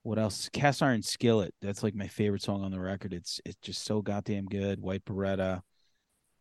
what 0.02 0.18
else? 0.18 0.48
Cast 0.52 0.82
Iron 0.82 1.02
Skillet. 1.02 1.54
That's 1.60 1.82
like 1.82 1.94
my 1.94 2.08
favorite 2.08 2.42
song 2.42 2.64
on 2.64 2.70
the 2.70 2.80
record. 2.80 3.12
It's 3.12 3.40
it's 3.44 3.58
just 3.60 3.84
so 3.84 4.00
goddamn 4.00 4.46
good. 4.46 4.80
White 4.80 5.04
Beretta. 5.04 5.60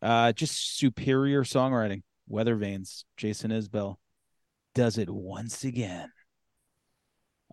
Uh, 0.02 0.32
just 0.32 0.78
superior 0.78 1.42
songwriting. 1.42 2.02
Weather 2.28 2.56
Vanes. 2.56 3.04
Jason 3.16 3.50
Isbell 3.50 3.96
does 4.74 4.98
it 4.98 5.10
once 5.10 5.64
again. 5.64 6.10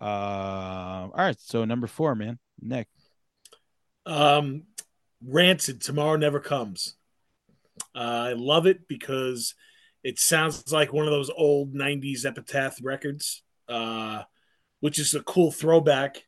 Uh, 0.00 0.04
all 0.04 1.12
right. 1.14 1.38
So 1.40 1.64
number 1.64 1.86
four, 1.86 2.14
man, 2.14 2.38
Nick. 2.60 2.86
Um, 4.06 4.62
Rancid, 5.24 5.82
Tomorrow 5.82 6.16
Never 6.16 6.40
Comes. 6.40 6.94
Uh, 7.94 8.30
I 8.30 8.32
love 8.32 8.66
it 8.66 8.88
because 8.88 9.54
it 10.04 10.18
sounds 10.18 10.72
like 10.72 10.92
one 10.92 11.06
of 11.06 11.12
those 11.12 11.30
old 11.30 11.74
90s 11.74 12.24
Epitaph 12.24 12.78
records, 12.82 13.42
uh, 13.68 14.22
which 14.80 14.98
is 14.98 15.14
a 15.14 15.22
cool 15.22 15.50
throwback. 15.50 16.22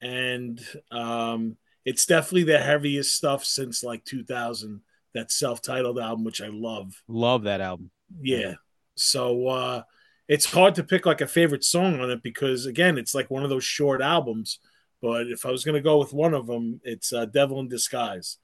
And 0.00 0.60
um, 0.90 1.56
it's 1.84 2.06
definitely 2.06 2.44
the 2.44 2.58
heaviest 2.58 3.14
stuff 3.16 3.44
since 3.44 3.82
like 3.82 4.04
2000, 4.04 4.80
that 5.16 5.32
self 5.32 5.60
titled 5.60 5.98
album, 5.98 6.24
which 6.24 6.40
I 6.40 6.48
love. 6.48 7.02
Love 7.08 7.44
that 7.44 7.60
album. 7.60 7.90
Yeah. 8.20 8.54
So 8.94 9.48
uh, 9.48 9.82
it's 10.28 10.46
hard 10.46 10.74
to 10.76 10.84
pick 10.84 11.06
like 11.06 11.20
a 11.20 11.26
favorite 11.26 11.64
song 11.64 12.00
on 12.00 12.10
it 12.10 12.22
because, 12.22 12.66
again, 12.66 12.98
it's 12.98 13.14
like 13.14 13.30
one 13.30 13.42
of 13.42 13.50
those 13.50 13.64
short 13.64 14.00
albums, 14.00 14.58
but 15.02 15.26
if 15.26 15.44
I 15.44 15.50
was 15.50 15.64
going 15.64 15.74
to 15.74 15.80
go 15.80 15.98
with 15.98 16.12
one 16.12 16.34
of 16.34 16.46
them, 16.46 16.80
it's 16.84 17.12
uh, 17.12 17.26
Devil 17.26 17.60
in 17.60 17.68
Disguise. 17.68 18.38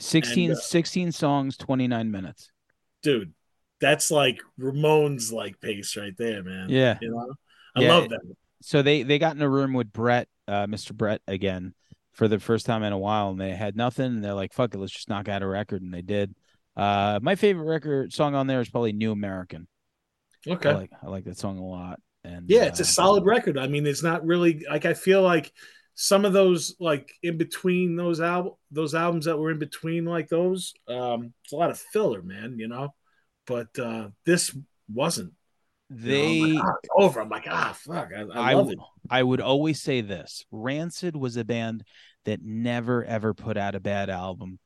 16, 0.00 0.50
And, 0.50 0.58
uh, 0.58 0.60
16 0.60 1.12
songs, 1.12 1.56
29 1.56 2.10
minutes. 2.10 2.50
Dude, 3.02 3.32
that's 3.80 4.10
like 4.10 4.40
Ramones 4.58 5.32
like 5.32 5.60
pace 5.60 5.96
right 5.96 6.16
there, 6.16 6.42
man. 6.42 6.68
Yeah. 6.68 6.98
You 7.00 7.10
know? 7.10 7.34
I 7.76 7.82
Yeah, 7.82 7.94
love 7.94 8.08
that. 8.08 8.20
So 8.62 8.82
they 8.82 9.02
they 9.02 9.18
got 9.18 9.36
in 9.36 9.42
a 9.42 9.48
room 9.48 9.74
with 9.74 9.92
Brett, 9.92 10.26
uh, 10.48 10.66
Mr. 10.66 10.94
Brett 10.94 11.20
again 11.28 11.74
for 12.14 12.28
the 12.28 12.38
first 12.38 12.66
time 12.66 12.82
in 12.82 12.92
a 12.92 12.98
while, 12.98 13.30
and 13.30 13.40
they 13.40 13.50
had 13.50 13.76
nothing. 13.76 14.06
And 14.06 14.24
they're 14.24 14.34
like, 14.34 14.52
"Fuck 14.52 14.74
it, 14.74 14.78
let's 14.78 14.92
just 14.92 15.08
knock 15.08 15.28
out 15.28 15.42
a 15.42 15.46
record," 15.46 15.82
and 15.82 15.92
they 15.92 16.02
did. 16.02 16.34
Uh, 16.76 17.20
my 17.22 17.36
favorite 17.36 17.64
record 17.66 18.12
song 18.12 18.34
on 18.34 18.46
there 18.46 18.60
is 18.60 18.70
probably 18.70 18.92
"New 18.92 19.12
American." 19.12 19.68
Okay. 20.46 20.70
I 20.70 20.74
like 20.74 20.90
I 21.02 21.06
like 21.08 21.24
that 21.24 21.38
song 21.38 21.58
a 21.58 21.64
lot. 21.64 22.00
And 22.24 22.48
Yeah, 22.48 22.64
it's 22.64 22.80
a 22.80 22.82
uh, 22.82 22.86
solid 22.86 23.24
record. 23.24 23.58
I 23.58 23.68
mean, 23.68 23.86
it's 23.86 24.02
not 24.02 24.24
really 24.24 24.64
like 24.68 24.84
I 24.84 24.94
feel 24.94 25.22
like 25.22 25.52
some 25.94 26.24
of 26.24 26.32
those 26.32 26.74
like 26.80 27.12
in 27.22 27.36
between 27.38 27.96
those 27.96 28.20
album 28.20 28.54
those 28.70 28.94
albums 28.94 29.26
that 29.26 29.38
were 29.38 29.50
in 29.50 29.58
between 29.58 30.04
like 30.04 30.28
those, 30.28 30.74
um, 30.88 31.32
it's 31.44 31.52
a 31.52 31.56
lot 31.56 31.70
of 31.70 31.78
filler, 31.78 32.22
man, 32.22 32.58
you 32.58 32.68
know. 32.68 32.94
But 33.46 33.78
uh 33.78 34.08
this 34.24 34.56
wasn't. 34.88 35.32
You 36.04 36.16
know, 36.18 36.30
I'm 36.30 36.38
They 36.40 36.52
like, 36.52 36.64
"Ah, 36.64 36.74
it's 36.82 36.90
over. 36.96 37.20
I'm 37.20 37.28
like, 37.28 37.46
ah 37.48 37.76
fuck. 37.78 38.10
I, 38.16 38.22
I 38.22 38.50
I 38.50 38.54
love 38.54 38.70
it. 38.70 38.78
I 39.10 39.22
would 39.22 39.40
always 39.40 39.80
say 39.82 40.00
this: 40.00 40.44
Rancid 40.50 41.16
was 41.16 41.36
a 41.36 41.44
band 41.44 41.84
that 42.24 42.42
never 42.42 43.04
ever 43.04 43.34
put 43.34 43.56
out 43.56 43.74
a 43.74 43.80
bad 43.80 44.10
album 44.10 44.58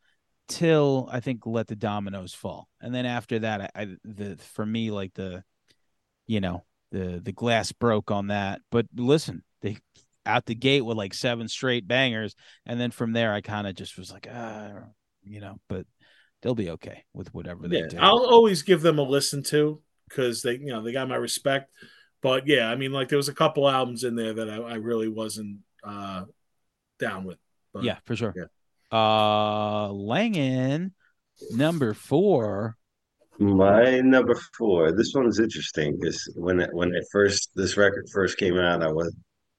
till 0.48 1.08
I 1.12 1.20
think 1.20 1.46
Let 1.46 1.66
the 1.66 1.76
Dominoes 1.76 2.34
Fall, 2.34 2.68
and 2.80 2.94
then 2.94 3.06
after 3.06 3.40
that, 3.40 3.60
I, 3.62 3.82
I 3.82 3.86
the 4.04 4.36
for 4.36 4.64
me 4.66 4.90
like 4.90 5.14
the, 5.14 5.44
you 6.26 6.40
know, 6.40 6.64
the 6.92 7.20
the 7.22 7.32
glass 7.32 7.72
broke 7.72 8.10
on 8.10 8.28
that. 8.28 8.60
But 8.70 8.86
listen, 8.94 9.42
they 9.62 9.78
out 10.26 10.46
the 10.46 10.54
gate 10.54 10.82
with 10.82 10.96
like 10.96 11.14
seven 11.14 11.48
straight 11.48 11.88
bangers, 11.88 12.34
and 12.66 12.80
then 12.80 12.90
from 12.90 13.12
there, 13.12 13.32
I 13.32 13.40
kind 13.40 13.66
of 13.66 13.74
just 13.74 13.98
was 13.98 14.12
like, 14.12 14.28
ah, 14.32 14.72
you 15.24 15.40
know, 15.40 15.58
but 15.68 15.86
they'll 16.42 16.54
be 16.54 16.70
okay 16.70 17.04
with 17.14 17.34
whatever 17.34 17.68
they 17.68 17.76
Yeah, 17.76 17.88
do. 17.88 17.98
I'll 17.98 18.26
always 18.26 18.62
give 18.62 18.82
them 18.82 18.98
a 18.98 19.02
listen 19.02 19.42
to 19.44 19.80
because 20.08 20.42
they, 20.42 20.52
you 20.52 20.66
know, 20.66 20.82
they 20.82 20.92
got 20.92 21.08
my 21.08 21.16
respect. 21.16 21.70
But 22.20 22.46
yeah, 22.46 22.68
I 22.68 22.76
mean, 22.76 22.92
like 22.92 23.08
there 23.08 23.18
was 23.18 23.28
a 23.28 23.34
couple 23.34 23.68
albums 23.68 24.04
in 24.04 24.16
there 24.16 24.34
that 24.34 24.50
I, 24.50 24.56
I 24.56 24.74
really 24.74 25.08
wasn't 25.08 25.58
uh 25.84 26.24
down 26.98 27.24
with. 27.24 27.38
But 27.72 27.84
yeah, 27.84 27.98
for 28.04 28.16
sure. 28.16 28.34
yeah. 28.36 28.44
Uh, 28.90 29.88
Langan, 29.92 30.94
number 31.50 31.94
four. 31.94 32.76
My 33.38 34.00
number 34.00 34.34
four. 34.56 34.90
This 34.92 35.12
one's 35.14 35.38
interesting 35.38 35.96
because 35.98 36.32
when 36.36 36.60
it, 36.60 36.70
when 36.72 36.92
it 36.94 37.04
first 37.12 37.50
this 37.54 37.76
record 37.76 38.08
first 38.12 38.36
came 38.36 38.58
out, 38.58 38.82
I 38.82 38.90
was 38.90 39.14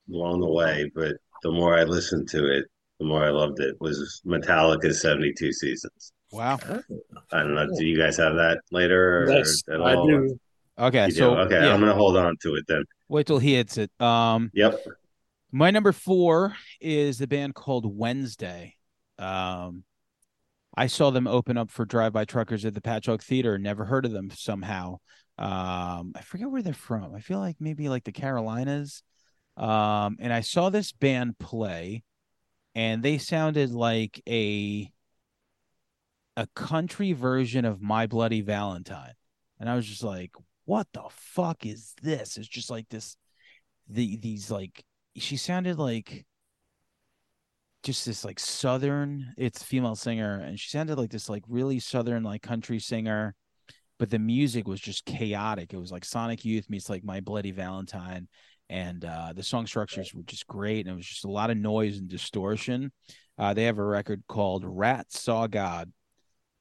blown 0.07 0.43
away. 0.43 0.91
But 0.93 1.14
the 1.43 1.51
more 1.51 1.78
I 1.78 1.84
listened 1.84 2.28
to 2.30 2.45
it, 2.45 2.66
the 2.99 3.05
more 3.05 3.24
I 3.24 3.30
loved 3.30 3.62
it. 3.62 3.76
Was 3.80 4.22
Metallica's 4.26 5.01
Seventy 5.01 5.34
Two 5.38 5.53
Seasons. 5.53 6.12
Wow. 6.32 6.60
I 7.32 7.39
don't 7.39 7.55
know. 7.55 7.68
Do 7.78 7.86
you 7.86 7.97
guys 7.97 8.18
have 8.18 8.36
that 8.36 8.60
later? 8.72 9.24
Or 9.24 9.32
Yes, 9.32 9.64
at 9.72 9.82
I 9.82 9.95
do. 9.95 10.38
Okay, 10.80 11.05
You 11.07 11.11
do? 11.11 11.17
so 11.19 11.38
okay, 11.39 11.55
yeah, 11.65 11.73
I'm 11.73 11.80
gonna 11.80 11.93
hold 11.93 12.15
on 12.17 12.38
to 12.43 12.55
it 12.55 12.65
then. 12.67 12.84
wait 13.09 13.27
till 13.27 13.39
he 13.39 13.55
hits 13.55 13.77
it. 13.77 13.91
Um, 14.01 14.49
Yep. 14.53 14.80
my 15.51 15.71
number 15.71 15.91
four 15.91 16.55
is 16.80 17.17
the 17.19 17.27
band 17.27 17.55
called 17.55 17.86
Wednesday. 17.86 18.75
Um, 19.17 19.84
I 20.77 20.88
saw 20.88 21.09
them 21.09 21.27
open 21.27 21.57
up 21.57 21.69
for 21.71 21.84
Drive 21.86 22.13
By 22.13 22.23
Truckers 22.25 22.63
at 22.63 22.73
the 22.73 22.82
Patchogue 22.82 23.21
Theater. 23.23 23.57
Never 23.57 23.84
heard 23.86 24.05
of 24.05 24.11
them 24.11 24.30
somehow. 24.32 24.99
Um, 25.38 26.13
I 26.15 26.21
forget 26.23 26.49
where 26.49 26.61
they're 26.61 26.73
from. 26.73 27.13
I 27.15 27.19
feel 27.19 27.39
like 27.39 27.57
maybe 27.59 27.89
like 27.89 28.03
the 28.05 28.11
Carolinas. 28.11 29.03
Um, 29.57 30.15
and 30.19 30.32
I 30.32 30.39
saw 30.41 30.69
this 30.69 30.91
band 30.93 31.38
play, 31.39 32.03
and 32.75 33.03
they 33.03 33.17
sounded 33.17 33.71
like 33.71 34.21
a 34.30 34.89
a 36.38 36.47
country 36.55 37.11
version 37.11 37.65
of 37.65 37.82
My 37.82 38.07
Bloody 38.07 38.39
Valentine. 38.41 39.13
And 39.59 39.69
I 39.69 39.75
was 39.75 39.86
just 39.86 40.03
like, 40.03 40.32
what 40.70 40.86
the 40.93 41.01
fuck 41.09 41.65
is 41.65 41.95
this? 42.03 42.38
It's 42.38 42.47
just 42.47 42.70
like 42.70 42.88
this 42.89 43.17
the 43.88 44.17
these 44.17 44.51
like 44.51 44.84
she 45.17 45.36
sounded 45.36 45.80
like 45.80 46.28
just 47.82 48.05
this 48.05 48.24
like 48.24 48.39
southern 48.39 49.34
it's 49.36 49.63
female 49.63 49.95
singer 49.95 50.36
and 50.36 50.59
she 50.59 50.70
sounded 50.70 50.99
like 50.99 51.09
this 51.09 51.28
like 51.28 51.41
really 51.47 51.80
southern 51.80 52.22
like 52.22 52.43
country 52.43 52.78
singer 52.78 53.34
but 53.97 54.11
the 54.11 54.20
music 54.20 54.67
was 54.67 54.80
just 54.80 55.05
chaotic. 55.05 55.74
It 55.74 55.80
was 55.80 55.91
like 55.91 56.05
sonic 56.05 56.45
youth 56.45 56.70
meets 56.70 56.88
like 56.88 57.03
my 57.03 57.20
bloody 57.20 57.51
valentine 57.51 58.28
and 58.70 59.03
uh 59.03 59.34
the 59.36 59.41
song 59.41 59.65
structures 59.65 60.13
were 60.13 60.22
just 60.22 60.45
great 60.45 60.86
and 60.86 60.93
it 60.93 60.95
was 60.95 61.07
just 61.07 61.26
a 61.26 61.32
lot 61.32 61.49
of 61.49 61.57
noise 61.57 61.97
and 61.97 62.07
distortion. 62.07 62.91
Uh 63.39 63.55
they 63.55 63.63
have 63.63 63.80
a 63.80 63.84
record 63.84 64.22
called 64.28 64.63
rat 64.67 65.11
saw 65.11 65.47
god 65.47 65.91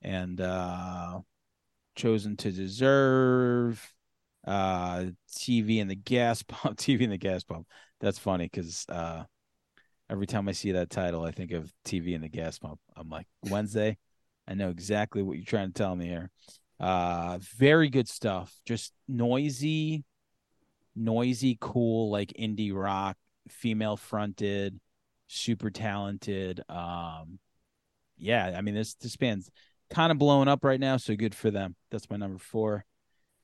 and 0.00 0.40
uh 0.40 1.20
chosen 1.94 2.38
to 2.38 2.50
deserve 2.50 3.86
uh 4.48 5.04
tv 5.30 5.80
and 5.80 5.90
the 5.90 5.96
gas 5.96 6.42
pump 6.48 6.78
tv 6.78 7.04
and 7.04 7.12
the 7.12 7.18
gas 7.18 7.44
pump. 7.44 7.66
That's 8.00 8.18
funny 8.18 8.44
because 8.44 8.86
uh 8.88 9.24
every 10.10 10.26
time 10.26 10.48
i 10.48 10.52
see 10.52 10.72
that 10.72 10.88
title 10.88 11.22
i 11.22 11.30
think 11.30 11.52
of 11.52 11.70
tv 11.84 12.14
and 12.14 12.24
the 12.24 12.28
gas 12.28 12.58
pump. 12.58 12.78
I'm 12.96 13.08
like 13.08 13.26
wednesday? 13.44 13.98
I 14.46 14.54
know 14.54 14.70
exactly 14.70 15.22
what 15.22 15.36
you're 15.36 15.44
trying 15.44 15.68
to 15.68 15.74
tell 15.74 15.94
me 15.94 16.06
here. 16.06 16.30
Uh 16.80 17.38
very 17.56 17.90
good 17.90 18.08
stuff. 18.08 18.54
Just 18.66 18.92
noisy 19.06 20.04
noisy 20.96 21.56
cool 21.60 22.10
like 22.10 22.32
indie 22.38 22.74
rock 22.74 23.16
female 23.48 23.96
fronted 23.96 24.80
super 25.28 25.70
talented 25.70 26.60
um 26.68 27.38
yeah 28.16 28.54
i 28.56 28.60
mean 28.62 28.74
this 28.74 28.94
this 28.94 29.16
band's 29.16 29.48
kind 29.90 30.12
of 30.12 30.18
blowing 30.18 30.48
up 30.48 30.64
right 30.64 30.80
now 30.80 30.96
so 30.96 31.16
good 31.16 31.34
for 31.34 31.50
them. 31.50 31.74
That's 31.90 32.10
my 32.10 32.16
number 32.16 32.38
four 32.38 32.84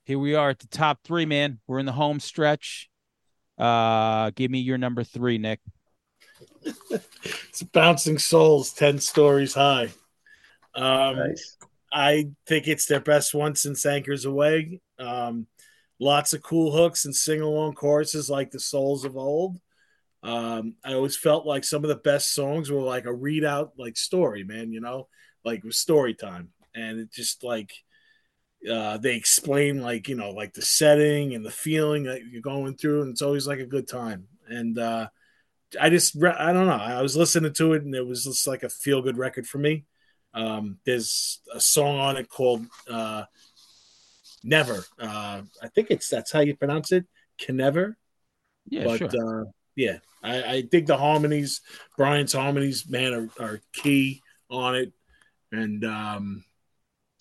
here 0.05 0.19
we 0.19 0.35
are 0.35 0.49
at 0.49 0.59
the 0.59 0.67
top 0.67 0.99
three 1.03 1.25
man 1.25 1.59
we're 1.67 1.79
in 1.79 1.85
the 1.85 1.91
home 1.91 2.19
stretch 2.19 2.89
uh 3.57 4.31
give 4.35 4.49
me 4.49 4.59
your 4.59 4.77
number 4.77 5.03
three 5.03 5.37
nick 5.37 5.59
It's 7.49 7.63
Bouncing 7.63 8.17
Souls, 8.17 8.73
10 8.73 8.99
stories 8.99 9.53
high. 9.53 9.89
Um, 10.73 11.15
Nice. 11.15 11.57
I 11.91 12.27
think 12.45 12.67
it's 12.67 12.85
their 12.85 12.99
best 12.99 13.33
one 13.33 13.55
since 13.55 13.85
Anchors 13.85 14.25
Aweigh. 14.25 14.81
Um, 14.99 15.47
lots 15.99 16.33
of 16.33 16.43
cool 16.43 16.73
hooks 16.73 17.05
and 17.05 17.15
sing 17.15 17.39
along 17.39 17.75
choruses 17.75 18.29
like 18.29 18.51
the 18.51 18.59
Souls 18.59 19.05
of 19.05 19.15
Old. 19.15 19.57
Um, 20.21 20.75
I 20.83 20.95
always 20.95 21.15
felt 21.15 21.45
like 21.45 21.63
some 21.63 21.85
of 21.85 21.87
the 21.87 21.95
best 21.95 22.33
songs 22.33 22.69
were 22.69 22.81
like 22.81 23.05
a 23.05 23.09
readout, 23.09 23.69
like 23.77 23.95
story, 23.95 24.43
man, 24.43 24.73
you 24.73 24.81
know, 24.81 25.07
like 25.45 25.59
it 25.59 25.65
was 25.65 25.77
story 25.77 26.13
time. 26.13 26.49
And 26.73 26.99
it 26.99 27.13
just 27.13 27.41
like, 27.41 27.71
uh, 28.71 28.97
they 28.97 29.15
explain 29.15 29.81
like, 29.81 30.07
you 30.07 30.15
know, 30.15 30.31
like 30.31 30.53
the 30.53 30.61
setting 30.61 31.35
and 31.35 31.45
the 31.45 31.51
feeling 31.51 32.03
that 32.03 32.25
you're 32.25 32.41
going 32.41 32.75
through. 32.75 33.01
And 33.01 33.11
it's 33.11 33.21
always 33.21 33.47
like 33.47 33.59
a 33.59 33.65
good 33.65 33.87
time. 33.87 34.27
And, 34.47 34.77
uh, 34.77 35.07
I 35.79 35.89
just, 35.89 36.15
I 36.23 36.53
don't 36.53 36.67
know. 36.67 36.73
I 36.73 37.01
was 37.01 37.17
listening 37.17 37.51
to 37.53 37.73
it 37.73 37.83
and 37.83 37.93
it 37.93 38.05
was 38.05 38.23
just 38.23 38.47
like 38.47 38.63
a 38.63 38.69
feel 38.69 39.01
good 39.01 39.17
record 39.17 39.45
for 39.45 39.57
me. 39.57 39.85
Um, 40.35 40.79
there's 40.85 41.39
a 41.53 41.59
song 41.59 41.97
on 41.99 42.17
it 42.17 42.29
called 42.29 42.65
uh, 42.89 43.23
"Never." 44.43 44.83
Uh, 44.99 45.41
I 45.61 45.67
think 45.73 45.91
it's 45.91 46.09
that's 46.09 46.31
how 46.31 46.41
you 46.41 46.55
pronounce 46.57 46.91
it, 46.91 47.05
can 47.37 47.55
"Never." 47.55 47.97
yeah 48.67 48.83
but 48.83 48.97
sure 48.97 49.41
uh, 49.41 49.45
yeah, 49.75 49.97
I, 50.23 50.43
I 50.43 50.61
dig 50.61 50.87
the 50.87 50.97
harmonies. 50.97 51.61
Brian's 51.97 52.33
harmonies, 52.33 52.87
man, 52.89 53.13
are, 53.13 53.43
are 53.43 53.61
key 53.73 54.21
on 54.49 54.75
it, 54.75 54.93
and 55.51 55.83
um, 55.85 56.43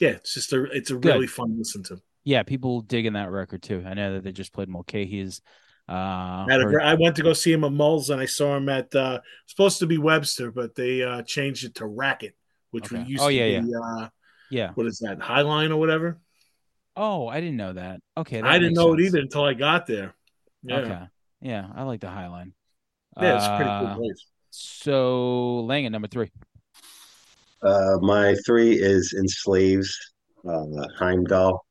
yeah, 0.00 0.10
it's 0.10 0.34
just 0.34 0.52
a 0.52 0.64
it's 0.72 0.90
a 0.90 0.96
Good. 0.96 1.14
really 1.14 1.26
fun 1.26 1.56
listen 1.58 1.82
to. 1.84 2.00
yeah 2.24 2.42
people 2.42 2.80
digging 2.80 3.12
that 3.14 3.30
record 3.30 3.62
too 3.62 3.82
i 3.86 3.94
know 3.94 4.14
that 4.14 4.24
they 4.24 4.32
just 4.32 4.52
played 4.52 4.68
mulcahy's 4.68 5.40
uh 5.88 5.92
a 5.92 6.78
I 6.82 6.94
went 6.94 7.16
to 7.16 7.22
go 7.22 7.32
see 7.32 7.52
him 7.52 7.64
at 7.64 7.72
Mulls, 7.72 8.10
and 8.10 8.20
I 8.20 8.26
saw 8.26 8.56
him 8.56 8.68
at 8.68 8.94
uh, 8.94 9.20
supposed 9.46 9.78
to 9.80 9.86
be 9.86 9.98
Webster, 9.98 10.50
but 10.50 10.74
they 10.74 11.02
uh, 11.02 11.22
changed 11.22 11.64
it 11.64 11.74
to 11.76 11.86
Racket, 11.86 12.34
which 12.70 12.86
Okay. 12.86 13.04
used 13.06 13.24
Oh, 13.24 13.28
to 13.28 13.34
yeah, 13.34 13.60
be 13.60 13.74
uh, 13.74 14.08
yeah 14.50 14.70
what 14.74 14.86
is 14.86 14.98
that 15.00 15.18
Highline 15.18 15.70
or 15.70 15.76
whatever. 15.76 16.18
oh 16.96 17.26
i 17.28 17.40
didn't 17.40 17.56
know 17.56 17.72
that 17.72 18.00
okay 18.16 18.40
that 18.40 18.50
I 18.50 18.58
didn't 18.58 18.74
know 18.74 18.94
it 18.94 19.00
either 19.00 19.18
until 19.18 19.44
I 19.44 19.54
got 19.54 19.86
there. 19.86 20.14
Yeah, 20.62 20.78
okay 20.80 21.04
yeah 21.40 21.66
i 21.74 21.82
like 21.82 22.00
the 22.00 22.06
highline 22.06 22.52
yeah, 23.20 23.34
it's 23.34 23.46
a 23.46 23.50
pretty 23.50 23.70
Uh, 23.70 23.78
cool 23.78 23.96
place. 23.96 24.26
so 24.50 25.60
langan 25.60 25.92
number 25.92 26.08
three 26.08 26.30
Uh, 27.62 27.98
my 28.02 28.34
three 28.46 28.72
is 28.74 29.14
Enslaved's, 29.16 29.96
uh, 30.48 30.64
Heimdall. 30.98 31.64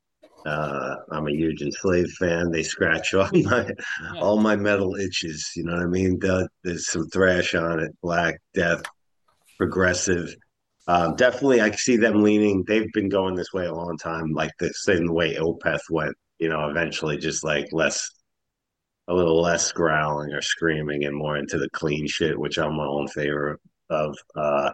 Uh, 0.46 0.96
I'm 1.12 1.28
a 1.28 1.32
huge 1.32 1.62
Enslaved 1.62 2.12
fan. 2.20 2.52
They 2.52 2.64
scratch 2.64 3.14
all 3.14 3.30
my 3.34 3.70
all 4.20 4.38
my 4.40 4.56
metal 4.56 4.96
itches. 4.96 5.52
You 5.56 5.64
know 5.64 5.74
what 5.74 5.84
I 5.84 5.88
mean? 5.88 6.20
The- 6.20 6.50
There's 6.64 6.88
some 6.90 7.08
thrash 7.08 7.56
on 7.56 7.80
it, 7.80 7.92
black, 8.02 8.42
death, 8.54 8.82
progressive. 9.58 10.34
Um, 10.88 11.16
definitely, 11.16 11.62
I 11.62 11.72
see 11.72 11.96
them 11.96 12.24
leaning. 12.24 12.66
They've 12.68 12.92
been 12.92 13.08
going 13.08 13.36
this 13.36 13.54
way 13.54 13.66
a 13.68 13.74
long 13.74 13.98
time, 13.98 14.34
like 14.34 14.52
the 14.60 14.74
same 14.74 15.08
way 15.14 15.36
Opeth 15.36 15.80
went. 15.90 16.16
You 16.40 16.50
know, 16.50 16.68
eventually, 16.70 17.18
just 17.18 17.44
like 17.46 17.68
less 17.72 18.10
a 19.08 19.14
little 19.14 19.42
less 19.42 19.72
growling 19.72 20.34
or 20.34 20.42
screaming 20.42 21.06
and 21.06 21.16
more 21.16 21.38
into 21.38 21.58
the 21.58 21.70
clean 21.70 22.08
shit, 22.08 22.38
which 22.38 22.58
I'm 22.58 22.80
all 22.80 23.02
in 23.02 23.08
favor 23.08 23.60
of. 23.90 24.18
Uh, 24.36 24.72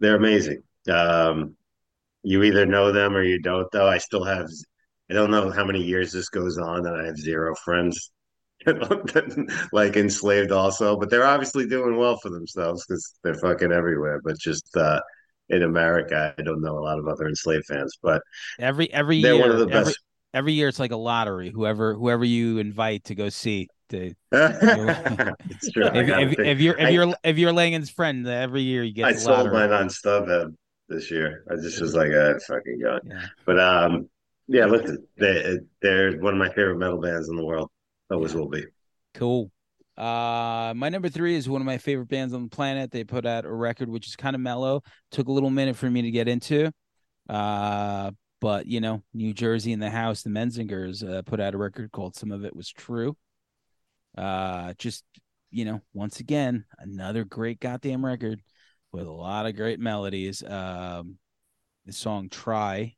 they're 0.00 0.16
amazing. 0.16 0.62
Um, 0.90 1.56
you 2.22 2.42
either 2.42 2.66
know 2.66 2.92
them 2.92 3.16
or 3.16 3.22
you 3.22 3.40
don't, 3.40 3.70
though. 3.72 3.88
I 3.88 3.98
still 3.98 4.24
have, 4.24 4.48
I 5.10 5.14
don't 5.14 5.30
know 5.30 5.50
how 5.50 5.64
many 5.64 5.82
years 5.82 6.12
this 6.12 6.28
goes 6.28 6.58
on, 6.58 6.86
and 6.86 6.96
I 7.00 7.06
have 7.06 7.16
zero 7.18 7.54
friends 7.64 8.10
like 9.72 9.96
enslaved 9.96 10.50
also, 10.52 10.96
but 10.96 11.10
they're 11.10 11.26
obviously 11.26 11.66
doing 11.66 11.96
well 11.96 12.16
for 12.18 12.30
themselves 12.30 12.84
because 12.86 13.14
they're 13.22 13.34
fucking 13.34 13.72
everywhere. 13.72 14.20
But 14.24 14.38
just 14.38 14.76
uh, 14.76 15.00
in 15.48 15.62
America, 15.62 16.34
I 16.36 16.42
don't 16.42 16.62
know 16.62 16.78
a 16.78 16.80
lot 16.80 16.98
of 16.98 17.06
other 17.06 17.28
enslaved 17.28 17.66
fans, 17.66 17.96
but 18.02 18.22
every 18.58 18.92
every 18.92 19.22
they're 19.22 19.34
year, 19.34 19.42
one 19.42 19.50
of 19.50 19.58
the 19.58 19.74
every, 19.74 19.92
best. 19.92 19.98
every 20.34 20.52
year 20.54 20.68
it's 20.68 20.80
like 20.80 20.92
a 20.92 20.96
lottery. 20.96 21.50
Whoever 21.50 21.94
whoever 21.94 22.24
you 22.24 22.58
invite 22.58 23.04
to 23.04 23.14
go 23.14 23.28
see. 23.28 23.68
It's 24.32 25.70
true. 25.70 25.86
If, 25.86 26.08
if, 26.08 26.38
if 26.38 26.60
you're 26.60 26.78
if 26.78 26.90
you're 26.90 27.14
if 27.24 27.38
you're 27.38 27.52
Langan's 27.52 27.90
friend, 27.90 28.26
every 28.26 28.62
year 28.62 28.82
you 28.82 28.92
get 28.92 29.06
I 29.06 29.12
sold 29.14 29.52
mine 29.52 29.72
on 29.72 29.88
StubHub 29.88 30.54
this 30.88 31.10
year. 31.10 31.44
I 31.50 31.56
just 31.56 31.80
was 31.80 31.94
like, 31.94 32.10
ah, 32.14 32.34
fucking 32.46 32.80
god. 32.82 33.02
Yeah. 33.04 33.26
But 33.44 33.60
um, 33.60 34.08
yeah, 34.48 34.66
listen, 34.66 35.06
they 35.18 35.58
they're 35.82 36.18
one 36.18 36.34
of 36.34 36.38
my 36.38 36.48
favorite 36.48 36.78
metal 36.78 37.00
bands 37.00 37.28
in 37.28 37.36
the 37.36 37.44
world. 37.44 37.70
Always 38.10 38.34
will 38.34 38.48
be. 38.48 38.64
Cool. 39.14 39.50
Uh, 39.96 40.74
my 40.76 40.90
number 40.90 41.08
three 41.08 41.36
is 41.36 41.48
one 41.48 41.62
of 41.62 41.66
my 41.66 41.78
favorite 41.78 42.08
bands 42.08 42.34
on 42.34 42.44
the 42.44 42.50
planet. 42.50 42.90
They 42.90 43.04
put 43.04 43.24
out 43.24 43.46
a 43.46 43.52
record 43.52 43.88
which 43.88 44.06
is 44.06 44.14
kind 44.14 44.36
of 44.36 44.42
mellow. 44.42 44.82
Took 45.10 45.28
a 45.28 45.32
little 45.32 45.50
minute 45.50 45.76
for 45.76 45.90
me 45.90 46.02
to 46.02 46.10
get 46.10 46.28
into. 46.28 46.70
Uh, 47.28 48.10
but 48.40 48.66
you 48.66 48.80
know, 48.80 49.02
New 49.14 49.32
Jersey 49.32 49.72
in 49.72 49.80
the 49.80 49.90
house, 49.90 50.22
the 50.22 50.30
Menzingers 50.30 51.08
uh, 51.08 51.22
put 51.22 51.40
out 51.40 51.54
a 51.54 51.58
record 51.58 51.90
called 51.90 52.14
"Some 52.14 52.30
of 52.30 52.44
It 52.44 52.54
Was 52.54 52.70
True." 52.70 53.16
Uh, 54.16 54.74
just 54.78 55.04
you 55.50 55.64
know, 55.64 55.80
once 55.94 56.20
again, 56.20 56.64
another 56.78 57.24
great 57.24 57.60
goddamn 57.60 58.04
record 58.04 58.42
with 58.92 59.06
a 59.06 59.12
lot 59.12 59.46
of 59.46 59.56
great 59.56 59.80
melodies. 59.80 60.42
Um, 60.42 61.18
the 61.86 61.92
song 61.92 62.28
"Try" 62.28 62.94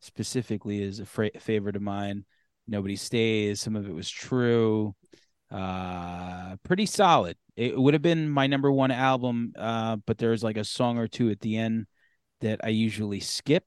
specifically 0.00 0.82
is 0.82 1.00
a 1.00 1.06
fra- 1.06 1.40
favorite 1.40 1.76
of 1.76 1.82
mine. 1.82 2.24
Nobody 2.66 2.96
stays. 2.96 3.60
Some 3.60 3.76
of 3.76 3.88
it 3.88 3.94
was 3.94 4.10
true 4.10 4.94
uh 5.50 6.56
pretty 6.62 6.84
solid 6.84 7.34
it 7.56 7.78
would 7.78 7.94
have 7.94 8.02
been 8.02 8.28
my 8.28 8.46
number 8.46 8.70
one 8.70 8.90
album 8.90 9.52
uh 9.56 9.96
but 10.06 10.18
there's 10.18 10.44
like 10.44 10.58
a 10.58 10.64
song 10.64 10.98
or 10.98 11.08
two 11.08 11.30
at 11.30 11.40
the 11.40 11.56
end 11.56 11.86
that 12.42 12.60
i 12.62 12.68
usually 12.68 13.18
skip 13.20 13.64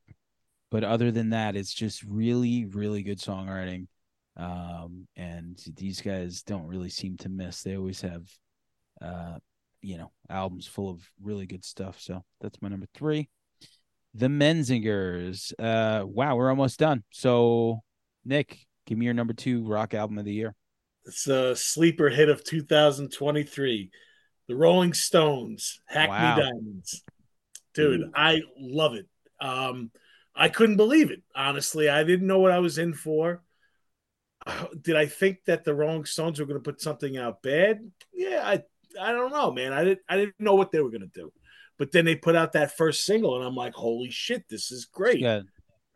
but 0.69 0.83
other 0.83 1.11
than 1.11 1.31
that 1.31 1.55
it's 1.55 1.73
just 1.73 2.03
really 2.03 2.65
really 2.65 3.01
good 3.01 3.17
songwriting 3.17 3.87
um 4.37 5.07
and 5.17 5.61
these 5.75 6.01
guys 6.01 6.41
don't 6.43 6.67
really 6.67 6.89
seem 6.89 7.17
to 7.17 7.29
miss 7.29 7.63
they 7.63 7.75
always 7.75 8.01
have 8.01 8.23
uh 9.01 9.37
you 9.81 9.97
know 9.97 10.11
albums 10.29 10.67
full 10.67 10.89
of 10.89 11.01
really 11.21 11.45
good 11.45 11.65
stuff 11.65 11.99
so 11.99 12.23
that's 12.39 12.61
my 12.61 12.69
number 12.69 12.87
three 12.93 13.27
the 14.13 14.27
menzingers 14.27 15.51
uh 15.59 16.05
wow 16.05 16.35
we're 16.35 16.49
almost 16.49 16.79
done 16.79 17.03
so 17.11 17.81
nick 18.23 18.65
give 18.85 18.97
me 18.97 19.05
your 19.05 19.13
number 19.13 19.33
two 19.33 19.65
rock 19.65 19.93
album 19.93 20.17
of 20.17 20.25
the 20.25 20.33
year 20.33 20.55
It's 21.05 21.27
a 21.27 21.55
sleeper 21.55 22.09
hit 22.09 22.29
of 22.29 22.43
2023. 22.43 23.89
The 24.47 24.55
Rolling 24.55 24.93
Stones, 24.93 25.81
Hackney 25.87 26.13
Wow. 26.13 26.35
Diamonds. 26.35 27.03
Dude, 27.73 28.01
Ooh. 28.01 28.11
I 28.13 28.41
love 28.59 28.93
it. 28.93 29.07
Um, 29.39 29.91
I 30.35 30.49
couldn't 30.49 30.77
believe 30.77 31.09
it. 31.09 31.23
Honestly, 31.35 31.89
I 31.89 32.03
didn't 32.03 32.27
know 32.27 32.39
what 32.39 32.51
I 32.51 32.59
was 32.59 32.77
in 32.77 32.93
for. 32.93 33.41
Uh, 34.45 34.65
Did 34.81 34.95
I 34.95 35.05
think 35.05 35.39
that 35.45 35.63
the 35.63 35.73
Rolling 35.73 36.05
Stones 36.05 36.39
were 36.39 36.45
going 36.45 36.59
to 36.61 36.63
put 36.71 36.81
something 36.81 37.17
out 37.17 37.41
bad? 37.41 37.79
Yeah, 38.13 38.41
I 38.43 38.63
I 38.99 39.11
don't 39.11 39.31
know, 39.31 39.51
man. 39.51 39.73
I 39.73 39.83
didn't 39.83 39.99
I 40.09 40.17
didn't 40.17 40.35
know 40.39 40.55
what 40.55 40.71
they 40.71 40.79
were 40.81 40.89
going 40.89 41.01
to 41.01 41.07
do. 41.07 41.31
But 41.77 41.91
then 41.91 42.05
they 42.05 42.15
put 42.15 42.35
out 42.35 42.51
that 42.53 42.77
first 42.77 43.05
single, 43.05 43.35
and 43.37 43.43
I'm 43.45 43.55
like, 43.55 43.73
holy 43.73 44.11
shit, 44.11 44.47
this 44.49 44.71
is 44.71 44.85
great. 44.85 45.21
good 45.21 45.47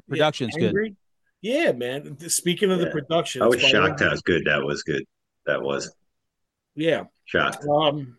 production's 0.08 0.56
good 0.56 0.96
Yeah, 1.42 1.72
man. 1.74 2.18
Speaking 2.30 2.72
of 2.72 2.80
the 2.80 2.90
production, 2.90 3.42
I 3.44 3.48
was 3.48 3.62
shocked 3.62 4.02
Andrew- 4.02 4.10
how 4.10 4.16
good 4.26 4.46
that 4.46 4.64
was. 4.64 4.82
Good, 4.84 5.04
that 5.46 5.62
was 5.62 5.94
Yeah. 6.76 7.04
shocked. 7.26 7.66
Um, 7.66 8.18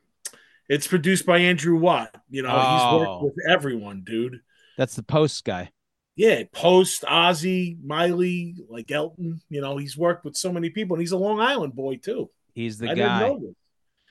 it's 0.68 0.86
produced 0.86 1.26
by 1.26 1.38
Andrew 1.38 1.76
Watt. 1.78 2.14
You 2.28 2.42
know, 2.42 2.50
he's 2.50 2.58
Oh. 2.60 2.98
worked 3.22 3.34
with 3.36 3.48
everyone, 3.48 4.02
dude. 4.04 4.40
That's 4.76 4.94
the 4.94 5.02
post 5.02 5.44
guy. 5.44 5.70
Yeah, 6.16 6.44
Post, 6.52 7.02
Ozzy, 7.02 7.76
Miley, 7.84 8.56
like 8.68 8.90
Elton. 8.90 9.40
You 9.50 9.60
know, 9.60 9.76
he's 9.76 9.96
worked 9.98 10.24
with 10.24 10.36
so 10.36 10.52
many 10.52 10.70
people, 10.70 10.96
and 10.96 11.00
he's 11.02 11.12
a 11.12 11.18
Long 11.18 11.40
Island 11.40 11.74
boy 11.74 11.96
too. 11.96 12.30
He's 12.54 12.78
the 12.78 12.88
I 12.88 12.94
guy. 12.94 12.94
didn't 12.94 13.18
know 13.18 13.38
this. 13.40 13.54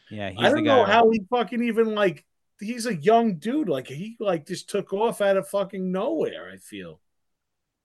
Yeah, 0.10 0.30
he's 0.32 0.46
I 0.46 0.50
don't 0.52 0.66
know 0.66 0.86
how 0.86 1.10
he 1.10 1.22
fucking 1.30 1.64
even 1.64 1.96
like. 1.96 2.26
He's 2.60 2.86
a 2.86 2.96
young 2.96 3.36
dude. 3.38 3.70
Like 3.70 3.88
he 3.88 4.18
like 4.20 4.46
just 4.48 4.70
took 4.70 4.94
off 4.94 5.22
out 5.22 5.38
of 5.38 5.48
fucking 5.50 5.92
nowhere. 5.92 6.52
I 6.54 6.58
feel. 6.58 7.02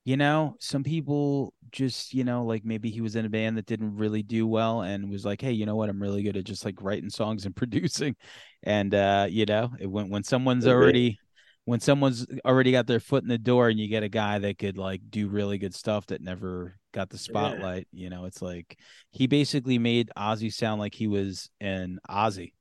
you 0.03 0.17
know, 0.17 0.55
some 0.59 0.83
people 0.83 1.53
just, 1.71 2.13
you 2.13 2.23
know, 2.23 2.43
like 2.43 2.65
maybe 2.65 2.89
he 2.89 3.01
was 3.01 3.15
in 3.15 3.25
a 3.25 3.29
band 3.29 3.57
that 3.57 3.67
didn't 3.67 3.95
really 3.95 4.23
do 4.23 4.47
well 4.47 4.81
and 4.81 5.09
was 5.11 5.25
like, 5.25 5.39
hey, 5.41 5.51
you 5.51 5.65
know 5.65 5.75
what? 5.75 5.89
I'm 5.89 6.01
really 6.01 6.23
good 6.23 6.37
at 6.37 6.43
just 6.43 6.65
like 6.65 6.81
writing 6.81 7.09
songs 7.09 7.45
and 7.45 7.55
producing. 7.55 8.15
And 8.63 8.93
uh, 8.95 9.27
you 9.29 9.45
know, 9.45 9.71
it 9.79 9.87
when 9.87 10.09
when 10.09 10.23
someone's 10.23 10.67
already 10.67 11.19
when 11.65 11.79
someone's 11.79 12.25
already 12.45 12.71
got 12.71 12.87
their 12.87 12.99
foot 12.99 13.23
in 13.23 13.29
the 13.29 13.37
door 13.37 13.69
and 13.69 13.79
you 13.79 13.87
get 13.87 14.03
a 14.03 14.09
guy 14.09 14.39
that 14.39 14.57
could 14.57 14.77
like 14.77 15.01
do 15.09 15.27
really 15.27 15.57
good 15.57 15.75
stuff 15.75 16.07
that 16.07 16.21
never 16.21 16.79
got 16.93 17.09
the 17.09 17.17
spotlight, 17.17 17.87
you 17.91 18.09
know, 18.09 18.25
it's 18.25 18.41
like 18.41 18.77
he 19.11 19.27
basically 19.27 19.77
made 19.77 20.09
Ozzy 20.17 20.51
sound 20.51 20.79
like 20.79 20.95
he 20.95 21.07
was 21.07 21.49
an 21.59 21.99
Ozzy. 22.09 22.53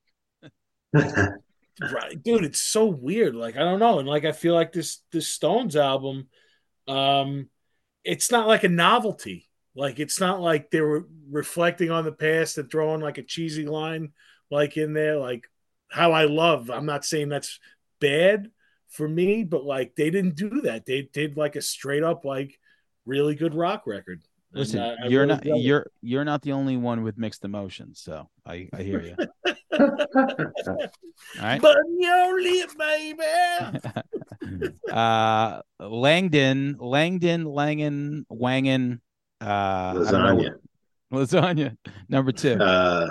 right. 0.94 2.22
Dude 2.22 2.44
it's 2.44 2.60
so 2.60 2.86
weird. 2.86 3.34
Like 3.34 3.56
i 3.56 3.60
don't 3.60 3.80
know. 3.80 3.98
And 3.98 4.08
like 4.08 4.24
i 4.24 4.32
feel 4.32 4.54
like 4.54 4.72
this 4.72 5.00
this 5.12 5.28
stones 5.28 5.76
album 5.76 6.28
um 6.86 7.48
it's 8.04 8.30
not 8.30 8.46
like 8.46 8.64
a 8.64 8.68
novelty. 8.68 9.48
Like 9.74 9.98
it's 9.98 10.20
not 10.20 10.40
like 10.40 10.70
they 10.70 10.80
were 10.82 11.06
reflecting 11.30 11.90
on 11.90 12.04
the 12.04 12.12
past 12.12 12.58
and 12.58 12.70
throwing 12.70 13.00
like 13.00 13.18
a 13.18 13.22
cheesy 13.22 13.66
line 13.66 14.12
like 14.50 14.76
in 14.76 14.92
there 14.92 15.16
like 15.16 15.44
how 15.90 16.12
i 16.12 16.24
love. 16.24 16.70
I'm 16.70 16.86
not 16.86 17.06
saying 17.06 17.30
that's 17.30 17.58
bad 17.98 18.50
for 18.90 19.08
me 19.08 19.44
but 19.44 19.64
like 19.64 19.94
they 19.96 20.10
didn't 20.10 20.36
do 20.36 20.62
that 20.62 20.84
they 20.84 21.08
did 21.12 21.36
like 21.36 21.56
a 21.56 21.62
straight 21.62 22.02
up 22.02 22.24
like 22.24 22.58
really 23.06 23.34
good 23.34 23.54
rock 23.54 23.86
record 23.86 24.22
Listen, 24.52 24.80
uh, 24.80 24.96
I 25.04 25.06
you're 25.06 25.26
really 25.26 25.48
not 25.48 25.60
you're 25.60 25.86
you're 26.02 26.24
not 26.24 26.42
the 26.42 26.52
only 26.52 26.76
one 26.76 27.04
with 27.04 27.16
mixed 27.16 27.44
emotions, 27.44 28.00
so 28.00 28.28
I 28.44 28.68
I 28.72 28.82
hear 28.82 29.00
you. 29.00 29.14
All 29.78 29.86
right. 31.40 31.62
but 31.62 31.76
your 31.96 32.42
lip, 32.42 32.70
baby 32.76 33.22
uh 34.90 35.62
Langdon, 35.78 36.76
Langdon, 36.80 37.44
Langen, 37.44 38.26
Wangen, 38.30 39.00
uh 39.40 39.44
I 39.44 39.92
know 39.94 40.00
Lasagna. 40.02 40.54
lasagna. 41.12 41.76
Number 42.08 42.32
two. 42.32 42.54
Uh, 42.54 43.10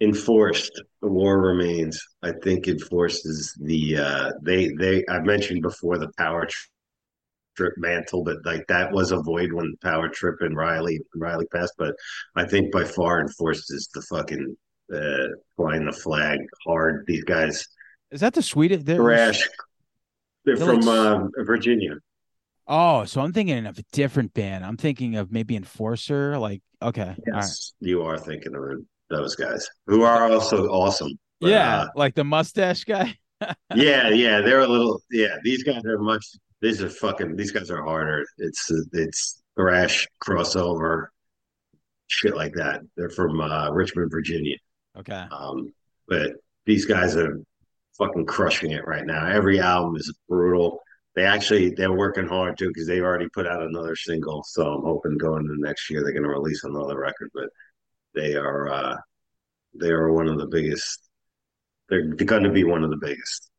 enforced. 0.00 0.82
The 1.04 1.10
war 1.10 1.38
remains. 1.38 2.02
I 2.22 2.32
think 2.42 2.66
enforced 2.66 3.26
is 3.26 3.54
the 3.60 3.98
uh, 3.98 4.30
they 4.42 4.68
they. 4.78 5.04
I 5.06 5.18
mentioned 5.20 5.60
before 5.60 5.98
the 5.98 6.08
power 6.16 6.46
tri- 6.46 6.64
trip 7.58 7.74
mantle, 7.76 8.24
but 8.24 8.38
like 8.46 8.66
that 8.68 8.90
was 8.90 9.12
a 9.12 9.20
void 9.20 9.52
when 9.52 9.74
power 9.82 10.08
trip 10.08 10.36
and 10.40 10.56
Riley 10.56 11.00
Riley 11.14 11.44
passed. 11.52 11.74
But 11.76 11.94
I 12.34 12.46
think 12.46 12.72
by 12.72 12.84
far 12.84 13.20
enforces 13.20 13.90
the 13.92 14.00
fucking 14.00 14.56
uh, 14.94 15.26
flying 15.58 15.84
the 15.84 15.92
flag 15.92 16.38
hard. 16.66 17.04
These 17.06 17.24
guys 17.24 17.66
Is 18.10 18.20
that 18.22 18.32
the 18.32 18.40
sweetest? 18.42 18.86
there- 18.86 18.96
thrash. 18.96 19.46
They're 20.46 20.56
They're 20.56 20.66
from 20.66 20.80
like- 20.80 21.20
uh, 21.38 21.42
Virginia. 21.44 21.96
Oh, 22.66 23.04
so 23.04 23.20
I'm 23.20 23.34
thinking 23.34 23.66
of 23.66 23.78
a 23.78 23.84
different 23.92 24.32
band. 24.32 24.64
I'm 24.64 24.78
thinking 24.78 25.16
of 25.16 25.30
maybe 25.30 25.54
Enforcer. 25.54 26.38
Like, 26.38 26.62
okay. 26.80 27.02
All 27.02 27.08
right. 27.08 27.16
Yes, 27.42 27.74
you 27.80 28.00
are 28.04 28.18
thinking 28.18 28.54
of 28.54 28.62
those 29.10 29.36
guys 29.36 29.68
who 29.86 30.02
are 30.02 30.30
also 30.30 30.66
awesome. 30.68 31.12
But, 31.40 31.50
Yeah, 31.50 31.82
uh, 31.82 31.88
like 31.96 32.14
the 32.14 32.24
mustache 32.24 32.84
guy. 32.84 33.16
yeah, 33.74 34.08
yeah, 34.08 34.40
they're 34.40 34.60
a 34.60 34.66
little. 34.66 35.00
Yeah, 35.10 35.36
these 35.42 35.62
guys 35.62 35.84
are 35.84 35.98
much. 35.98 36.24
These 36.60 36.82
are 36.82 36.88
fucking. 36.88 37.36
These 37.36 37.50
guys 37.50 37.70
are 37.70 37.84
harder. 37.84 38.24
It's 38.38 38.70
it's 38.92 39.42
thrash 39.56 40.06
crossover, 40.22 41.06
shit 42.06 42.36
like 42.36 42.54
that. 42.54 42.82
They're 42.96 43.10
from 43.10 43.40
uh, 43.40 43.70
Richmond, 43.70 44.10
Virginia. 44.10 44.56
Okay. 44.96 45.26
Um, 45.30 45.72
but 46.08 46.32
these 46.66 46.84
guys 46.84 47.16
are 47.16 47.38
fucking 47.98 48.26
crushing 48.26 48.72
it 48.72 48.86
right 48.86 49.04
now. 49.04 49.26
Every 49.26 49.60
album 49.60 49.96
is 49.96 50.12
brutal. 50.28 50.80
They 51.14 51.24
actually 51.24 51.70
they're 51.70 51.92
working 51.92 52.26
hard 52.26 52.58
too 52.58 52.68
because 52.68 52.86
they've 52.86 53.02
already 53.02 53.28
put 53.28 53.46
out 53.46 53.62
another 53.62 53.94
single. 53.94 54.42
So 54.44 54.66
I'm 54.66 54.82
hoping 54.82 55.16
going 55.16 55.42
into 55.44 55.60
next 55.60 55.88
year 55.90 56.02
they're 56.02 56.12
going 56.12 56.24
to 56.24 56.28
release 56.28 56.64
another 56.64 56.98
record. 56.98 57.30
But 57.34 57.48
they 58.14 58.34
are 58.34 58.68
uh, 58.68 58.96
they 59.78 59.88
are 59.90 60.12
one 60.12 60.28
of 60.28 60.38
the 60.38 60.46
biggest. 60.46 61.00
They're 61.88 62.02
going 62.14 62.44
to 62.44 62.50
be 62.50 62.64
one 62.64 62.82
of 62.84 62.90
the 62.90 62.96
biggest. 62.96 63.50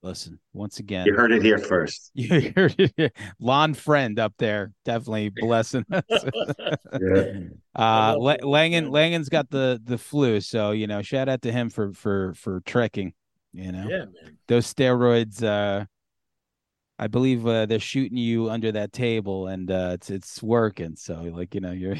Listen, 0.00 0.38
once 0.52 0.78
again, 0.78 1.06
You 1.06 1.14
heard 1.14 1.32
it 1.32 1.42
here 1.42 1.58
first. 1.58 2.12
you 2.14 2.52
heard 2.54 2.74
it. 2.78 3.12
Lon 3.40 3.74
friend 3.74 4.20
up 4.20 4.32
there, 4.38 4.72
definitely 4.84 5.30
blessing 5.30 5.84
us. 5.90 6.02
Yeah. 7.00 7.32
Uh, 7.74 8.12
love 8.14 8.18
La- 8.22 8.32
that, 8.32 8.44
Langan, 8.46 8.84
man. 8.84 8.92
Langan's 8.92 9.28
got 9.28 9.50
the 9.50 9.80
the 9.82 9.98
flu, 9.98 10.40
so 10.40 10.70
you 10.70 10.86
know, 10.86 11.02
shout 11.02 11.28
out 11.28 11.42
to 11.42 11.52
him 11.52 11.68
for 11.70 11.92
for 11.94 12.34
for 12.34 12.60
trekking. 12.60 13.12
You 13.52 13.72
know, 13.72 13.86
Yeah, 13.88 14.04
man. 14.04 14.38
those 14.46 14.72
steroids. 14.72 15.42
Uh, 15.42 15.86
I 17.00 17.06
believe 17.06 17.46
uh, 17.46 17.66
they're 17.66 17.78
shooting 17.78 18.18
you 18.18 18.50
under 18.50 18.72
that 18.72 18.92
table, 18.92 19.46
and 19.48 19.70
uh, 19.70 19.90
it's 19.94 20.10
it's 20.10 20.42
working. 20.42 20.94
So 20.96 21.14
like 21.14 21.54
you 21.54 21.60
know, 21.60 21.72
you're 21.72 21.96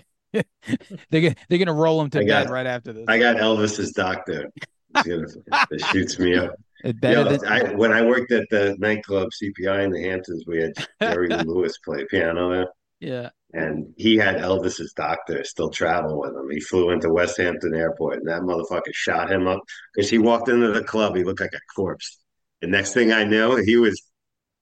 they're 1.10 1.20
gonna 1.20 1.34
they're 1.48 1.58
gonna 1.58 1.72
roll 1.72 2.00
him 2.00 2.10
to 2.10 2.20
I 2.20 2.24
bed 2.24 2.50
right 2.50 2.66
after 2.66 2.92
this. 2.92 3.04
I 3.08 3.18
got 3.18 3.36
Elvis's 3.36 3.92
doctor. 3.92 4.50
Gonna, 4.94 5.26
that 5.46 5.88
shoots 5.92 6.18
me 6.18 6.36
up. 6.36 6.54
It 6.84 7.00
better 7.00 7.22
Yo, 7.22 7.36
than 7.36 7.46
I, 7.46 7.74
when 7.74 7.92
I 7.92 8.02
worked 8.02 8.30
at 8.30 8.48
the 8.50 8.76
nightclub 8.78 9.30
CPI 9.30 9.84
in 9.84 9.90
the 9.90 10.02
Hamptons, 10.02 10.44
we 10.46 10.62
had 10.62 10.72
Jerry 11.02 11.28
Lewis 11.44 11.76
play 11.78 12.04
piano 12.08 12.50
there, 12.50 12.68
yeah. 13.00 13.30
and 13.52 13.92
he 13.96 14.16
had 14.16 14.36
Elvis's 14.36 14.92
doctor 14.92 15.42
still 15.42 15.70
travel 15.70 16.20
with 16.20 16.30
him. 16.30 16.48
He 16.50 16.60
flew 16.60 16.90
into 16.90 17.12
West 17.12 17.36
Hampton 17.36 17.74
Airport, 17.74 18.18
and 18.18 18.28
that 18.28 18.42
motherfucker 18.42 18.92
shot 18.92 19.30
him 19.30 19.48
up 19.48 19.60
because 19.92 20.08
he 20.08 20.18
walked 20.18 20.48
into 20.48 20.70
the 20.70 20.84
club. 20.84 21.16
He 21.16 21.24
looked 21.24 21.40
like 21.40 21.52
a 21.52 21.74
corpse. 21.74 22.18
The 22.60 22.68
next 22.68 22.94
thing 22.94 23.12
I 23.12 23.24
know, 23.24 23.56
he 23.56 23.76
was 23.76 24.00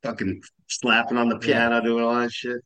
fucking 0.02 0.40
slapping 0.68 1.18
on 1.18 1.28
the 1.28 1.38
piano, 1.38 1.82
doing 1.82 2.02
all 2.02 2.14
that 2.14 2.32
shit. 2.32 2.62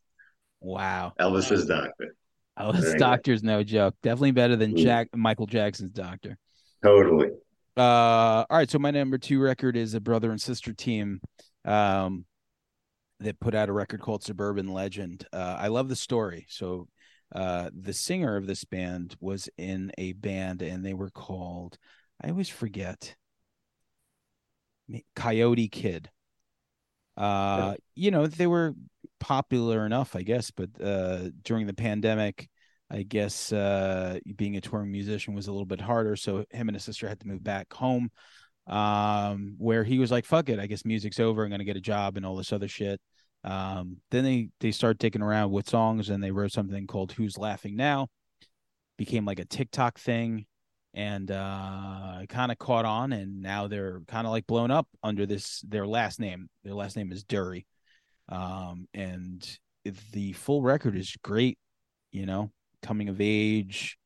Wow. 0.61 1.15
Elvis's 1.19 1.67
doctor, 1.67 2.15
Oh, 2.65 2.73
this 2.73 2.85
Very 2.85 2.99
doctor's 2.99 3.43
no 3.43 3.63
joke. 3.63 3.95
Definitely 4.03 4.33
better 4.33 4.57
than 4.57 4.75
Mm. 4.75 4.83
Jack 4.83 5.09
Michael 5.15 5.47
Jackson's 5.47 5.93
doctor. 5.93 6.37
totally. 6.83 7.31
Uh, 7.77 8.45
all 8.51 8.57
right. 8.59 8.71
So 8.71 8.79
my 8.79 8.91
number 8.91 9.17
two 9.19 9.41
record 9.41 9.77
is 9.77 9.95
a 9.95 10.01
brother 10.01 10.31
and 10.31 10.41
sister 10.41 10.73
team, 10.73 11.21
um, 11.65 12.25
that 13.21 13.39
put 13.41 13.55
out 13.55 13.69
a 13.69 13.73
record 13.73 14.01
called 14.01 14.23
Suburban 14.23 14.69
Legend. 14.69 15.27
Uh, 15.33 15.57
I 15.59 15.69
love 15.69 15.89
the 15.89 15.97
story. 15.97 16.47
So, 16.49 16.89
uh, 17.35 17.71
the 17.73 17.93
singer 17.93 18.37
of 18.37 18.47
this 18.47 18.65
band 18.65 19.15
was 19.21 19.49
in 19.59 19.93
a 19.99 20.13
band, 20.15 20.63
and 20.63 20.85
they 20.85 20.95
were 20.95 21.11
called. 21.11 21.79
I 22.23 22.31
always 22.31 22.49
forget. 22.49 23.15
Coyote 25.15 25.69
Kid. 25.69 26.11
Uh, 27.17 27.75
you 27.95 28.11
know, 28.11 28.27
they 28.27 28.47
were 28.47 28.75
popular 29.21 29.87
enough, 29.87 30.17
I 30.17 30.23
guess, 30.23 30.51
but 30.51 30.71
uh, 30.83 31.31
during 31.43 31.67
the 31.67 31.75
pandemic, 31.75 32.49
I 32.91 33.03
guess 33.03 33.53
uh, 33.53 34.19
being 34.37 34.57
a 34.57 34.61
touring 34.61 34.91
musician 34.91 35.35
was 35.35 35.47
a 35.47 35.53
little 35.53 35.67
bit 35.67 35.81
harder. 35.81 36.17
So 36.17 36.45
him 36.51 36.69
and 36.69 36.75
his 36.75 36.83
sister 36.85 37.09
had 37.09 37.21
to 37.21 37.29
move 37.29 37.45
back 37.45 37.73
home, 37.73 38.11
um, 38.67 39.55
where 39.59 39.85
he 39.85 39.99
was 39.99 40.11
like, 40.11 40.25
"Fuck 40.25 40.49
it, 40.49 40.59
I 40.59 40.67
guess 40.67 40.85
music's 40.85 41.21
over. 41.21 41.45
I'm 41.45 41.51
gonna 41.51 41.65
get 41.65 41.77
a 41.77 41.81
job 41.81 42.17
and 42.17 42.27
all 42.27 42.37
this 42.37 42.53
other 42.53 42.69
shit." 42.69 43.01
Um, 43.45 43.99
then 44.11 44.25
they 44.25 44.49
they 44.61 44.73
started 44.73 44.99
taking 44.99 45.23
around 45.23 45.53
with 45.53 45.69
songs, 45.69 46.11
and 46.11 46.23
they 46.23 46.33
wrote 46.33 46.53
something 46.53 46.87
called 46.87 47.13
"Who's 47.13 47.39
Laughing 47.39 47.77
Now." 47.77 48.09
Became 48.99 49.25
like 49.25 49.39
a 49.39 49.45
TikTok 49.45 49.99
thing, 49.99 50.47
and 50.95 51.31
uh, 51.31 52.23
kind 52.29 52.51
of 52.53 52.59
caught 52.59 52.85
on, 52.85 53.13
and 53.13 53.41
now 53.41 53.69
they're 53.69 54.01
kind 54.09 54.27
of 54.27 54.33
like 54.33 54.47
blown 54.47 54.71
up 54.71 54.89
under 55.03 55.27
this 55.27 55.61
their 55.63 55.87
last 55.87 56.19
name. 56.21 56.49
Their 56.65 56.75
last 56.75 56.97
name 56.97 57.13
is 57.13 57.25
Dury, 57.25 57.67
um, 58.31 58.89
and 58.95 59.59
the 60.13 60.33
full 60.33 60.63
record 60.63 60.97
is 60.97 61.17
great. 61.23 61.59
You 62.13 62.27
know, 62.27 62.51
coming 62.83 63.09
of 63.09 63.21
age, 63.21 63.97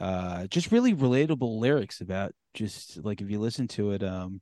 uh, 0.00 0.46
just 0.46 0.72
really 0.72 0.94
relatable 0.94 1.58
lyrics 1.58 2.00
about 2.00 2.32
just 2.54 3.02
like 3.04 3.20
if 3.20 3.30
you 3.30 3.38
listen 3.38 3.68
to 3.68 3.92
it, 3.92 4.02
um, 4.02 4.40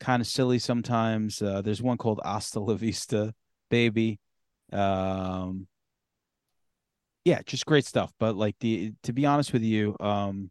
kind 0.00 0.20
of 0.20 0.26
silly 0.26 0.58
sometimes. 0.58 1.40
Uh, 1.40 1.62
there's 1.62 1.82
one 1.82 1.98
called 1.98 2.20
"Hasta 2.24 2.60
La 2.60 2.74
Vista, 2.74 3.34
Baby." 3.70 4.18
Um, 4.72 5.66
yeah, 7.24 7.40
just 7.46 7.66
great 7.66 7.86
stuff. 7.86 8.12
But 8.18 8.36
like 8.36 8.56
the 8.60 8.92
to 9.04 9.12
be 9.12 9.26
honest 9.26 9.52
with 9.52 9.62
you, 9.62 9.96
um, 10.00 10.50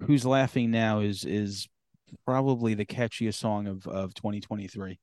"Who's 0.00 0.26
Laughing 0.26 0.70
Now" 0.70 1.00
is 1.00 1.24
is 1.24 1.68
probably 2.26 2.74
the 2.74 2.84
catchiest 2.84 3.34
song 3.34 3.66
of 3.66 3.86
of 3.86 4.14
2023 4.14 4.98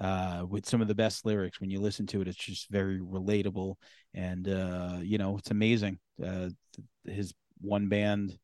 uh, 0.00 0.44
with 0.48 0.66
some 0.66 0.80
of 0.80 0.88
the 0.88 0.94
best 0.94 1.26
lyrics. 1.26 1.60
When 1.60 1.70
you 1.70 1.80
listen 1.80 2.06
to 2.08 2.22
it, 2.22 2.28
it's 2.28 2.36
just 2.36 2.70
very 2.70 3.00
relatable, 3.00 3.74
and 4.14 4.48
uh, 4.48 4.98
you 5.02 5.18
know 5.18 5.36
it's 5.36 5.50
amazing. 5.50 5.98
Uh, 6.22 6.48
his 7.04 7.34
one 7.60 7.88
band, 7.88 8.38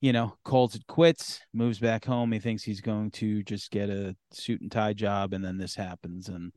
you 0.00 0.12
know, 0.12 0.36
calls 0.44 0.74
it 0.74 0.86
quits, 0.88 1.40
moves 1.52 1.78
back 1.78 2.04
home. 2.04 2.32
He 2.32 2.40
thinks 2.40 2.64
he's 2.64 2.80
going 2.80 3.12
to 3.12 3.42
just 3.44 3.70
get 3.70 3.88
a 3.88 4.16
suit 4.32 4.60
and 4.60 4.70
tie 4.72 4.92
job, 4.92 5.32
and 5.32 5.44
then 5.44 5.56
this 5.56 5.76
happens, 5.76 6.28
and 6.28 6.52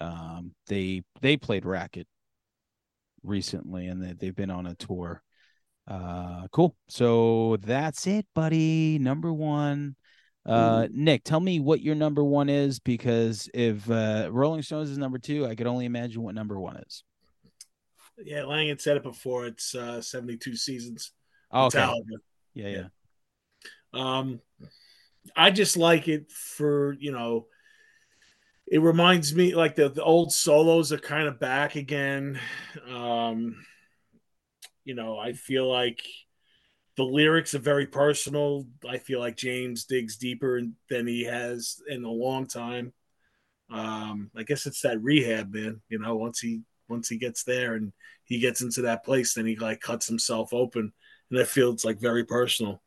um, 0.00 0.54
they 0.66 1.02
they 1.20 1.36
played 1.36 1.66
racket 1.66 2.06
recently, 3.22 3.88
and 3.88 4.02
they, 4.02 4.14
they've 4.14 4.36
been 4.36 4.50
on 4.50 4.66
a 4.66 4.74
tour. 4.74 5.22
Uh, 5.86 6.46
cool. 6.50 6.76
So 6.88 7.58
that's 7.60 8.06
it, 8.06 8.26
buddy. 8.34 8.98
Number 8.98 9.32
one. 9.32 9.96
Uh, 10.46 10.88
Nick, 10.90 11.24
tell 11.24 11.40
me 11.40 11.60
what 11.60 11.82
your 11.82 11.94
number 11.94 12.24
one 12.24 12.48
is 12.48 12.78
because 12.78 13.50
if 13.52 13.88
uh, 13.90 14.28
Rolling 14.30 14.62
Stones 14.62 14.90
is 14.90 14.96
number 14.96 15.18
two, 15.18 15.46
I 15.46 15.54
could 15.54 15.66
only 15.66 15.84
imagine 15.84 16.22
what 16.22 16.34
number 16.34 16.58
one 16.58 16.78
is. 16.78 17.04
Yeah, 18.24 18.44
Lang 18.44 18.68
had 18.68 18.80
said 18.80 18.96
it 18.96 19.02
before. 19.02 19.46
It's 19.46 19.74
uh, 19.74 20.00
72 20.00 20.56
seasons. 20.56 21.12
Oh, 21.52 21.66
okay. 21.66 21.78
Metallica. 21.80 22.16
Yeah, 22.54 22.68
yeah. 22.68 22.84
Um, 23.92 24.40
I 25.36 25.50
just 25.50 25.76
like 25.76 26.08
it 26.08 26.30
for 26.30 26.94
you 26.98 27.12
know. 27.12 27.46
It 28.70 28.82
reminds 28.82 29.34
me 29.34 29.54
like 29.54 29.76
the, 29.76 29.88
the 29.88 30.02
old 30.02 30.30
solos 30.30 30.92
are 30.92 30.98
kind 30.98 31.26
of 31.26 31.40
back 31.40 31.74
again. 31.74 32.38
Um, 32.86 33.64
you 34.84 34.94
know, 34.94 35.18
I 35.18 35.32
feel 35.32 35.70
like 35.70 36.02
the 36.98 37.04
lyrics 37.04 37.54
are 37.54 37.60
very 37.60 37.86
personal. 37.86 38.66
I 38.86 38.98
feel 38.98 39.20
like 39.20 39.36
James 39.36 39.84
digs 39.84 40.16
deeper 40.16 40.60
than 40.90 41.06
he 41.06 41.22
has 41.24 41.80
in 41.88 42.02
a 42.02 42.10
long 42.10 42.48
time. 42.48 42.92
Um, 43.70 44.32
I 44.36 44.42
guess 44.42 44.66
it's 44.66 44.82
that 44.82 45.00
rehab, 45.00 45.54
man. 45.54 45.80
You 45.88 46.00
know, 46.00 46.16
once 46.16 46.40
he 46.40 46.62
once 46.88 47.08
he 47.08 47.16
gets 47.16 47.44
there 47.44 47.74
and 47.74 47.92
he 48.24 48.40
gets 48.40 48.62
into 48.62 48.82
that 48.82 49.04
place, 49.04 49.34
then 49.34 49.46
he 49.46 49.54
like 49.54 49.80
cuts 49.80 50.08
himself 50.08 50.52
open, 50.52 50.92
and 51.30 51.40
I 51.40 51.44
feel 51.44 51.70
it's 51.70 51.84
like 51.84 52.00
very 52.00 52.24
personal. 52.24 52.82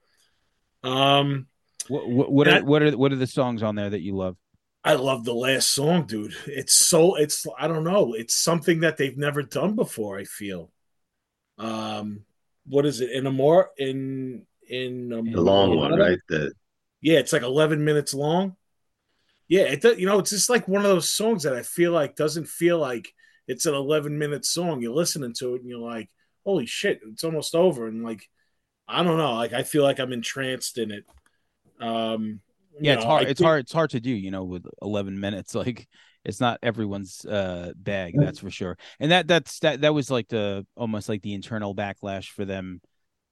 Um, 0.84 1.48
What 1.88 2.10
what 2.10 2.32
what 2.32 2.48
are 2.50 2.64
what 2.64 2.84
are 2.84 2.98
what 2.98 3.12
are 3.14 3.18
the 3.18 3.28
songs 3.28 3.64
on 3.64 3.76
there 3.76 3.90
that 3.90 4.02
you 4.02 4.16
love? 4.16 4.36
I 4.84 4.96
love 4.96 5.24
the 5.24 5.34
last 5.34 5.70
song, 5.70 6.06
dude. 6.06 6.36
It's 6.48 6.74
so 6.74 7.16
it's 7.16 7.46
I 7.58 7.68
don't 7.70 7.86
know. 7.86 8.14
It's 8.14 8.36
something 8.36 8.82
that 8.82 8.98
they've 8.98 9.18
never 9.18 9.42
done 9.42 9.76
before. 9.76 10.18
I 10.18 10.26
feel. 10.26 10.72
Um, 11.58 12.26
what 12.72 12.86
is 12.86 13.02
it 13.02 13.12
in 13.12 13.28
a 13.28 13.32
more 13.32 13.70
in 13.78 14.46
in 14.70 15.12
um, 15.12 15.30
The 15.32 15.42
long 15.42 15.76
one, 15.78 16.00
right? 16.00 16.18
The 16.30 16.54
Yeah, 17.02 17.20
it's 17.20 17.34
like 17.34 17.42
eleven 17.44 17.84
minutes 17.84 18.14
long. 18.14 18.56
Yeah, 19.50 19.64
it 19.64 19.82
does, 19.82 20.00
you 20.00 20.06
know 20.06 20.20
it's 20.20 20.30
just 20.30 20.50
like 20.50 20.68
one 20.70 20.86
of 20.86 20.90
those 20.90 21.10
songs 21.12 21.44
that 21.44 21.54
I 21.54 21.64
feel 21.64 21.92
like 21.92 22.16
doesn't 22.16 22.48
feel 22.48 22.80
like 22.80 23.14
it's 23.48 23.66
an 23.66 23.74
eleven 23.74 24.18
minute 24.18 24.46
song. 24.46 24.82
You're 24.82 24.94
listening 24.94 25.34
to 25.40 25.56
it 25.56 25.62
and 25.62 25.70
you're 25.70 25.80
like, 25.96 26.10
holy 26.46 26.66
shit, 26.66 27.02
it's 27.12 27.26
almost 27.26 27.54
over. 27.56 27.88
And 27.88 28.04
like, 28.04 28.30
I 28.88 29.04
don't 29.04 29.18
know, 29.18 29.34
like 29.34 29.52
I 29.52 29.64
feel 29.64 29.84
like 29.84 30.00
I'm 30.00 30.14
entranced 30.14 30.78
in 30.78 30.92
it. 30.92 31.04
Um, 31.82 32.40
you 32.80 32.88
Yeah, 32.88 32.94
it's 32.94 33.04
hard. 33.04 33.28
I 33.28 33.30
It's 33.32 33.40
think- 33.40 33.46
hard. 33.48 33.60
It's 33.62 33.74
hard 33.74 33.90
to 33.90 34.00
do. 34.00 34.12
You 34.12 34.32
know, 34.32 34.46
with 34.46 34.66
eleven 34.82 35.20
minutes, 35.20 35.54
like 35.64 35.90
it's 36.24 36.40
not 36.40 36.60
everyone's 36.62 37.26
uh 37.26 37.72
bag. 37.76 38.14
That's 38.18 38.40
for 38.40 38.50
sure. 38.50 38.78
And 39.00 39.12
that 39.12 39.28
that's 39.28 39.60
that 39.60 39.82
that 39.82 39.94
was 39.94 40.12
like 40.12 40.28
the 40.28 40.66
almost 40.76 41.10
like 41.10 41.22
the 41.22 41.34
internal 41.34 41.76
backlash 41.76 42.30
for 42.30 42.46
them. 42.46 42.82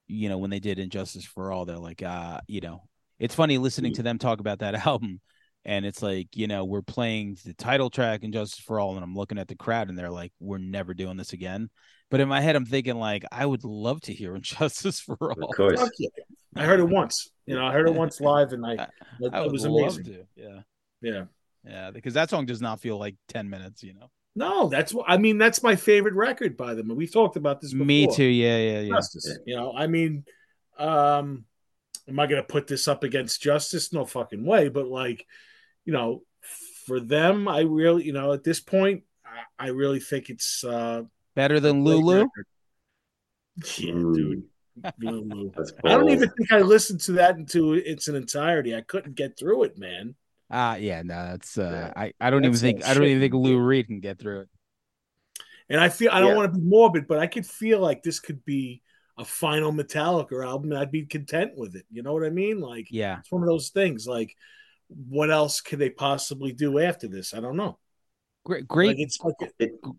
You 0.08 0.30
know, 0.30 0.40
when 0.40 0.50
they 0.50 0.60
did 0.60 0.80
And 0.80 0.92
Justice 0.92 1.26
for 1.26 1.52
All, 1.52 1.66
they're 1.66 1.78
like, 1.78 2.02
uh, 2.02 2.42
you 2.48 2.62
know, 2.62 2.84
it's 3.20 3.36
funny 3.36 3.60
listening 3.60 3.94
to 3.94 4.04
them 4.04 4.18
talk 4.18 4.40
about 4.40 4.60
that 4.60 4.74
album. 4.88 5.22
And 5.66 5.86
it's 5.86 6.02
like, 6.02 6.30
you 6.36 6.48
know, 6.48 6.66
we're 6.66 6.82
playing 6.82 7.38
the 7.46 7.54
title 7.54 7.90
track 7.90 8.24
And 8.24 8.34
Justice 8.34 8.64
for 8.64 8.80
All, 8.80 8.96
and 8.96 9.04
I'm 9.04 9.16
looking 9.16 9.38
at 9.38 9.48
the 9.48 9.56
crowd, 9.56 9.90
and 9.90 9.98
they're 9.98 10.10
like, 10.10 10.32
we're 10.40 10.58
never 10.58 10.94
doing 10.94 11.18
this 11.18 11.34
again. 11.34 11.70
But 12.10 12.22
in 12.22 12.28
my 12.28 12.42
head, 12.42 12.56
I'm 12.56 12.66
thinking 12.66 12.96
like, 12.96 13.24
I 13.32 13.46
would 13.46 13.64
love 13.64 14.02
to 14.02 14.14
hear 14.14 14.34
And 14.36 14.44
Justice 14.44 15.00
for 15.00 15.18
All. 15.22 15.50
of 15.50 15.56
course. 15.56 15.80
I 16.56 16.66
heard 16.66 16.80
it 16.80 16.90
once. 16.90 17.30
You 17.46 17.56
know, 17.56 17.66
I 17.66 17.72
heard 17.72 17.88
it 17.88 17.94
once 17.94 18.20
live, 18.22 18.54
and 18.54 18.66
I 18.66 18.74
it, 18.74 18.90
I 19.32 19.40
it 19.40 19.44
would 19.44 19.52
was 19.52 19.66
love 19.66 19.98
amazing. 19.98 20.04
to. 20.06 20.26
Yeah. 20.36 20.60
Yeah. 21.02 21.24
Yeah, 21.66 21.92
because 21.92 22.14
that 22.14 22.30
song 22.30 22.46
does 22.46 22.62
not 22.62 22.80
feel 22.80 22.98
like 22.98 23.16
10 23.30 23.50
minutes, 23.50 23.84
you 23.84 23.94
know. 23.94 24.10
No, 24.36 24.70
that's 24.70 24.94
what 24.94 25.06
I 25.10 25.18
mean. 25.18 25.38
That's 25.38 25.62
my 25.64 25.76
favorite 25.76 26.14
record 26.14 26.56
by 26.56 26.74
them. 26.74 26.96
We've 26.96 27.12
talked 27.12 27.36
about 27.36 27.60
this. 27.62 27.74
Before. 27.74 27.86
Me 27.86 28.08
too. 28.08 28.24
Yeah, 28.24 28.58
yeah, 28.58 28.80
yeah. 28.82 28.90
Justice. 28.96 29.38
You 29.46 29.56
know, 29.58 29.74
I 29.76 29.88
mean, 29.88 30.24
um, 30.78 31.44
am 32.08 32.20
I 32.20 32.28
going 32.28 32.42
to 32.42 32.48
put 32.48 32.68
this 32.68 32.88
up 32.88 33.04
against 33.04 33.42
Justice? 33.42 33.92
No 33.92 34.06
fucking 34.06 34.46
way. 34.46 34.70
But 34.70 34.88
like, 34.88 35.26
you 35.84 35.92
know, 35.92 36.24
for 36.86 37.00
them, 37.00 37.48
I 37.48 37.62
really, 37.62 38.06
you 38.06 38.14
know, 38.14 38.32
at 38.32 38.44
this 38.44 38.62
point, 38.62 39.04
I, 39.26 39.66
I 39.66 39.68
really 39.70 40.00
think 40.00 40.30
it's 40.30 40.64
uh, 40.64 41.04
Better 41.36 41.60
than 41.60 41.78
a 41.78 41.82
Lulu. 41.84 42.14
record. 42.20 42.46
Yeah, 43.78 43.92
Mm. 43.94 44.16
dude. 44.16 44.44
Lulu. 45.00 45.52
I 45.84 45.90
don't 45.90 46.10
even 46.10 46.30
think 46.30 46.52
I 46.54 46.60
listened 46.60 47.02
to 47.02 47.12
that 47.14 47.36
into 47.36 47.74
its 47.74 48.08
an 48.08 48.16
entirety. 48.16 48.74
I 48.74 48.82
couldn't 48.82 49.16
get 49.16 49.38
through 49.38 49.64
it, 49.64 49.78
man. 49.78 50.16
Uh 50.50 50.78
yeah, 50.80 51.04
no, 51.04 51.28
that's 51.28 51.58
uh 51.58 51.92
I, 51.96 52.14
I 52.20 52.30
don't 52.32 52.44
That's 52.44 52.58
even 52.58 52.60
think 52.60 52.84
I 52.84 52.94
don't 52.94 53.06
even 53.06 53.22
think 53.22 53.34
Lou. 53.36 53.60
Reed 53.60 53.88
can 53.88 54.00
get 54.00 54.18
through 54.20 54.42
it. 54.42 54.50
And 55.70 55.80
I 55.80 55.90
feel 55.90 56.10
I 56.12 56.20
don't 56.20 56.30
Yeah. 56.30 56.36
want 56.36 56.54
to 56.54 56.60
be 56.60 56.66
morbid, 56.66 57.08
but 57.08 57.20
I 57.20 57.28
could 57.28 57.46
feel 57.46 57.80
like 57.80 58.02
this 58.04 58.20
could 58.20 58.44
be 58.46 58.82
a 59.18 59.26
final 59.26 59.72
Metallica 59.72 60.46
album. 60.46 60.72
And 60.72 60.80
I'd 60.80 60.92
be 60.92 61.06
content 61.06 61.54
with 61.56 61.76
it. 61.76 61.86
You 61.92 62.02
know 62.04 62.14
what 62.14 62.26
I 62.26 62.30
mean? 62.30 62.60
Like 62.60 62.88
Yeah. 62.90 63.20
it's 63.20 63.32
one 63.32 63.44
of 63.44 63.48
those 63.48 63.70
things. 63.70 64.08
Like, 64.08 64.36
what 64.88 65.30
else 65.32 65.62
could 65.62 65.80
they 65.80 65.90
possibly 65.90 66.52
do 66.54 66.80
after 66.80 67.08
this? 67.08 67.34
I 67.34 67.40
don't 67.40 67.58
know. 67.58 67.78
Great 68.46 68.68
Like 68.82 68.98
great 68.98 69.00
it's 69.00 69.20
like 69.24 69.36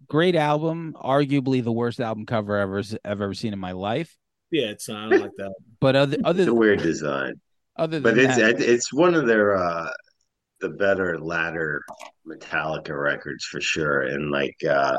great 0.09 0.37
album, 0.37 0.95
arguably 1.01 1.63
the 1.63 1.73
worst 1.73 2.01
album 2.01 2.27
cover 2.27 2.57
ever 2.59 2.79
I've 2.79 2.99
ever 3.05 3.35
seen 3.35 3.53
in 3.53 3.59
my 3.59 3.73
life. 3.73 4.17
yeah, 4.51 4.67
it's 4.71 4.89
not 4.89 5.05
I 5.05 5.07
don't 5.07 5.21
like 5.21 5.37
that. 5.37 5.53
But 5.81 5.97
other 5.97 6.19
It's 6.35 6.47
other 6.47 6.47
a 6.47 6.55
weird 6.55 6.83
design, 6.83 7.41
other 7.77 8.01
but 8.03 8.19
than 8.19 8.19
it's 8.19 8.39
that, 8.39 8.61
it's 8.61 8.93
one 8.93 9.15
of 9.15 9.27
their 9.27 9.57
uh 9.57 9.91
the 10.61 10.71
better 10.71 11.19
latter 11.19 11.83
Metallica 12.27 12.99
records 12.99 13.45
for 13.45 13.61
sure. 13.61 14.03
And 14.03 14.31
like 14.31 14.57
uh 14.69 14.99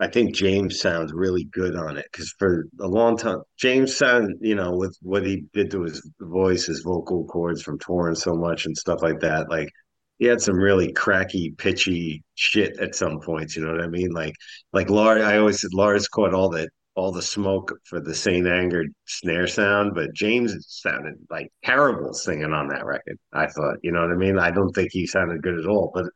I 0.00 0.06
think 0.06 0.34
James 0.34 0.80
sounds 0.80 1.12
really 1.12 1.44
good 1.44 1.74
on 1.74 1.96
it 1.96 2.06
because 2.12 2.32
for 2.38 2.66
a 2.80 2.86
long 2.86 3.16
time, 3.16 3.42
James 3.56 3.96
sound, 3.96 4.36
you 4.40 4.54
know, 4.54 4.70
with 4.76 4.96
what 5.02 5.26
he 5.26 5.44
did 5.52 5.72
to 5.72 5.82
his 5.82 6.08
voice, 6.20 6.66
his 6.66 6.82
vocal 6.82 7.24
cords 7.24 7.62
from 7.62 7.80
touring 7.80 8.14
so 8.14 8.34
much 8.34 8.64
and 8.66 8.76
stuff 8.76 9.02
like 9.02 9.18
that. 9.20 9.50
Like 9.50 9.70
he 10.18 10.26
had 10.26 10.40
some 10.40 10.56
really 10.56 10.92
cracky, 10.92 11.52
pitchy 11.58 12.22
shit 12.36 12.78
at 12.78 12.94
some 12.94 13.20
points. 13.20 13.56
You 13.56 13.64
know 13.64 13.72
what 13.72 13.82
I 13.82 13.88
mean? 13.88 14.10
Like, 14.12 14.34
like 14.72 14.88
Lars, 14.88 15.22
I 15.22 15.38
always 15.38 15.60
said 15.60 15.74
Lars 15.74 16.06
caught 16.06 16.34
all 16.34 16.48
the 16.48 16.68
all 16.98 17.12
the 17.12 17.22
smoke 17.22 17.78
for 17.84 18.00
the 18.00 18.12
Saint 18.12 18.48
Anger 18.48 18.82
snare 19.06 19.46
sound, 19.46 19.94
but 19.94 20.12
James 20.14 20.52
sounded 20.66 21.14
like 21.30 21.48
terrible 21.64 22.12
singing 22.12 22.52
on 22.52 22.66
that 22.68 22.84
record. 22.84 23.16
I 23.32 23.46
thought, 23.46 23.76
you 23.84 23.92
know 23.92 24.00
what 24.00 24.10
I 24.10 24.16
mean? 24.16 24.36
I 24.36 24.50
don't 24.50 24.72
think 24.72 24.90
he 24.90 25.06
sounded 25.06 25.40
good 25.40 25.60
at 25.60 25.66
all, 25.66 25.92
but 25.94 26.06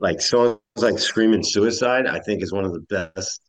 like 0.00 0.20
songs 0.20 0.58
like 0.74 0.98
"Screaming 0.98 1.44
Suicide," 1.44 2.06
I 2.08 2.18
think 2.18 2.42
is 2.42 2.52
one 2.52 2.64
of 2.64 2.72
the 2.72 2.80
best 2.80 3.40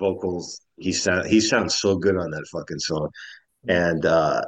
vocals. 0.00 0.62
He 0.78 0.92
sound 0.92 1.26
he 1.28 1.42
sounds 1.42 1.78
so 1.78 1.96
good 1.98 2.16
on 2.16 2.30
that 2.30 2.46
fucking 2.50 2.78
song, 2.78 3.10
and 3.68 4.06
uh, 4.06 4.40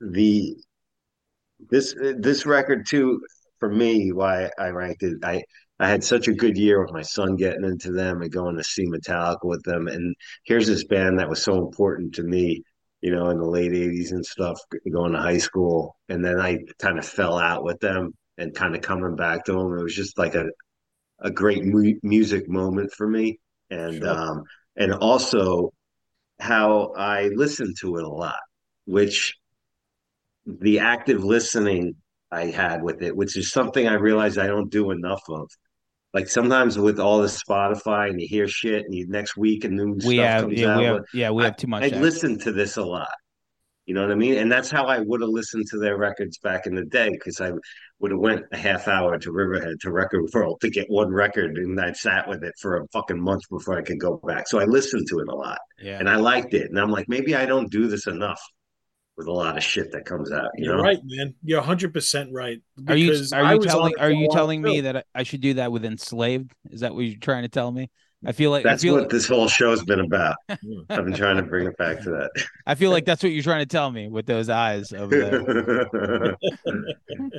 the 0.00 0.54
this 1.68 1.96
this 2.16 2.46
record 2.46 2.86
too 2.86 3.20
for 3.58 3.68
me 3.68 4.12
why 4.12 4.50
I 4.56 4.68
ranked 4.68 5.02
it. 5.02 5.18
I 5.24 5.42
I 5.80 5.88
had 5.88 6.04
such 6.04 6.28
a 6.28 6.34
good 6.34 6.58
year 6.58 6.82
with 6.82 6.92
my 6.92 7.02
son 7.02 7.36
getting 7.36 7.64
into 7.64 7.90
them 7.90 8.20
and 8.22 8.30
going 8.30 8.56
to 8.56 8.62
see 8.64 8.86
Metallica 8.86 9.44
with 9.44 9.62
them, 9.64 9.88
and 9.88 10.14
here's 10.44 10.66
this 10.66 10.84
band 10.84 11.18
that 11.18 11.28
was 11.28 11.42
so 11.42 11.56
important 11.58 12.14
to 12.16 12.22
me. 12.22 12.62
You 13.00 13.12
know, 13.12 13.30
in 13.30 13.38
the 13.38 13.46
late 13.46 13.72
'80s 13.72 14.12
and 14.12 14.24
stuff, 14.24 14.60
going 14.92 15.12
to 15.12 15.18
high 15.18 15.38
school, 15.38 15.96
and 16.10 16.22
then 16.22 16.38
I 16.38 16.58
kind 16.78 16.98
of 16.98 17.06
fell 17.06 17.38
out 17.38 17.64
with 17.64 17.80
them, 17.80 18.12
and 18.36 18.54
kind 18.54 18.76
of 18.76 18.82
coming 18.82 19.16
back 19.16 19.46
to 19.46 19.52
them. 19.52 19.78
It 19.78 19.82
was 19.82 19.94
just 19.96 20.18
like 20.18 20.34
a 20.34 20.44
a 21.20 21.30
great 21.30 21.64
mu- 21.64 21.98
music 22.02 22.48
moment 22.48 22.92
for 22.92 23.08
me, 23.08 23.40
and 23.70 24.02
Sure. 24.02 24.08
um, 24.10 24.44
and 24.76 24.92
also 24.94 25.72
how 26.40 26.92
I 26.96 27.28
listened 27.28 27.76
to 27.80 27.96
it 27.96 28.04
a 28.04 28.08
lot, 28.08 28.40
which 28.86 29.34
the 30.46 30.78
active 30.80 31.24
listening 31.24 31.94
I 32.30 32.46
had 32.46 32.82
with 32.82 33.02
it, 33.02 33.16
which 33.16 33.36
is 33.36 33.50
something 33.50 33.86
I 33.88 33.94
realized 33.94 34.38
I 34.38 34.46
don't 34.46 34.70
do 34.70 34.90
enough 34.90 35.22
of. 35.28 35.50
Like 36.12 36.28
sometimes 36.28 36.78
with 36.78 36.98
all 36.98 37.20
the 37.20 37.28
Spotify 37.28 38.10
and 38.10 38.20
you 38.20 38.26
hear 38.28 38.48
shit, 38.48 38.84
and 38.84 38.94
you 38.94 39.06
next 39.08 39.36
week 39.36 39.64
and 39.64 39.76
new 39.76 39.92
we 39.92 40.16
stuff 40.16 40.26
have 40.26 40.42
comes 40.42 40.60
yeah, 40.60 40.68
out. 40.68 40.78
we 40.78 40.84
have 40.84 41.04
yeah, 41.14 41.30
we 41.30 41.42
I, 41.42 41.46
have 41.46 41.56
too 41.56 41.68
much. 41.68 41.82
I 41.82 41.86
act- 41.86 41.96
listen 41.96 42.38
to 42.40 42.52
this 42.52 42.76
a 42.76 42.84
lot. 42.84 43.10
You 43.86 43.94
know 43.94 44.02
what 44.02 44.12
I 44.12 44.16
mean? 44.16 44.36
And 44.36 44.52
that's 44.52 44.70
how 44.70 44.84
I 44.84 45.00
would 45.00 45.20
have 45.20 45.30
listened 45.30 45.66
to 45.70 45.78
their 45.78 45.96
records 45.96 46.38
back 46.38 46.66
in 46.66 46.76
the 46.76 46.84
day 46.84 47.10
because 47.10 47.40
I 47.40 47.50
would 47.98 48.12
have 48.12 48.20
went 48.20 48.44
a 48.52 48.56
half 48.56 48.86
hour 48.86 49.18
to 49.18 49.32
Riverhead 49.32 49.80
to 49.80 49.90
Record 49.90 50.30
World 50.32 50.60
to 50.60 50.70
get 50.70 50.86
one 50.88 51.10
record, 51.10 51.56
and 51.56 51.80
I 51.80 51.92
sat 51.92 52.28
with 52.28 52.44
it 52.44 52.54
for 52.60 52.76
a 52.78 52.86
fucking 52.88 53.20
month 53.20 53.42
before 53.50 53.78
I 53.78 53.82
could 53.82 53.98
go 53.98 54.20
back. 54.24 54.46
So 54.48 54.60
I 54.60 54.64
listened 54.64 55.08
to 55.08 55.18
it 55.18 55.28
a 55.28 55.34
lot, 55.34 55.58
yeah. 55.80 55.98
and 55.98 56.08
I 56.08 56.16
liked 56.16 56.54
it. 56.54 56.70
And 56.70 56.78
I'm 56.78 56.90
like, 56.90 57.08
maybe 57.08 57.34
I 57.34 57.46
don't 57.46 57.70
do 57.70 57.88
this 57.88 58.06
enough 58.06 58.40
with 59.20 59.28
a 59.28 59.32
lot 59.32 59.54
of 59.54 59.62
shit 59.62 59.92
that 59.92 60.06
comes 60.06 60.32
out. 60.32 60.48
You 60.56 60.64
You're 60.64 60.76
know? 60.78 60.82
right, 60.82 60.98
man. 61.04 61.34
You're 61.44 61.60
100 61.60 61.92
percent 61.92 62.30
right. 62.32 62.58
Are 62.88 62.96
you 62.96 63.12
are 63.34 63.54
you 63.54 63.60
telling 63.60 63.94
are 63.98 64.10
you 64.10 64.28
telling 64.32 64.62
me 64.62 64.76
too. 64.76 64.82
that 64.82 65.06
I 65.14 65.24
should 65.24 65.42
do 65.42 65.54
that 65.54 65.70
with 65.70 65.84
enslaved? 65.84 66.52
Is 66.70 66.80
that 66.80 66.94
what 66.94 67.02
you're 67.02 67.18
trying 67.18 67.42
to 67.42 67.50
tell 67.50 67.70
me? 67.70 67.90
I 68.24 68.32
feel 68.32 68.50
like 68.50 68.64
That's 68.64 68.82
feel 68.82 68.94
what 68.94 69.02
like, 69.02 69.10
this 69.10 69.28
whole 69.28 69.48
show's 69.48 69.84
been 69.84 70.00
about. 70.00 70.36
I've 70.48 71.04
been 71.04 71.14
trying 71.14 71.36
to 71.36 71.42
bring 71.42 71.66
it 71.66 71.76
back 71.76 72.00
to 72.02 72.10
that. 72.10 72.30
I 72.66 72.74
feel 72.74 72.90
like 72.90 73.04
that's 73.04 73.22
what 73.22 73.32
you're 73.32 73.42
trying 73.42 73.60
to 73.60 73.66
tell 73.66 73.90
me 73.90 74.08
with 74.08 74.26
those 74.26 74.48
eyes 74.48 74.92
over 74.92 75.18
there. 75.18 75.40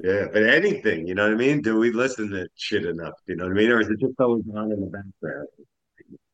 yeah, 0.04 0.26
but 0.32 0.44
anything, 0.44 1.08
you 1.08 1.14
know 1.14 1.24
what 1.24 1.34
I 1.34 1.36
mean? 1.36 1.62
Do 1.62 1.78
we 1.78 1.92
listen 1.92 2.30
to 2.32 2.48
shit 2.56 2.86
enough? 2.86 3.14
You 3.28 3.36
know 3.36 3.44
what 3.46 3.52
I 3.52 3.56
mean? 3.56 3.72
Or 3.72 3.80
is 3.80 3.90
it 3.90 4.00
just 4.00 4.20
always 4.20 4.44
on 4.56 4.72
in 4.72 4.80
the 4.82 4.88
background? 4.88 5.48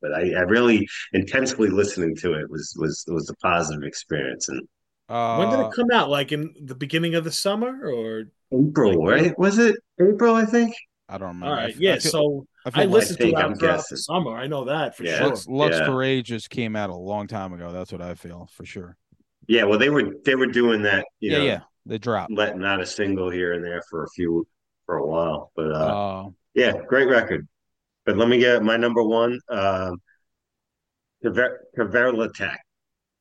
But 0.01 0.13
I, 0.13 0.31
I 0.31 0.41
really 0.41 0.87
intensely 1.11 1.69
listening 1.69 2.15
to 2.17 2.33
it 2.33 2.49
was 2.49 2.73
was 2.77 3.03
was 3.07 3.29
a 3.29 3.35
positive 3.37 3.83
experience. 3.83 4.47
And 4.47 4.61
when 5.07 5.49
did 5.49 5.59
Uh, 5.59 5.67
it 5.69 5.73
come 5.75 5.91
out? 5.91 6.09
Like 6.09 6.31
in 6.31 6.53
the 6.61 6.75
beginning 6.75 7.15
of 7.15 7.23
the 7.23 7.31
summer, 7.31 7.87
or 7.89 8.25
April, 8.51 9.05
right? 9.05 9.37
Was 9.37 9.57
it 9.57 9.75
April? 10.01 10.35
I 10.35 10.45
think. 10.45 10.73
I 11.09 11.17
don't 11.17 11.29
remember. 11.29 11.47
all 11.47 11.53
I 11.53 11.73
yeah. 11.77 11.93
I 11.93 11.99
feel, 11.99 12.11
so 12.11 12.45
I 12.65 12.69
I 12.69 12.71
feel 12.71 12.83
like 12.83 12.89
listened 12.93 13.17
to 13.19 13.23
think 13.23 13.39
it 13.39 13.41
I'm 13.41 13.55
throughout 13.55 13.83
the 13.89 13.97
summer. 13.97 14.35
I 14.35 14.47
know 14.47 14.65
that 14.65 14.97
for 14.97 15.03
Yeah. 15.05 15.17
sure. 15.19 15.27
Lux, 15.27 15.47
Lux 15.47 15.77
Yeah. 15.77 15.85
Parade 15.85 16.25
just 16.25 16.49
came 16.49 16.75
out 16.75 16.89
a 16.89 16.95
long 16.95 17.27
time 17.27 17.53
ago. 17.53 17.71
That's 17.71 17.91
what 17.93 18.01
I 18.01 18.13
feel 18.15 18.49
for 18.51 18.65
sure. 18.65 18.97
Yeah, 19.47 19.63
well, 19.63 19.79
they 19.79 19.89
were 19.89 20.15
they 20.25 20.35
were 20.35 20.47
doing 20.47 20.81
that. 20.81 21.05
You 21.21 21.31
yeah, 21.31 21.37
know, 21.37 21.43
yeah. 21.45 21.59
The 21.85 21.97
drop. 21.97 22.27
letting 22.29 22.65
out 22.65 22.81
a 22.81 22.85
single 22.85 23.29
here 23.29 23.53
and 23.53 23.63
there 23.63 23.81
for 23.89 24.03
a 24.03 24.09
few 24.09 24.45
for 24.85 24.97
a 24.97 25.07
while. 25.07 25.51
But 25.55 25.71
uh, 25.71 25.75
Uh, 26.25 26.29
yeah, 26.53 26.73
great 26.85 27.07
record. 27.07 27.47
But 28.05 28.17
let 28.17 28.27
me 28.27 28.39
get 28.39 28.61
my 28.61 28.75
number 28.75 29.01
one. 29.03 29.39
Um, 29.49 30.01
Kaverlatek. 31.23 32.55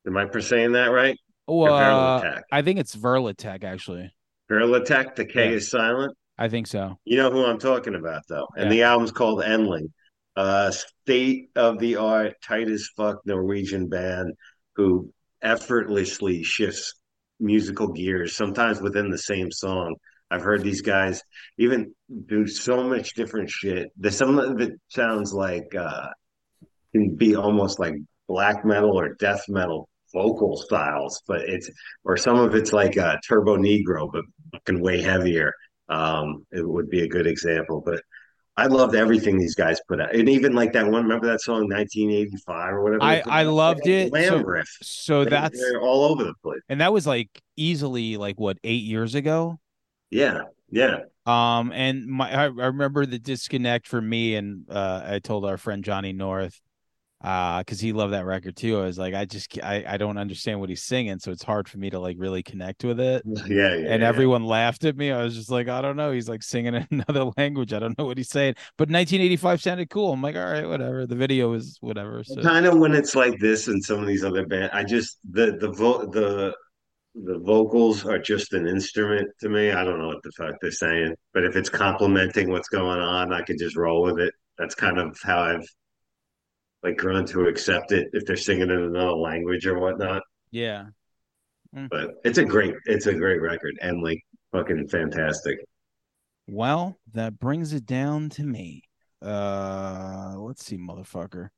Am 0.05 0.17
I 0.17 0.25
per 0.25 0.41
saying 0.41 0.73
that 0.73 0.87
right? 0.87 1.17
Oh, 1.47 1.63
uh, 1.65 2.41
I 2.51 2.61
think 2.61 2.79
it's 2.79 2.95
Verlatech 2.95 3.63
actually. 3.63 4.11
Kaverlatek. 4.51 5.15
The 5.15 5.25
K 5.25 5.49
Yeah. 5.49 5.55
is 5.55 5.69
silent. 5.69 6.15
I 6.37 6.49
think 6.49 6.67
so. 6.67 6.97
You 7.05 7.17
know 7.17 7.31
who 7.31 7.45
I'm 7.45 7.59
talking 7.59 7.95
about, 7.95 8.21
though. 8.29 8.47
And 8.55 8.65
Yeah. 8.65 8.69
the 8.71 8.83
album's 8.83 9.11
called 9.11 9.41
Endling. 9.43 9.91
Uh, 10.35 10.69
state 10.69 11.49
of 11.55 11.79
the 11.79 11.95
art, 11.95 12.35
tight 12.43 12.67
as 12.69 12.87
fuck 12.95 13.17
Norwegian 13.25 13.87
band 13.87 14.33
who 14.75 15.11
effortlessly 15.41 16.43
shifts 16.43 16.93
musical 17.39 17.87
gears, 17.87 18.35
sometimes 18.35 18.79
within 18.81 19.09
the 19.09 19.17
same 19.17 19.51
song. 19.51 19.95
I've 20.29 20.41
heard 20.43 20.61
these 20.61 20.81
guys 20.81 21.23
even 21.57 21.93
do 22.27 22.45
so 22.47 22.83
much 22.83 23.13
different 23.15 23.49
shit. 23.49 23.87
There's 23.97 24.15
some 24.17 24.37
of 24.37 24.59
it 24.61 24.73
sounds 24.89 25.33
like 25.33 25.73
uh, 25.73 26.09
can 26.93 27.15
be 27.15 27.35
almost 27.35 27.79
like 27.79 27.95
black 28.27 28.63
metal 28.65 28.91
or 28.99 29.13
death 29.15 29.43
metal 29.47 29.89
vocal 30.21 30.57
styles, 30.57 31.21
but 31.27 31.41
it's 31.41 31.69
or 32.03 32.17
some 32.17 32.37
of 32.39 32.55
it's 32.55 32.73
like 32.73 32.95
a 32.97 33.19
Turbonegro, 33.29 34.11
but 34.11 34.23
fucking 34.53 34.81
way 34.81 35.01
heavier. 35.01 35.51
Um, 35.89 36.45
it 36.51 36.67
would 36.67 36.89
be 36.89 37.01
a 37.03 37.07
good 37.07 37.27
example, 37.27 37.81
but 37.85 38.01
I 38.59 38.65
loved 38.65 38.95
everything 38.95 39.37
these 39.37 39.53
guys 39.55 39.79
put 39.87 40.01
out, 40.01 40.15
and 40.15 40.27
even 40.27 40.53
like 40.53 40.73
that 40.73 40.85
one. 40.87 41.03
Remember 41.03 41.27
that 41.27 41.41
song, 41.41 41.69
1985 41.69 42.73
or 42.73 42.83
whatever. 42.83 43.03
I- 43.03 43.23
I 43.27 43.43
loved 43.43 43.81
Like 43.85 44.23
it. 44.23 44.27
So- 44.29 44.41
riff. 44.43 44.77
So 44.81 45.23
They- 45.23 45.29
that's 45.29 45.59
they're 45.59 45.79
all 45.81 46.05
over 46.05 46.23
the 46.23 46.33
place. 46.43 46.61
and 46.67 46.81
that 46.81 46.91
was 46.91 47.05
like 47.05 47.29
easily 47.55 48.17
like 48.17 48.39
what 48.39 48.57
eight 48.63 48.83
years 48.83 49.13
ago. 49.15 49.59
Yeah, 50.09 50.43
yeah. 50.71 51.01
Um, 51.27 51.71
and 51.73 52.07
my 52.07 52.31
I, 52.33 52.43
I 52.45 52.47
remember 52.47 53.05
the 53.05 53.19
disconnect 53.19 53.87
for 53.87 54.01
me, 54.01 54.35
and 54.35 54.65
uh, 54.69 55.01
I 55.05 55.19
told 55.19 55.45
our 55.45 55.57
friend 55.57 55.83
Johnny 55.83 56.13
North, 56.13 56.59
uh, 57.23 57.59
because 57.59 57.79
he 57.79 57.93
loved 57.93 58.13
that 58.13 58.25
record 58.25 58.55
too. 58.55 58.79
I 58.79 58.83
was 58.83 58.99
like, 58.99 59.15
I 59.15 59.25
just 59.25 59.57
I 59.63 59.83
I 59.87 59.97
don't 59.97 60.17
understand 60.17 60.59
what 60.59 60.69
he's 60.69 60.83
singing, 60.83 61.17
so 61.19 61.31
it's 61.31 61.43
hard 61.43 61.67
for 61.67 61.79
me 61.79 61.89
to 61.89 61.99
like 61.99 62.15
really 62.19 62.43
connect 62.43 62.83
with 62.83 62.99
it. 62.99 63.23
Yeah, 63.47 63.75
yeah. 63.75 63.91
and 63.91 64.01
yeah. 64.01 64.07
everyone 64.07 64.43
laughed 64.43 64.83
at 64.83 64.97
me. 64.97 65.11
I 65.11 65.23
was 65.23 65.33
just 65.33 65.49
like, 65.49 65.69
I 65.69 65.81
don't 65.81 65.95
know. 65.95 66.11
He's 66.11 66.27
like 66.27 66.43
singing 66.43 66.75
in 66.75 66.87
another 67.07 67.31
language. 67.37 67.71
I 67.71 67.79
don't 67.79 67.97
know 67.97 68.05
what 68.05 68.17
he's 68.17 68.29
saying. 68.29 68.55
But 68.77 68.89
1985 68.89 69.61
sounded 69.61 69.89
cool. 69.89 70.11
I'm 70.11 70.21
like, 70.21 70.35
all 70.35 70.51
right, 70.51 70.67
whatever. 70.67 71.07
The 71.07 71.15
video 71.15 71.53
is 71.53 71.77
whatever. 71.81 72.23
So 72.23 72.41
kind 72.41 72.65
of 72.65 72.77
when 72.77 72.93
it's 72.93 73.15
like 73.15 73.39
this 73.39 73.67
and 73.67 73.83
some 73.83 73.99
of 73.99 74.07
these 74.07 74.23
other 74.23 74.45
bands, 74.45 74.71
I 74.73 74.83
just 74.83 75.17
the 75.31 75.57
the 75.57 75.71
vo- 75.71 76.05
the 76.05 76.55
the 77.15 77.39
vocals 77.39 78.05
are 78.05 78.19
just 78.19 78.53
an 78.53 78.67
instrument 78.67 79.29
to 79.39 79.49
me. 79.49 79.71
I 79.71 79.83
don't 79.83 79.99
know 79.99 80.07
what 80.07 80.21
the 80.23 80.31
fuck 80.37 80.55
they're 80.61 80.71
saying, 80.71 81.15
but 81.33 81.45
if 81.45 81.55
it's 81.55 81.69
complementing 81.69 82.51
what's 82.51 82.69
going 82.69 82.99
on, 82.99 83.33
I 83.33 83.41
can 83.41 83.57
just 83.57 83.75
roll 83.75 84.03
with 84.03 84.19
it. 84.19 84.33
That's 84.57 84.75
kind 84.75 84.99
of 84.99 85.17
how 85.23 85.39
I've 85.39 85.67
like 86.83 86.97
grown 86.97 87.25
to 87.27 87.47
accept 87.47 87.91
it 87.91 88.09
if 88.13 88.25
they're 88.25 88.35
singing 88.35 88.69
in 88.69 88.71
another 88.71 89.13
language 89.13 89.65
or 89.65 89.79
whatnot. 89.79 90.21
yeah. 90.51 90.85
But 91.73 92.15
it's 92.23 92.37
a 92.39 92.45
great, 92.45 92.73
it's 92.85 93.05
a 93.05 93.13
great 93.13 93.41
record 93.41 93.77
and 93.81 94.01
like 94.01 94.23
fucking 94.51 94.87
fantastic. 94.87 95.59
Well, 96.47 96.97
that 97.13 97.37
brings 97.39 97.73
it 97.73 97.85
down 97.85 98.29
to 98.31 98.43
me. 98.43 98.83
Uh, 99.21 100.35
let's 100.37 100.65
see, 100.65 100.77
motherfucker. 100.77 101.49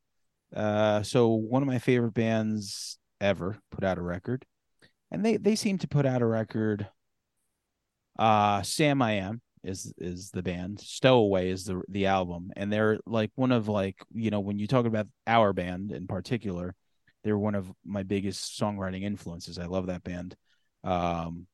Uh, 0.54 1.04
so 1.04 1.30
one 1.30 1.62
of 1.62 1.68
my 1.68 1.78
favorite 1.80 2.14
bands 2.14 2.98
ever 3.22 3.58
put 3.72 3.84
out 3.84 3.98
a 3.98 4.02
record, 4.02 4.46
and 5.12 5.24
they 5.24 5.38
they 5.38 5.56
seem 5.56 5.78
to 5.78 5.88
put 5.88 6.06
out 6.06 6.22
a 6.22 6.26
record. 6.26 6.88
Uh, 8.18 8.62
Sam 8.64 9.02
I 9.02 9.14
Am, 9.14 9.42
is 9.64 9.94
is 9.98 10.32
the 10.32 10.44
band. 10.44 10.80
Stowaway 10.80 11.50
is 11.50 11.66
the 11.66 11.82
the 11.90 12.06
album, 12.06 12.52
and 12.56 12.72
they're 12.72 13.00
like 13.06 13.32
one 13.36 13.52
of 13.52 13.68
like 13.68 13.98
you 14.14 14.32
know 14.32 14.40
when 14.40 14.60
you 14.60 14.68
talk 14.68 14.86
about 14.86 15.08
our 15.28 15.54
band 15.54 15.92
in 15.92 16.08
particular, 16.08 16.76
they're 17.24 17.38
one 17.38 17.56
of 17.56 17.72
my 17.86 18.04
biggest 18.04 18.60
songwriting 18.60 19.04
influences. 19.04 19.60
I 19.60 19.66
love 19.66 19.88
that 19.88 20.04
band. 20.04 20.36
Um, 20.84 21.48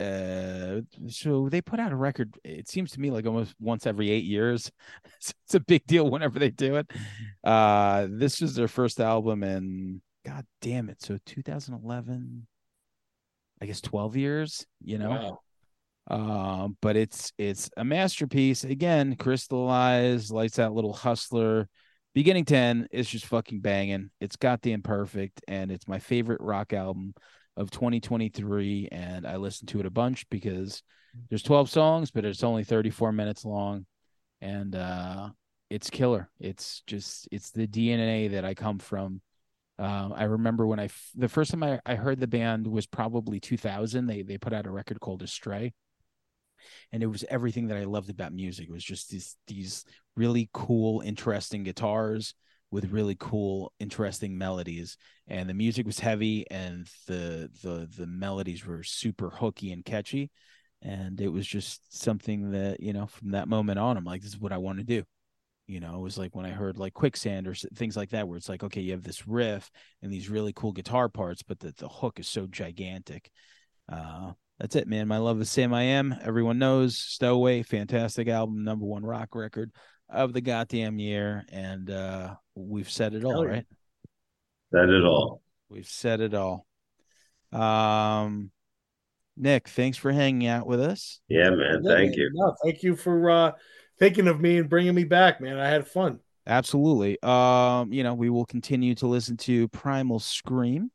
uh, 0.00 0.80
so 1.08 1.48
they 1.48 1.60
put 1.60 1.80
out 1.80 1.92
a 1.92 1.96
record. 1.96 2.36
It 2.44 2.68
seems 2.68 2.92
to 2.92 3.00
me 3.00 3.10
like 3.10 3.26
almost 3.26 3.54
once 3.60 3.86
every 3.86 4.10
eight 4.10 4.24
years. 4.24 4.70
it's 5.16 5.54
a 5.54 5.60
big 5.60 5.86
deal 5.86 6.10
whenever 6.10 6.38
they 6.38 6.50
do 6.50 6.76
it. 6.76 6.90
Uh, 7.42 8.08
this 8.10 8.40
was 8.40 8.54
their 8.54 8.68
first 8.68 9.00
album, 9.00 9.42
and 9.42 10.00
god 10.26 10.44
damn 10.60 10.90
it, 10.90 11.02
so 11.02 11.18
2011. 11.26 12.46
I 13.62 13.66
guess 13.66 13.80
12 13.80 14.16
years. 14.16 14.66
You 14.82 14.98
know. 14.98 15.10
Wow. 15.10 15.40
Um, 16.08 16.76
but 16.82 16.96
it's 16.96 17.32
it's 17.38 17.70
a 17.76 17.84
masterpiece. 17.84 18.64
Again, 18.64 19.16
crystallized, 19.16 20.30
lights 20.30 20.58
out 20.58 20.74
little 20.74 20.92
hustler. 20.92 21.68
Beginning 22.14 22.44
10 22.44 22.88
is 22.92 23.08
just 23.08 23.26
fucking 23.26 23.60
banging. 23.60 24.10
It's 24.20 24.36
goddamn 24.36 24.82
perfect, 24.82 25.42
and 25.48 25.72
it's 25.72 25.88
my 25.88 25.98
favorite 25.98 26.40
rock 26.40 26.72
album 26.72 27.14
of 27.56 27.70
2023. 27.70 28.88
And 28.92 29.26
I 29.26 29.36
listened 29.36 29.68
to 29.70 29.80
it 29.80 29.86
a 29.86 29.90
bunch 29.90 30.28
because 30.30 30.82
there's 31.28 31.42
12 31.42 31.70
songs, 31.70 32.10
but 32.10 32.24
it's 32.24 32.44
only 32.44 32.64
34 32.64 33.12
minutes 33.12 33.44
long. 33.44 33.86
And 34.40 34.74
uh 34.76 35.30
it's 35.70 35.90
killer. 35.90 36.30
It's 36.38 36.82
just 36.86 37.28
it's 37.32 37.50
the 37.50 37.66
DNA 37.66 38.30
that 38.32 38.44
I 38.44 38.54
come 38.54 38.78
from. 38.78 39.20
Um, 39.78 40.12
I 40.14 40.24
remember 40.24 40.66
when 40.66 40.78
I 40.78 40.84
f- 40.84 41.10
the 41.16 41.28
first 41.28 41.50
time 41.50 41.64
I, 41.64 41.80
I 41.84 41.96
heard 41.96 42.20
the 42.20 42.28
band 42.28 42.66
was 42.66 42.86
probably 42.86 43.40
2000. 43.40 44.06
They 44.06 44.22
they 44.22 44.38
put 44.38 44.52
out 44.52 44.66
a 44.66 44.70
record 44.70 45.00
called 45.00 45.22
Astray, 45.22 45.72
and 46.92 47.02
it 47.02 47.06
was 47.06 47.24
everything 47.28 47.68
that 47.68 47.76
I 47.76 47.84
loved 47.84 48.10
about 48.10 48.32
music. 48.32 48.68
It 48.68 48.72
was 48.72 48.84
just 48.84 49.10
these 49.10 49.36
these 49.46 49.84
really 50.16 50.48
cool, 50.52 51.00
interesting 51.00 51.62
guitars 51.64 52.34
with 52.70 52.90
really 52.90 53.16
cool, 53.18 53.72
interesting 53.78 54.36
melodies, 54.36 54.96
and 55.28 55.48
the 55.48 55.54
music 55.54 55.86
was 55.86 56.00
heavy, 56.00 56.44
and 56.50 56.88
the 57.06 57.50
the 57.62 57.88
the 57.96 58.06
melodies 58.06 58.66
were 58.66 58.82
super 58.82 59.30
hooky 59.30 59.72
and 59.72 59.84
catchy, 59.84 60.30
and 60.82 61.20
it 61.20 61.28
was 61.28 61.46
just 61.46 61.98
something 62.00 62.50
that 62.52 62.80
you 62.80 62.92
know 62.92 63.06
from 63.06 63.30
that 63.30 63.48
moment 63.48 63.78
on, 63.78 63.96
I'm 63.96 64.04
like, 64.04 64.22
this 64.22 64.32
is 64.32 64.40
what 64.40 64.52
I 64.52 64.58
want 64.58 64.78
to 64.78 64.84
do. 64.84 65.04
You 65.66 65.80
know, 65.80 65.96
it 65.96 66.02
was 66.02 66.18
like 66.18 66.36
when 66.36 66.44
I 66.44 66.50
heard 66.50 66.76
like 66.78 66.92
Quicksand 66.92 67.48
or 67.48 67.54
things 67.54 67.96
like 67.96 68.10
that, 68.10 68.28
where 68.28 68.36
it's 68.36 68.50
like, 68.50 68.62
okay, 68.64 68.82
you 68.82 68.92
have 68.92 69.02
this 69.02 69.26
riff 69.26 69.70
and 70.02 70.12
these 70.12 70.28
really 70.28 70.52
cool 70.52 70.72
guitar 70.72 71.08
parts, 71.08 71.42
but 71.42 71.58
the 71.58 71.72
the 71.78 71.88
hook 71.88 72.20
is 72.20 72.28
so 72.28 72.46
gigantic. 72.46 73.30
Uh, 73.90 74.32
that's 74.58 74.76
it, 74.76 74.86
man. 74.86 75.08
My 75.08 75.18
love 75.18 75.40
is 75.40 75.48
Samiam. 75.48 76.18
Everyone 76.24 76.58
knows 76.58 76.96
Stowaway, 76.98 77.62
fantastic 77.62 78.28
album, 78.28 78.64
number 78.64 78.84
one 78.86 79.04
rock 79.04 79.34
record 79.34 79.72
of 80.08 80.32
the 80.32 80.40
goddamn 80.40 80.98
year. 80.98 81.44
And 81.50 81.90
uh 81.90 82.34
we've 82.54 82.90
said 82.90 83.14
it 83.14 83.24
all, 83.24 83.44
right? 83.46 83.66
Hell 84.72 84.82
Said 84.82 84.90
it 84.90 85.04
all. 85.04 85.42
We've 85.68 85.86
said 85.88 86.20
it 86.20 86.34
all. 86.34 86.66
Um 87.52 88.50
Nick, 89.36 89.68
thanks 89.68 89.98
for 89.98 90.12
hanging 90.12 90.46
out 90.46 90.66
with 90.66 90.80
us. 90.80 91.20
Yeah, 91.28 91.50
man. 91.50 91.80
Yeah, 91.82 91.94
Thank 91.94 92.10
man. 92.10 92.18
you. 92.18 92.30
No, 92.34 92.54
thank 92.62 92.84
you 92.84 92.94
for 92.94 93.30
uh, 93.30 93.52
thinking 93.98 94.28
of 94.28 94.40
me 94.40 94.58
and 94.58 94.68
bringing 94.68 94.94
me 94.94 95.02
back, 95.02 95.40
man. 95.40 95.58
I 95.58 95.66
had 95.68 95.88
fun. 95.88 96.20
Absolutely. 96.46 97.20
Um, 97.20 97.92
you 97.92 98.04
know, 98.04 98.14
we 98.14 98.30
will 98.30 98.44
continue 98.44 98.94
to 98.96 99.08
listen 99.08 99.36
to 99.38 99.66
Primal 99.68 100.20
Scream 100.20 100.90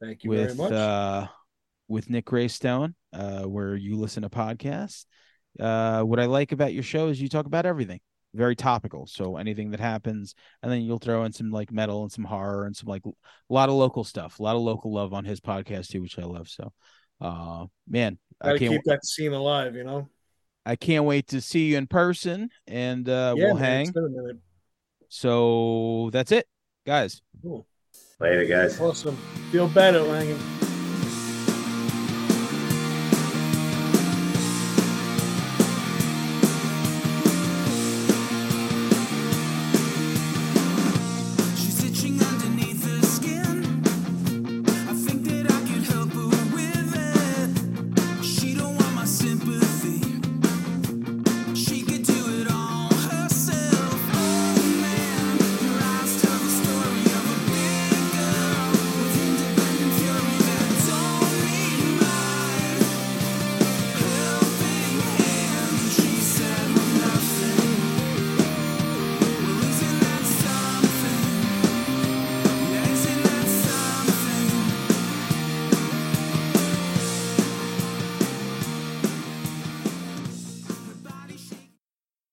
Thank 0.00 0.22
you 0.22 0.30
with 0.30 0.56
very 0.56 0.70
much. 0.70 0.72
uh 0.72 1.26
with 1.88 2.10
Nick 2.10 2.26
Greystone, 2.26 2.94
uh, 3.12 3.42
where 3.42 3.74
you 3.74 3.96
listen 3.96 4.22
to 4.22 4.28
podcasts. 4.28 5.06
Uh, 5.58 6.02
what 6.02 6.18
I 6.18 6.26
like 6.26 6.52
about 6.52 6.74
your 6.74 6.82
show 6.82 7.08
is 7.08 7.20
you 7.20 7.28
talk 7.28 7.46
about 7.46 7.66
everything, 7.66 8.00
very 8.34 8.56
topical. 8.56 9.06
So 9.06 9.36
anything 9.36 9.70
that 9.70 9.80
happens, 9.80 10.34
and 10.62 10.70
then 10.70 10.82
you'll 10.82 10.98
throw 10.98 11.24
in 11.24 11.32
some 11.32 11.50
like 11.50 11.70
metal 11.70 12.02
and 12.02 12.10
some 12.10 12.24
horror 12.24 12.66
and 12.66 12.74
some 12.74 12.88
like 12.88 13.02
a 13.06 13.10
lot 13.48 13.68
of 13.68 13.74
local 13.74 14.04
stuff, 14.04 14.38
a 14.38 14.42
lot 14.42 14.56
of 14.56 14.62
local 14.62 14.92
love 14.92 15.12
on 15.12 15.24
his 15.24 15.40
podcast 15.40 15.88
too, 15.88 16.02
which 16.02 16.18
I 16.18 16.24
love. 16.24 16.48
So, 16.48 16.72
uh, 17.20 17.66
man, 17.88 18.18
I 18.40 18.48
Gotta 18.48 18.58
can't 18.58 18.72
keep 18.72 18.82
that 18.86 19.04
scene 19.04 19.32
alive, 19.32 19.76
you 19.76 19.84
know. 19.84 20.08
I 20.66 20.76
can't 20.76 21.04
wait 21.04 21.28
to 21.28 21.40
see 21.40 21.66
you 21.66 21.76
in 21.76 21.86
person, 21.86 22.48
and 22.66 23.08
uh, 23.08 23.34
yeah, 23.36 23.44
we'll 23.44 23.54
man, 23.54 23.62
hang. 23.62 23.82
It's 23.82 23.90
been 23.90 24.04
a 24.04 24.08
minute. 24.08 24.36
So 25.08 26.10
that's 26.12 26.32
it, 26.32 26.46
guys. 26.86 27.22
Cool. 27.42 27.66
Later, 28.18 28.46
guys. 28.46 28.80
Awesome. 28.80 29.16
Feel 29.52 29.68
better, 29.68 30.00
Langan. 30.00 30.63